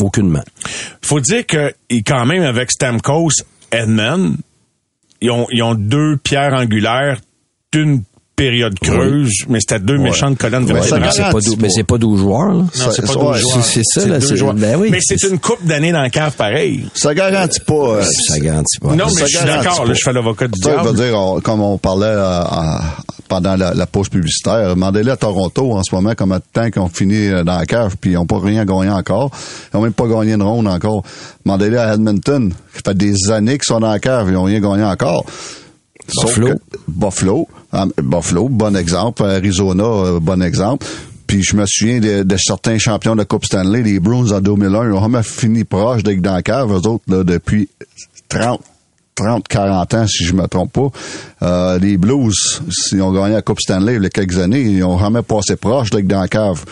Aucunement. 0.00 0.42
faut 1.02 1.20
dire 1.20 1.46
que 1.46 1.72
ils- 1.90 2.02
quand 2.04 2.24
même 2.24 2.42
avec 2.42 2.70
Stamkos, 2.70 3.30
Edmond, 3.70 4.36
ils 5.20 5.30
ont, 5.30 5.46
ils 5.50 5.62
ont 5.62 5.74
deux 5.74 6.16
pierres 6.16 6.54
angulaires 6.54 7.18
d'une 7.72 8.02
période 8.34 8.78
creuse, 8.80 9.30
mais 9.48 9.58
c'était 9.60 9.78
deux 9.78 9.98
méchantes 9.98 10.38
colonnes 10.38 10.64
Ouais, 10.64 10.80
ça 10.82 10.98
vertébrales. 10.98 11.00
Mais 11.02 11.10
c'est 11.12 11.18
pas 11.20 11.28
garantit 11.30 11.48
dou- 11.50 11.56
pas. 11.56 11.62
mais 11.62 11.68
c'est 11.70 11.84
pas 11.84 11.98
12 11.98 12.20
joueurs, 12.20 12.48
là. 12.48 12.54
Non, 12.54 12.66
c'est 12.74 12.84
pas 12.84 12.90
Ça- 13.06 13.14
deux 13.14 13.20
ouais, 13.20 13.38
joueurs. 13.38 13.64
c'est- 13.64 13.82
c'est 13.84 14.00
ça, 14.00 14.08
là, 14.08 14.20
c'est- 14.20 14.36
joueurs. 14.36 14.54
ben 14.54 14.76
oui. 14.80 14.88
Mais 14.90 14.98
c'est 15.02 15.22
une 15.24 15.38
coupe 15.38 15.64
d'années 15.64 15.92
dans 15.92 16.00
la 16.00 16.10
cave 16.10 16.34
pareil. 16.36 16.86
Ça 16.94 17.14
garantit 17.14 17.60
pas. 17.60 17.74
euh, 17.74 18.02
Ça 18.02 18.38
garantit 18.40 18.78
pas. 18.80 18.94
Non, 18.96 19.04
mais 19.06 19.10
ça 19.12 19.26
je 19.26 19.36
suis 19.36 19.46
d'accord, 19.46 19.84
là, 19.84 19.94
je 19.94 20.02
fais 20.02 20.12
l'avocat 20.12 20.48
du 20.48 20.58
Ça, 20.60 20.70
je 20.70 20.76
veux 20.76 20.82
diable. 20.94 20.96
dire, 21.10 21.18
on- 21.18 21.40
comme 21.40 21.60
on 21.60 21.76
parlait 21.78 22.06
euh, 22.06 22.42
pendant 23.28 23.56
la, 23.56 23.74
la 23.74 23.86
pause 23.86 24.08
publicitaire, 24.08 24.70
demandez-le 24.70 25.10
à 25.12 25.16
Toronto 25.16 25.72
en 25.72 25.82
ce 25.82 25.94
moment 25.94 26.10
de 26.10 26.40
temps 26.52 26.70
qu'ils 26.70 26.82
ont 26.82 26.88
fini 26.88 27.28
euh, 27.28 27.44
dans 27.44 27.56
la 27.58 27.66
cave, 27.66 27.96
puis 28.00 28.10
ils 28.10 28.14
n'ont 28.14 28.26
pas 28.26 28.38
rien 28.40 28.64
gagné 28.64 28.90
encore. 28.90 29.30
Ils 29.72 29.76
n'ont 29.76 29.82
même 29.82 29.92
pas 29.92 30.06
gagné 30.06 30.32
une 30.34 30.42
ronde 30.42 30.68
encore. 30.68 31.02
Demandez-le 31.44 31.78
à 31.80 31.94
Edmonton, 31.94 32.52
qui 32.74 32.82
fait 32.84 32.94
des 32.96 33.30
années 33.30 33.58
qu'ils 33.58 33.64
sont 33.66 33.80
dans 33.80 33.90
la 33.90 33.98
cave, 33.98 34.26
ils 34.28 34.34
n'ont 34.34 34.44
rien 34.44 34.60
gagné 34.60 34.84
encore. 34.84 35.24
Sauf 36.08 36.38
Buffalo. 36.38 36.48
que- 36.56 36.78
Buffalo. 36.88 37.48
Ah, 37.72 37.86
Buffalo, 38.02 38.48
bon 38.48 38.76
exemple. 38.76 39.22
Arizona, 39.24 39.84
euh, 39.84 40.20
bon 40.20 40.42
exemple. 40.42 40.86
Puis 41.26 41.42
je 41.42 41.56
me 41.56 41.64
souviens 41.66 42.00
de, 42.00 42.24
de 42.24 42.36
certains 42.36 42.76
champions 42.78 43.12
de 43.12 43.18
la 43.20 43.24
Coupe 43.24 43.44
Stanley, 43.46 43.82
les 43.82 44.00
Bruins 44.00 44.30
en 44.32 44.40
2001, 44.40 44.84
ils 44.88 44.92
ont 44.92 45.00
jamais 45.00 45.22
fini 45.22 45.64
proche 45.64 46.02
d'être 46.02 46.20
dans 46.20 46.34
la 46.34 46.42
cave, 46.42 46.70
eux 46.72 46.86
autres, 46.88 47.04
là, 47.08 47.24
depuis 47.24 47.68
30, 48.28 48.60
30, 49.14 49.46
40 49.46 49.94
ans, 49.94 50.06
si 50.06 50.24
je 50.24 50.32
me 50.32 50.46
trompe 50.46 50.72
pas. 50.72 50.88
Euh, 51.42 51.78
les 51.78 51.98
Blues, 51.98 52.62
s'ils 52.70 53.02
ont 53.02 53.12
gagné 53.12 53.34
la 53.34 53.42
Coupe 53.42 53.60
Stanley 53.60 53.96
il 53.96 54.02
y 54.02 54.06
a 54.06 54.10
quelques 54.10 54.38
années, 54.38 54.60
ils 54.60 54.84
ont 54.84 54.98
jamais 54.98 55.22
passé 55.22 55.56
proche 55.56 55.90
d'être 55.90 56.06
dans 56.06 56.26
cave. 56.26 56.64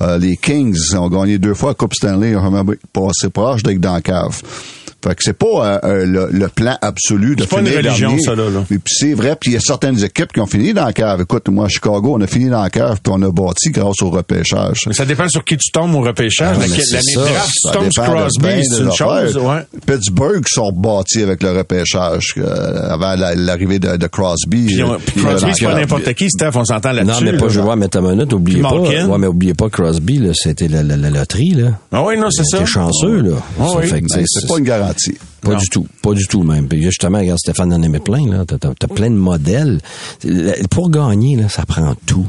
Euh, 0.00 0.18
les 0.18 0.36
Kings 0.36 0.94
ont 0.96 1.08
gagné 1.08 1.38
deux 1.38 1.54
fois 1.54 1.70
la 1.70 1.74
Coupe 1.74 1.94
Stanley, 1.94 2.30
ils 2.30 2.36
ont 2.36 2.50
jamais 2.50 2.76
passé 2.92 3.30
proche 3.30 3.62
d'être 3.62 3.80
dans 3.80 3.94
la 3.94 4.00
cave. 4.00 4.40
Fait 5.04 5.14
que 5.14 5.22
c'est 5.22 5.32
pas 5.38 5.46
euh, 5.46 5.78
euh, 5.84 6.04
le, 6.06 6.28
le 6.32 6.48
plan 6.48 6.76
absolu 6.82 7.36
de 7.36 7.42
C'est 7.42 7.50
pas 7.50 7.60
une 7.60 7.66
finir 7.68 7.84
religion, 7.84 8.08
dernier. 8.08 8.22
ça, 8.24 8.34
là, 8.34 8.50
là. 8.50 8.64
Mais 8.68 8.78
puis 8.78 8.94
c'est 8.96 9.14
vrai, 9.14 9.36
puis 9.40 9.52
il 9.52 9.54
y 9.54 9.56
a 9.56 9.60
certaines 9.60 10.02
équipes 10.02 10.32
qui 10.32 10.40
ont 10.40 10.46
fini 10.46 10.72
dans 10.74 10.84
la 10.86 10.92
cave. 10.92 11.20
Écoute, 11.20 11.48
moi, 11.50 11.66
à 11.66 11.68
Chicago, 11.68 12.16
on 12.18 12.20
a 12.20 12.26
fini 12.26 12.50
dans 12.50 12.62
la 12.62 12.68
cave, 12.70 12.98
puis 13.02 13.12
on 13.16 13.22
a 13.22 13.30
bâti 13.30 13.70
grâce 13.70 14.02
au 14.02 14.10
repêchage. 14.10 14.80
Mais 14.88 14.92
ça 14.94 15.04
dépend 15.04 15.28
sur 15.28 15.44
qui 15.44 15.56
tu 15.56 15.70
tombes 15.70 15.94
au 15.94 16.00
repêchage. 16.00 16.56
Ah, 16.58 16.60
L'année 16.60 16.76
draft, 17.14 17.50
Ça 17.62 17.70
tu 17.70 17.78
tombes 17.78 17.92
sur 17.92 18.02
dépend 18.02 18.14
de 18.14 18.20
Crosby, 18.20 18.64
c'est 18.64 18.82
une 18.82 18.92
chose, 18.92 19.36
ouais. 19.36 19.66
Pittsburgh 19.86 20.44
sont 20.48 20.72
bâtis 20.72 21.22
avec 21.22 21.42
le 21.44 21.52
repêchage 21.56 22.34
euh, 22.38 22.90
avant 22.90 23.14
la- 23.14 23.36
l'arrivée 23.36 23.78
de, 23.78 23.96
de 23.96 24.06
Crosby. 24.08 24.66
Puis, 24.66 24.82
on- 24.82 24.96
puis 24.96 25.12
puis 25.12 25.22
Crosby, 25.24 25.50
c'est 25.54 25.64
pas 25.64 25.74
n'importe 25.74 26.12
qui, 26.14 26.28
Steph, 26.28 26.50
on 26.56 26.64
s'entend 26.64 26.90
là-dessus. 26.90 27.24
Non, 27.24 27.32
mais 27.32 27.38
pas 27.38 27.48
joueur, 27.48 27.76
minute, 27.76 28.32
oubliez 28.32 28.62
pas. 28.62 28.72
Ouais, 28.74 29.18
mais 29.18 29.26
oubliez 29.28 29.54
pas 29.54 29.68
Crosby, 29.68 30.28
c'était 30.34 30.66
la, 30.66 30.82
la, 30.82 30.96
la 30.96 31.10
loterie, 31.10 31.50
là. 31.54 31.68
Ah 31.92 32.02
oui, 32.04 32.18
non, 32.18 32.30
c'est 32.32 32.44
ça. 32.44 32.58
T'es 32.58 32.66
chanceux, 32.66 33.20
là. 33.22 33.36
Ah 33.60 33.68
Ça 33.68 33.76
oui. 33.78 33.86
fait 33.86 34.00
que, 34.00 34.06
Ben, 34.12 34.24
c'est- 34.26 34.40
c'est 34.40 34.48
pas 34.48 34.58
une 34.58 34.64
garantie. 34.64 34.87
Pas 35.40 35.52
Non. 35.52 35.58
du 35.58 35.68
tout. 35.68 35.86
Pas 36.02 36.12
du 36.14 36.26
tout, 36.26 36.42
même. 36.42 36.68
Puis 36.68 36.82
justement, 36.82 37.18
regarde, 37.18 37.38
Stéphane 37.38 37.72
en 37.72 37.82
aimait 37.82 38.00
plein, 38.00 38.26
là. 38.28 38.44
T'as, 38.46 38.58
t'as 38.58 38.88
plein 38.88 39.10
de 39.10 39.16
modèles. 39.16 39.80
Le- 40.24 40.66
Pour 40.68 40.90
gagner, 40.90 41.36
là, 41.36 41.48
ça 41.48 41.64
prend 41.64 41.94
tout. 42.06 42.26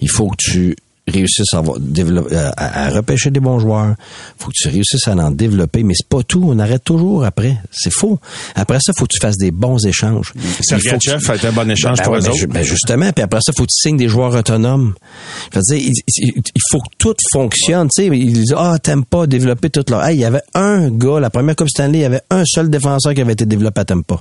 Il 0.00 0.10
faut 0.10 0.28
que 0.28 0.36
tu 0.38 0.76
réussisses 1.06 1.52
à, 1.52 1.58
avoir- 1.58 1.78
développer, 1.78 2.34
à, 2.56 2.88
repêcher 2.90 3.30
des 3.30 3.40
bons 3.40 3.58
joueurs. 3.58 3.94
faut 4.38 4.48
que 4.48 4.54
tu 4.54 4.68
réussisses 4.68 5.06
à 5.06 5.12
en 5.14 5.30
développer, 5.30 5.82
mais 5.82 5.94
c'est 5.94 6.08
pas 6.08 6.22
tout. 6.22 6.42
On 6.46 6.58
arrête 6.58 6.82
toujours 6.84 7.24
après. 7.24 7.58
C'est 7.70 7.92
faux. 7.92 8.18
Après 8.54 8.78
ça, 8.80 8.92
faut 8.96 9.04
que 9.04 9.12
tu 9.12 9.18
fasses 9.20 9.36
des 9.36 9.50
bons 9.50 9.84
échanges. 9.86 10.32
Il 10.34 10.40
faut 10.42 10.58
que 10.60 10.66
Sergachev 10.66 10.98
tu- 11.20 11.30
a 11.30 11.34
été 11.36 11.46
un 11.48 11.52
bon 11.52 11.70
échange 11.70 11.98
Ben 11.98 12.04
pour 12.04 12.12
ouais, 12.14 12.20
eux 12.20 12.22
ben 12.22 12.30
autres. 12.30 12.46
ben 12.46 12.62
justement, 12.62 13.12
puis 13.12 13.22
après 13.22 13.40
ça, 13.44 13.52
faut 13.56 13.64
que 13.64 13.70
tu 13.70 13.80
signes 13.88 13.96
des 13.98 14.08
joueurs 14.08 14.34
autonomes. 14.34 14.94
Je 15.52 15.58
veux 15.58 15.62
dire, 15.78 15.92
il, 16.08 16.22
il- 16.36 16.42
faut 16.70 16.78
que 16.80 16.88
tout 16.98 17.14
fonctionne. 17.32 17.88
Tu 17.94 18.04
sais, 18.08 18.16
ils 18.16 18.32
disent 18.32 18.54
ah 18.56 18.76
t'aimes 18.82 19.04
pas 19.04 19.26
développer 19.26 19.70
tout 19.70 19.84
leur. 19.90 20.02
Hey, 20.04 20.16
il 20.16 20.20
y 20.20 20.24
avait 20.24 20.42
un 20.54 20.88
gars, 20.90 21.20
la 21.20 21.30
première 21.30 21.54
Coupe 21.56 21.68
Stanley, 21.68 21.98
il 21.98 22.02
y 22.02 22.04
avait 22.06 22.22
un 22.30 22.44
seul 22.46 22.70
défenseur 22.70 23.12
qui 23.14 23.20
avait 23.20 23.34
été 23.34 23.44
développé 23.46 23.80
à 23.82 23.84
Tampa. 23.84 24.20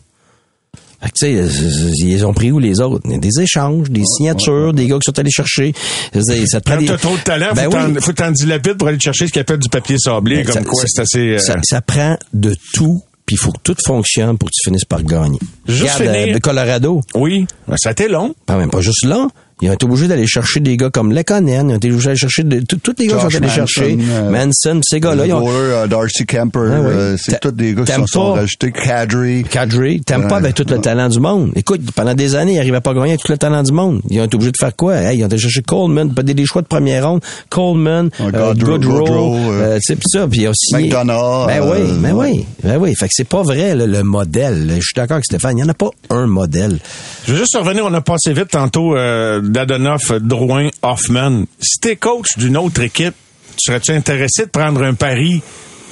Fait 1.04 1.10
que, 1.10 1.16
tu 1.18 1.50
sais, 1.50 1.96
ils 2.00 2.26
ont 2.26 2.34
pris 2.34 2.52
où 2.52 2.60
les 2.60 2.80
autres? 2.80 3.02
Des 3.08 3.42
échanges, 3.42 3.90
des 3.90 4.04
signatures, 4.06 4.74
des 4.74 4.88
gars 4.88 4.96
qui 5.00 5.06
sont 5.06 5.20
allés 5.20 5.30
chercher. 5.32 5.74
Dire, 6.16 6.48
ça 6.48 6.62
te 6.62 6.66
prend 6.66 6.76
Quand 6.76 6.82
des- 6.82 6.88
t'as 6.88 6.98
trop 6.98 7.16
de 7.18 7.22
talent, 7.22 7.50
Ben 7.54 7.66
faut 7.66 7.72
t'en- 7.72 7.90
oui. 7.94 8.14
t'en 8.16 8.32
dilapides 8.32 8.78
pour 8.78 8.88
aller 8.88 9.00
chercher 9.00 9.28
ce 9.28 9.34
qui 9.34 9.40
appelle 9.40 9.60
du 9.60 9.68
papier 9.70 9.98
sablé, 10.00 10.38
Ben, 10.38 10.46
comme 10.46 10.54
ça- 10.56 10.62
quoi 10.64 10.84
c'est 10.88 11.02
assez... 11.02 11.20
euh, 11.34 11.38
ça, 11.40 11.56
ça 11.64 11.82
prend 11.82 12.18
de 12.34 12.56
tout, 12.74 13.02
puis 13.26 13.36
il 13.36 13.38
faut 13.38 13.52
que 13.52 13.60
tout 13.64 13.76
fonctionne 13.86 14.38
pour 14.38 14.48
que 14.50 14.54
tu 14.60 14.70
finisses 14.70 14.86
par 14.86 15.04
gagner. 15.04 15.40
Juste 15.68 15.82
Regarde, 15.82 16.04
finir- 16.04 16.30
euh, 16.30 16.34
le 16.34 16.40
Colorado, 16.40 17.02
Oui, 17.16 17.46
ben, 17.68 17.76
ça 17.78 17.90
a 17.90 17.92
été 17.92 18.08
long. 18.08 18.34
pas 18.46 18.56
même 18.58 18.70
pas 18.72 18.82
juste 18.82 19.06
là. 19.06 19.28
Ils 19.64 19.70
ont 19.70 19.74
été 19.74 19.86
obligés 19.86 20.10
d'aller 20.10 20.28
chercher 20.28 20.60
des 20.60 20.76
gars 20.76 20.90
comme 20.90 21.14
Lekonen, 21.14 21.70
ils 21.70 21.74
ont 21.74 21.78
été 21.78 21.90
obligés 21.90 22.08
d'aller 22.08 22.18
chercher 22.20 22.44
de, 22.44 22.60
tous 22.60 22.92
les 23.00 23.08
gars 23.08 23.16
qui 23.16 23.22
Josh 23.22 23.32
sont 23.32 23.38
allés 23.38 23.48
chercher. 23.50 23.96
Manson, 23.96 24.10
euh, 24.12 24.30
Manson, 24.30 24.82
ces 24.84 25.00
gars-là, 25.00 25.26
ils 25.26 25.34
ont, 25.34 25.46
euh, 25.50 25.88
Darcy 25.88 26.26
Kemper, 26.26 26.60
Ah 26.70 26.82
oui. 26.82 26.88
euh, 26.90 27.16
c'est 27.18 27.40
tous 27.40 27.52
des 27.52 27.74
gars 27.74 27.84
qui 27.86 27.94
sont 28.08 28.34
rajoutés. 28.34 28.74
Kadri. 28.74 29.44
Kadri, 29.46 30.02
t'aimes 30.02 30.24
pas 30.28 30.36
Ouais. 30.36 30.44
avec 30.44 30.56
tout 30.56 30.66
le 30.70 30.80
talent 30.80 31.08
du 31.08 31.22
monde. 31.22 31.52
Écoute, 31.56 31.80
pendant 31.96 32.14
des 32.14 32.36
années, 32.36 32.52
ils 32.52 32.58
n'arrivaient 32.58 32.82
pas 32.82 32.92
à 32.92 32.94
gagner 32.94 33.10
avec 33.12 33.22
tout 33.22 33.32
le 33.32 33.38
talent 33.38 33.64
du 33.64 33.72
monde. 33.72 34.02
Ils 34.10 34.20
ont 34.20 34.26
été 34.26 34.36
obligés 34.36 34.52
de 34.52 34.58
faire 34.58 34.76
quoi? 34.76 34.96
Hey, 34.98 35.20
ils 35.20 35.24
ont 35.24 35.28
été 35.28 35.38
chercher 35.38 35.62
Coleman, 35.62 36.14
pas 36.14 36.24
des, 36.24 36.34
des 36.34 36.46
choix 36.46 36.62
de 36.62 36.68
première 36.68 37.08
ronde. 37.08 37.22
Coleman, 37.50 38.10
euh, 38.20 38.54
Goodrow, 38.56 39.38
pis 39.80 39.96
ça, 40.12 40.28
puis 40.28 40.40
il 40.40 40.44
y 40.44 40.48
a 40.48 40.50
aussi... 40.50 40.74
McDonough, 40.76 41.48
Ben 41.48 41.62
oui, 41.62 41.80
ben 42.02 42.12
oui, 42.14 42.46
ben 42.64 42.78
oui. 42.82 42.94
Fait 42.96 43.06
que 43.08 43.14
c'est 43.16 43.28
pas 43.28 43.44
vrai, 43.44 43.76
le, 43.76 43.86
le 43.86 44.04
modèle. 44.04 44.68
Je 44.76 44.82
suis 44.82 44.94
d'accord 44.96 45.16
avec 45.16 45.26
Stéphane, 45.26 45.58
il 45.58 45.62
y 45.62 45.64
en 45.64 45.70
a 45.70 45.74
pas 45.74 45.90
un 46.10 46.28
modèle. 46.28 46.80
Je 47.26 47.32
veux 47.34 47.38
juste 47.40 47.56
revenir, 47.58 47.86
on 47.86 47.94
a 47.94 48.02
passé 48.02 48.34
vite 48.34 48.50
tantôt 48.50 48.98
euh, 48.98 49.40
Dadonoff, 49.54 50.12
Drouin, 50.14 50.70
Hoffman. 50.82 51.44
Si 51.62 51.80
t'es 51.80 51.96
coach 51.96 52.38
d'une 52.38 52.58
autre 52.58 52.82
équipe, 52.82 53.14
serais-tu 53.58 53.92
intéressé 53.92 54.46
de 54.46 54.50
prendre 54.50 54.82
un 54.84 54.96
pari 54.96 55.42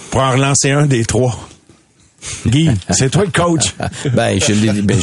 pour 0.10 0.22
en 0.22 0.32
relancer 0.32 0.72
un 0.72 0.88
des 0.88 1.06
trois? 1.06 1.48
Guy, 2.46 2.70
c'est 2.90 3.10
toi 3.12 3.24
le 3.24 3.32
coach. 3.32 3.74
Ben, 4.14 4.40
je 4.40 4.54
l'ai, 4.54 4.82
ben, 4.82 4.98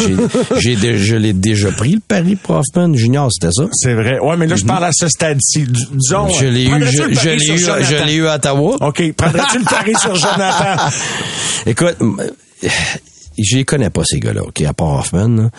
j'ai, 0.59 0.99
je 0.99 1.17
l'ai 1.17 1.33
déjà 1.33 1.71
pris, 1.73 1.93
le 1.95 2.01
pari 2.01 2.35
pour 2.37 2.57
Hoffman 2.57 2.95
Junior, 2.95 3.29
c'était 3.33 3.53
ça? 3.53 3.65
C'est 3.73 3.95
vrai. 3.95 4.19
Ouais, 4.19 4.37
mais 4.37 4.47
là, 4.49 4.57
je 4.57 4.65
parle 4.65 4.85
à 4.85 4.91
ce 4.93 5.09
stade-ci. 5.09 5.65
Disons. 5.69 6.29
Je 6.29 6.47
l'ai 6.47 6.67
eu, 6.67 6.85
je, 6.87 7.03
l'ai 7.31 7.55
eu, 7.55 7.59
je 7.59 8.05
l'ai 8.05 8.15
eu 8.15 8.27
à 8.27 8.37
Ottawa. 8.37 8.77
OK. 8.81 9.13
Prendrais-tu 9.13 9.59
le 9.59 9.65
pari 9.65 9.95
sur 10.01 10.15
Jonathan? 10.17 10.77
Écoute, 11.67 11.97
je 13.39 13.57
les 13.57 13.65
connais 13.65 13.91
pas 13.91 14.05
ces 14.05 14.19
gars-là, 14.21 14.43
OK, 14.43 14.63
à 14.63 14.73
part 14.73 14.99
Hoffman. 15.01 15.29
là. 15.29 15.51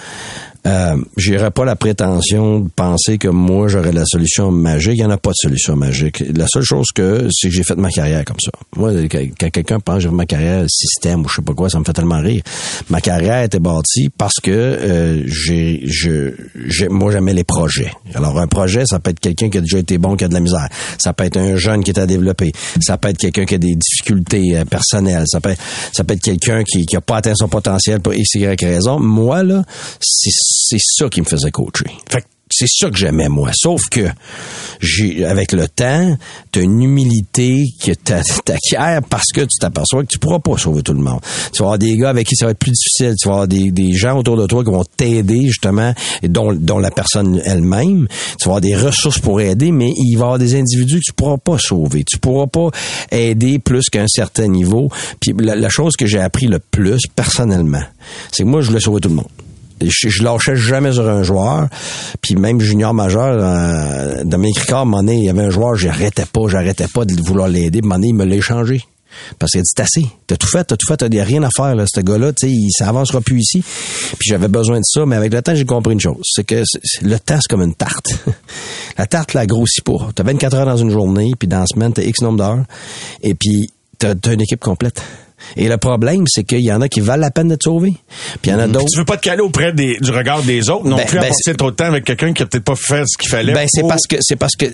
Euh, 0.70 0.96
J'irais 1.18 1.52
pas 1.52 1.66
la 1.66 1.76
prétention 1.76 2.60
de 2.60 2.70
penser 2.70 3.18
que 3.18 3.28
moi 3.28 3.68
j'aurais 3.68 3.92
la 3.92 4.06
solution 4.06 4.52
magique. 4.52 4.94
Il 4.98 5.02
y 5.02 5.06
en 5.06 5.10
a 5.10 5.18
pas 5.18 5.32
de 5.32 5.36
solution 5.36 5.76
magique. 5.76 6.24
La 6.36 6.48
seule 6.48 6.64
chose 6.64 6.88
que 6.94 7.28
c'est 7.32 7.50
que 7.50 7.54
j'ai 7.54 7.64
fait 7.64 7.76
ma 7.76 7.90
carrière 7.90 8.24
comme 8.24 8.40
ça. 8.40 8.52
Moi, 8.76 8.92
quand 9.10 9.50
quelqu'un 9.52 9.80
pense 9.80 9.96
que 9.96 10.02
j'ai 10.02 10.10
fait 10.10 10.16
ma 10.16 10.26
carrière 10.26 10.66
système 10.70 11.22
ou 11.22 11.28
je 11.28 11.36
sais 11.36 11.42
pas 11.42 11.54
quoi, 11.54 11.70
ça 11.70 11.80
me 11.80 11.84
fait 11.84 11.94
tellement 11.94 12.20
rire. 12.20 12.44
Ma 12.90 13.02
carrière 13.02 13.44
était 13.44 13.60
bâtie 13.60 14.10
parce 14.16 14.36
que 14.42 14.52
euh, 14.52 15.24
j'ai, 15.26 15.82
je, 15.86 16.34
moi 16.90 17.12
j'aimais 17.12 17.34
les 17.34 17.44
projets. 17.44 17.92
Alors 18.14 18.40
un 18.40 18.48
projet, 18.48 18.84
ça 18.86 19.00
peut 19.00 19.12
être 19.12 19.20
quelqu'un 19.20 19.50
qui 19.50 19.58
a 19.58 19.62
déjà 19.62 19.80
été 19.80 19.98
bon, 19.98 20.16
qui 20.16 20.24
a 20.24 20.28
de 20.28 20.34
la 20.34 20.40
misère. 20.40 20.68
Ça 20.98 21.14
peut 21.14 21.24
être 21.24 21.38
un 21.38 21.56
jeune 21.56 21.84
qui 21.84 21.92
est 21.92 22.00
à 22.00 22.06
développer. 22.06 22.52
Ça 22.82 22.98
peut 22.98 23.10
être 23.10 23.18
quelqu'un 23.18 23.46
qui 23.46 23.56
a 23.56 23.60
des 23.60 23.76
difficultés 23.76 24.58
euh, 24.58 24.66
personnelles. 24.66 25.24
Ça 25.28 25.42
peut, 25.42 25.56
ça 25.92 26.04
peut 26.04 26.14
être 26.14 26.24
quelqu'un 26.24 26.64
qui, 26.64 26.86
qui 26.86 26.96
a 26.96 27.02
pas 27.02 27.18
atteint 27.18 27.36
son 27.36 27.48
potentiel 27.48 28.00
pour 28.02 28.14
X, 28.14 28.36
Y 28.36 28.62
raison. 28.64 29.00
Moi, 29.00 29.44
là, 29.44 29.64
c'est, 30.00 30.30
c'est 30.62 30.80
ça 30.82 31.08
qui 31.10 31.22
me 31.22 31.26
faisait 31.26 31.52
coacher. 31.52 31.92
Fait 32.10 32.24
C'est 32.52 32.66
ça 32.68 32.90
que 32.90 32.98
j'aimais, 32.98 33.30
moi. 33.30 33.52
Sauf 33.54 33.82
que, 33.92 34.10
j'ai, 34.82 35.24
avec 35.24 35.52
le 35.52 35.68
temps, 35.68 36.18
t'as 36.52 36.62
une 36.62 36.82
humilité 36.82 37.66
que 37.80 37.92
t'a- 37.92 38.24
t'acquiers 38.44 39.00
parce 39.08 39.28
que 39.32 39.42
tu 39.42 39.60
t'aperçois 39.60 40.02
que 40.02 40.08
tu 40.08 40.18
pourras 40.18 40.40
pas 40.40 40.58
sauver 40.58 40.82
tout 40.82 40.94
le 40.94 41.00
monde. 41.02 41.20
Tu 41.54 41.60
vas 41.60 41.66
avoir 41.66 41.78
des 41.78 41.96
gars 41.96 42.10
avec 42.10 42.26
qui 42.28 42.36
ça 42.36 42.46
va 42.46 42.52
être 42.54 42.58
plus 42.58 42.72
difficile. 42.72 43.14
Tu 43.22 43.28
vas 43.28 43.34
avoir 43.36 43.48
des, 43.48 43.70
des 43.70 43.94
gens 43.94 44.18
autour 44.18 44.36
de 44.36 44.48
toi 44.48 44.64
qui 44.64 44.72
vont 44.72 44.84
t'aider, 44.98 45.44
justement, 45.46 45.94
dont, 46.24 46.52
dont 46.54 46.80
la 46.80 46.90
personne 46.90 47.40
elle-même. 47.46 48.08
Tu 48.40 48.46
vas 48.46 48.56
avoir 48.56 48.62
des 48.62 48.76
ressources 48.76 49.20
pour 49.20 49.40
aider, 49.42 49.72
mais 49.72 49.92
il 49.96 50.16
va 50.16 50.20
y 50.20 50.24
avoir 50.24 50.40
des 50.40 50.56
individus 50.56 51.02
que 51.02 51.06
tu 51.06 51.14
pourras 51.14 51.38
pas 51.38 51.60
sauver. 51.60 52.04
Tu 52.04 52.18
pourras 52.18 52.48
pas 52.48 52.70
aider 53.12 53.60
plus 53.60 53.84
qu'à 53.92 54.02
un 54.02 54.08
certain 54.08 54.48
niveau. 54.48 54.90
Puis 55.22 55.34
la, 55.38 55.56
la 55.56 55.70
chose 55.70 55.96
que 55.96 56.08
j'ai 56.08 56.20
appris 56.20 56.48
le 56.48 56.58
plus, 56.58 57.02
personnellement, 57.16 57.84
c'est 58.32 58.42
que 58.44 58.48
moi, 58.50 58.62
je 58.62 58.70
voulais 58.70 58.80
sauver 58.82 59.02
tout 59.02 59.10
le 59.10 59.16
monde. 59.16 59.28
Je, 59.82 60.10
je 60.10 60.24
lâchais 60.24 60.56
jamais 60.56 60.92
sur 60.92 61.08
un 61.08 61.24
joueur. 61.24 61.68
Puis 62.22 62.36
même 62.36 62.60
junior 62.60 62.94
majeur, 62.94 63.38
euh, 63.40 64.24
Dominique 64.24 64.60
Ricard, 64.60 64.86
donné, 64.86 65.18
il 65.18 65.26
y 65.26 65.30
avait 65.30 65.44
un 65.44 65.50
joueur, 65.50 65.76
j'arrêtais 65.76 66.26
pas, 66.26 66.42
j'arrêtais 66.48 66.88
pas 66.88 67.06
de 67.06 67.14
vouloir 67.22 67.48
l'aider. 67.48 67.82
Donné, 67.82 68.08
il 68.08 68.16
me 68.16 68.26
l'a 68.26 68.36
échangé. 68.36 68.82
Parce 69.38 69.52
qu'il 69.52 69.60
a 69.60 69.64
dit, 69.64 69.70
c'est 69.76 69.82
assez. 69.82 70.06
T'as 70.28 70.36
tout 70.36 70.48
fait, 70.48 70.64
t'as 70.64 70.78
tout 70.78 70.88
fait, 70.88 70.98
t'as 70.98 71.24
rien 71.24 71.44
à 71.44 71.50
faire, 71.50 71.76
là. 71.76 71.86
Ce 71.88 72.00
gars-là, 72.00 72.32
tu 72.34 72.48
sais, 72.48 72.54
il 72.54 72.72
s'avancera 72.72 73.22
plus 73.22 73.40
ici. 73.40 73.62
Puis 74.20 74.30
j'avais 74.30 74.48
besoin 74.48 74.78
de 74.80 74.86
ça, 74.86 75.06
mais 75.06 75.16
avec 75.16 75.34
le 75.34 75.42
temps, 75.42 75.56
j'ai 75.56 75.66
compris 75.66 75.94
une 75.94 76.00
chose. 76.00 76.22
C'est 76.24 76.44
que 76.44 76.64
le 77.02 77.20
temps, 77.20 77.38
c'est 77.42 77.48
comme 77.50 77.62
une 77.62 77.76
tarte. 77.76 78.14
la 78.98 79.08
tarte, 79.08 79.34
la 79.34 79.46
grossit 79.46 79.84
pas. 79.84 80.10
T'as 80.16 80.24
24 80.24 80.56
heures 80.56 80.66
dans 80.66 80.78
une 80.78 80.92
journée, 80.92 81.32
puis 81.38 81.48
dans 81.48 81.60
la 81.60 81.68
semaine, 81.68 81.94
t'as 81.94 82.04
X 82.04 82.22
nombre 82.22 82.38
d'heures. 82.38 82.64
Et 83.24 83.34
puis, 83.34 83.72
t'as 83.98 84.16
t'as 84.16 84.34
une 84.34 84.42
équipe 84.42 84.60
complète. 84.60 85.02
Et 85.58 85.68
le 85.68 85.78
problème, 85.78 86.26
c'est 86.28 86.44
qu'il 86.44 86.62
y 86.62 86.72
en 86.72 86.82
a 86.82 86.88
qui 86.90 87.00
valent 87.00 87.22
la 87.22 87.32
peine 87.32 87.48
d'être 87.50 87.64
sauvés. 87.64 87.94
Puis 88.42 88.50
il 88.50 88.52
y 88.52 88.54
en 88.54 88.60
a 88.60 88.68
d'autres. 88.68 88.86
tu 88.92 88.98
veux 89.00 89.06
pas 89.06 89.18
te 89.18 89.24
caler 89.24 89.42
auprès 89.42 89.74
des, 89.74 89.98
du 90.00 90.12
regard 90.12 90.42
des 90.44 90.70
autres 90.70 90.86
non 90.88 90.98
Ben, 90.98 91.06
plus 91.06 91.18
à 91.18 91.22
ben, 91.22 91.28
passer 91.30 91.56
trop 91.56 91.72
de 91.72 91.76
temps 91.76 91.86
avec 91.86 92.04
quelqu'un 92.06 92.34
qui 92.34 92.44
a 92.44 92.46
peut-être 92.46 92.64
pas 92.64 92.76
fait 92.76 93.04
ce 93.08 93.18
qu'il 93.18 93.30
fallait. 93.30 93.54
Ben 93.54 93.68
c'est 93.70 93.88
parce 93.88 94.06
que 94.08 94.18
c'est 94.20 94.36
parce 94.36 94.56
que 94.56 94.66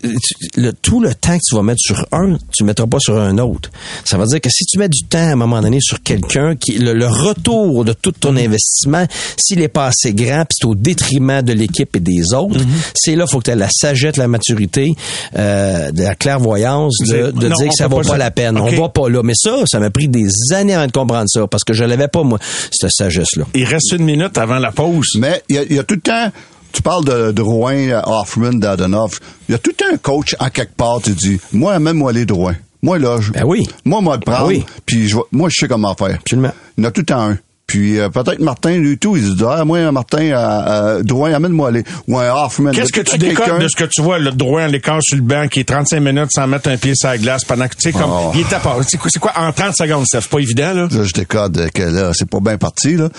le, 0.57 0.71
tout 0.73 0.99
le 1.01 1.13
temps 1.13 1.35
que 1.37 1.43
tu 1.47 1.55
vas 1.55 1.61
mettre 1.63 1.79
sur 1.81 2.05
un, 2.11 2.35
tu 2.51 2.63
le 2.63 2.65
mettras 2.67 2.87
pas 2.87 2.99
sur 2.99 3.17
un 3.19 3.37
autre. 3.37 3.69
Ça 4.03 4.17
veut 4.17 4.25
dire 4.25 4.41
que 4.41 4.49
si 4.49 4.65
tu 4.65 4.77
mets 4.79 4.89
du 4.89 5.03
temps 5.03 5.19
à 5.19 5.31
un 5.31 5.35
moment 5.35 5.61
donné 5.61 5.79
sur 5.81 6.01
quelqu'un 6.01 6.55
qui 6.55 6.77
le, 6.77 6.93
le 6.93 7.07
retour 7.07 7.85
de 7.85 7.93
tout 7.93 8.11
ton 8.11 8.35
investissement, 8.35 9.05
s'il 9.37 9.61
est 9.61 9.67
pas 9.67 9.87
assez 9.87 10.13
grand, 10.13 10.39
puis 10.45 10.57
c'est 10.59 10.65
au 10.67 10.75
détriment 10.75 11.41
de 11.41 11.53
l'équipe 11.53 11.95
et 11.95 11.99
des 11.99 12.33
autres, 12.33 12.59
c'est 12.95 13.15
là 13.15 13.27
faut 13.27 13.39
que 13.39 13.45
tu 13.45 13.51
aies 13.51 13.55
la 13.55 13.69
sagesse, 13.69 14.17
la 14.17 14.27
maturité, 14.27 14.93
euh, 15.37 15.91
de 15.91 16.03
la 16.03 16.15
clairvoyance 16.15 16.95
de, 17.01 17.05
C'est- 17.05 17.31
de 17.31 17.47
non, 17.47 17.55
dire 17.55 17.67
que 17.69 17.75
ça 17.75 17.87
vaut 17.87 18.01
pas 18.01 18.09
pas 18.09 18.17
la 18.17 18.31
peine. 18.31 18.57
On 18.57 18.69
va 18.69 18.89
pas 18.89 19.09
là. 19.09 19.21
Mais 19.23 19.33
ça, 19.35 19.57
ça 19.65 19.79
m'a 19.79 19.89
pris 19.89 20.07
des 20.07 20.27
années 20.51 20.54
avant 20.55 20.87
de 20.87 20.91
comprendre 20.91 21.25
ça 21.27 21.47
parce 21.47 21.63
que 21.63 21.73
je 21.73 21.83
l'avais 21.83 22.07
pas 22.07 22.23
moi 22.23 22.39
cette 22.71 22.91
sagesse 22.91 23.35
là. 23.35 23.45
Il 23.53 23.65
reste 23.65 23.91
une 23.93 24.03
minute 24.05 24.37
avant 24.37 24.59
la 24.59 24.71
pause. 24.71 25.07
Mais 25.17 25.43
il 25.49 25.55
y, 25.55 25.59
a- 25.59 25.63
il 25.63 25.75
y 25.75 25.79
a 25.79 25.83
tout 25.83 25.95
le 25.95 26.01
temps, 26.01 26.31
tu 26.71 26.81
parles 26.81 27.05
de, 27.05 27.31
de 27.31 27.41
Rouen, 27.41 28.01
Hoffman, 28.05 28.53
Dadonoff, 28.53 29.19
il 29.47 29.53
y 29.53 29.55
a 29.55 29.57
tout 29.57 29.71
le 29.71 29.75
temps 29.75 29.93
un 29.93 29.97
coach 29.97 30.35
en 30.39 30.49
quelque 30.49 30.75
part, 30.75 30.99
tu 31.03 31.11
dis, 31.11 31.39
moi, 31.53 31.77
même 31.79 31.97
moi, 31.97 32.11
les 32.13 32.25
Drouin. 32.25 32.55
Moi, 32.81 32.99
là, 32.99 33.17
je, 33.19 33.31
Ben 33.31 33.43
oui. 33.45 33.67
moi, 33.83 33.99
moi, 34.01 34.15
le 34.15 34.21
prendre, 34.21 34.41
Ben 34.41 34.57
oui. 34.57 34.65
puis 34.85 35.07
je 35.07 35.15
vais- 35.15 35.23
moi, 35.31 35.49
je 35.49 35.55
sais 35.61 35.67
comment 35.67 35.95
faire. 35.95 36.15
Absolument. 36.21 36.51
Il 36.77 36.83
y 36.83 36.85
en 36.85 36.89
a 36.89 36.91
tout 36.91 37.01
le 37.01 37.05
temps 37.05 37.21
un. 37.21 37.37
Puis 37.67 37.99
euh, 37.99 38.09
peut-être 38.09 38.39
Martin, 38.39 38.77
lui, 38.77 38.97
tout, 38.97 39.17
il 39.17 39.23
se 39.25 39.31
dit, 39.31 39.43
ah, 39.47 39.65
moi, 39.65 39.91
Martin, 39.91 40.21
euh, 40.21 40.35
euh, 40.37 41.03
Drouin, 41.03 41.33
amène-moi 41.33 41.69
aller. 41.69 41.83
Ou 42.07 42.17
un 42.19 42.31
Hoffman. 42.31 42.71
Qu'est-ce 42.71 42.91
que 42.93 43.01
a 43.01 43.03
tu 43.03 43.17
décodes 43.17 43.59
de 43.59 43.67
ce 43.67 43.75
que 43.75 43.85
tu 43.85 44.01
vois, 44.01 44.19
le 44.19 44.31
droit 44.31 44.61
à 44.61 44.67
l'écart 44.67 44.99
sur 45.01 45.17
le 45.17 45.23
banc 45.23 45.47
qui 45.47 45.61
est 45.61 45.63
35 45.67 45.99
minutes 45.99 46.29
sans 46.31 46.45
mettre 46.47 46.69
un 46.69 46.77
pied 46.77 46.93
sur 46.95 47.09
la 47.09 47.17
glace 47.17 47.43
pendant 47.43 47.67
que, 47.67 47.75
tu 47.75 47.81
sais, 47.81 47.91
comme, 47.91 48.11
Oh. 48.11 48.31
il 48.35 48.41
est 48.41 48.53
à 48.53 48.59
part. 48.59 48.77
C'est 48.87 48.97
quoi, 48.97 49.09
c'est 49.11 49.19
quoi, 49.19 49.33
en 49.35 49.51
30 49.51 49.75
secondes, 49.75 50.05
ça 50.07 50.21
c'est 50.21 50.29
pas 50.29 50.39
évident, 50.39 50.73
là? 50.73 50.87
Là, 50.91 51.03
je 51.03 51.11
décode 51.13 51.69
que 51.73 51.83
là, 51.83 52.11
c'est 52.13 52.29
pas 52.29 52.39
bien 52.39 52.57
parti, 52.57 52.95
là. 52.95 53.09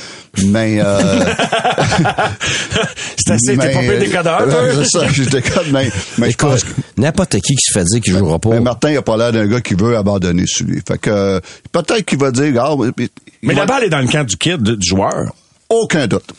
Mais, 0.45 0.79
euh, 0.81 1.01
c'est 3.17 3.33
assez, 3.33 3.57
t'es 3.57 3.73
pas 3.73 3.81
mais, 3.81 3.89
peu 3.89 3.99
décodeur, 3.99 4.43
euh, 4.43 4.51
toi? 4.51 4.85
C'est 4.85 4.99
ça, 4.99 5.07
je 5.13 5.25
décode, 5.25 5.67
mais, 5.73 5.91
mais 6.19 6.31
je 6.31 6.37
pense 6.37 6.65
que 6.65 6.71
N'importe 6.99 7.41
qui 7.41 7.55
qui 7.55 7.63
se 7.63 7.79
fait 7.79 7.85
dire 7.85 8.01
qu'il 8.01 8.17
jouera 8.17 8.39
pas. 8.39 8.51
Mais 8.51 8.61
Martin, 8.61 8.91
il 8.91 8.97
a 8.97 9.03
pas 9.03 9.19
l'air 9.19 9.31
d'un 9.31 9.47
gars 9.47 9.61
qui 9.61 9.75
veut 9.75 9.97
abandonner 9.99 10.45
sur 10.47 10.67
lui. 10.67 10.81
Fait 10.87 10.97
que 10.97 11.11
euh, 11.11 11.41
peut-être 11.71 12.07
qu'il 12.07 12.19
va 12.19 12.31
dire, 12.31 12.55
ah, 12.59 12.75
Mais 13.43 13.55
la 13.55 13.67
balle 13.67 13.85
est 13.85 13.91
dans 13.91 14.01
le 14.01 14.07
camp 14.07 14.25
du 14.25 14.36
kid, 14.37 14.63
du 14.63 14.87
joueur? 14.87 15.33
aucun 15.69 16.07
doute. 16.07 16.33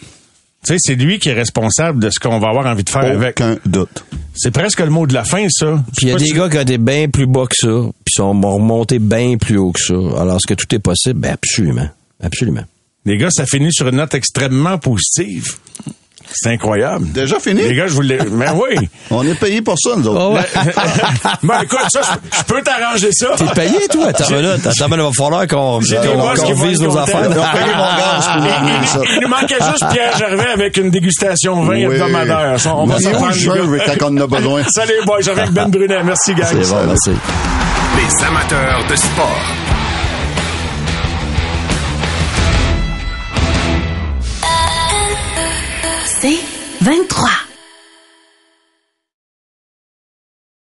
Tu 0.65 0.73
sais, 0.73 0.77
c'est 0.79 0.95
lui 0.95 1.19
qui 1.19 1.29
est 1.29 1.33
responsable 1.33 1.99
de 1.99 2.09
ce 2.09 2.19
qu'on 2.19 2.39
va 2.39 2.49
avoir 2.49 2.65
envie 2.65 2.83
de 2.83 2.89
faire 2.89 3.03
avec. 3.03 3.39
Aucun 3.39 3.57
doute. 3.65 4.03
C'est 4.35 4.51
presque 4.51 4.79
le 4.79 4.89
mot 4.89 5.07
de 5.07 5.13
la 5.13 5.23
fin, 5.23 5.47
ça. 5.49 5.83
Puis 5.95 6.07
il 6.07 6.09
y 6.09 6.11
a 6.11 6.15
des 6.15 6.31
gars 6.31 6.49
qui 6.49 6.57
ont 6.57 6.61
été 6.61 6.77
bien 6.77 7.09
plus 7.09 7.25
bas 7.25 7.45
que 7.45 7.55
ça, 7.55 7.89
puis 8.03 8.13
sont 8.13 8.31
remontés 8.31 8.99
bien 8.99 9.37
plus 9.37 9.57
haut 9.57 9.71
que 9.71 9.81
ça. 9.81 9.93
Alors, 9.93 10.37
est-ce 10.37 10.47
que 10.47 10.53
tout 10.53 10.73
est 10.75 10.79
possible? 10.79 11.19
Ben, 11.19 11.33
absolument. 11.33 11.89
Absolument. 12.21 12.63
Les 13.05 13.17
gars, 13.17 13.29
ça 13.29 13.45
finit 13.45 13.71
sur 13.71 13.87
une 13.87 13.97
note 13.97 14.13
extrêmement 14.13 14.77
positive. 14.77 15.55
C'est 16.33 16.49
incroyable. 16.51 17.11
Déjà 17.11 17.39
fini? 17.39 17.61
Les 17.63 17.75
gars, 17.75 17.87
je 17.87 17.93
voulais. 17.93 18.19
Mais 18.31 18.47
oui. 18.51 18.87
On 19.11 19.25
est 19.25 19.33
payé 19.39 19.61
pour 19.61 19.75
ça, 19.79 19.91
nous 19.97 20.07
autres. 20.07 20.41
ben 21.43 21.61
écoute, 21.63 21.79
ça, 21.91 22.01
je- 22.03 22.43
peux 22.43 22.61
t'arranger 22.61 23.09
ça. 23.13 23.27
T'es 23.37 23.45
payé, 23.55 23.87
toi? 23.89 24.07
Attends, 24.09 24.29
minute. 24.35 24.65
Attends, 24.65 24.85
il 24.91 25.01
va 25.01 25.09
falloir 25.15 25.47
qu'on 25.47 25.79
vise 25.79 26.81
nos 26.81 26.97
affaires. 26.97 27.21
Ils 27.23 27.37
ont 27.39 27.51
payé 27.53 27.73
mon 27.75 27.97
gaz 27.97 28.27
pour 28.27 28.45
Il, 28.45 28.79
nous 28.79 28.87
ça. 28.87 28.99
il- 29.03 29.15
il 29.15 29.19
nous 29.21 29.27
manquait 29.29 29.63
juste 29.71 29.85
Pierre 29.91 30.17
Gervais 30.17 30.49
avec 30.53 30.77
une 30.77 30.89
dégustation 30.91 31.63
vin 31.63 31.75
Oui. 31.75 31.83
hebdomadaire. 31.83 32.59
Ça, 32.59 32.75
On 32.75 32.85
va 32.85 32.99
s'en 32.99 33.11
prendre. 33.11 33.77
gars. 33.77 33.95
quand 33.99 34.07
on 34.11 34.17
en 34.17 34.21
a 34.21 34.27
besoin? 34.27 34.63
Salut, 34.69 34.93
boys. 35.05 35.17
J'avais 35.21 35.41
avec 35.41 35.53
Ben 35.53 35.69
Brunet. 35.69 36.03
Merci, 36.03 36.33
gang. 36.35 36.47
C'est 36.51 36.69
bon, 36.69 36.85
merci. 36.87 37.11
Les 37.11 38.25
amateurs 38.25 38.83
de 38.89 38.95
sport. 38.95 39.41
23. 46.87 47.46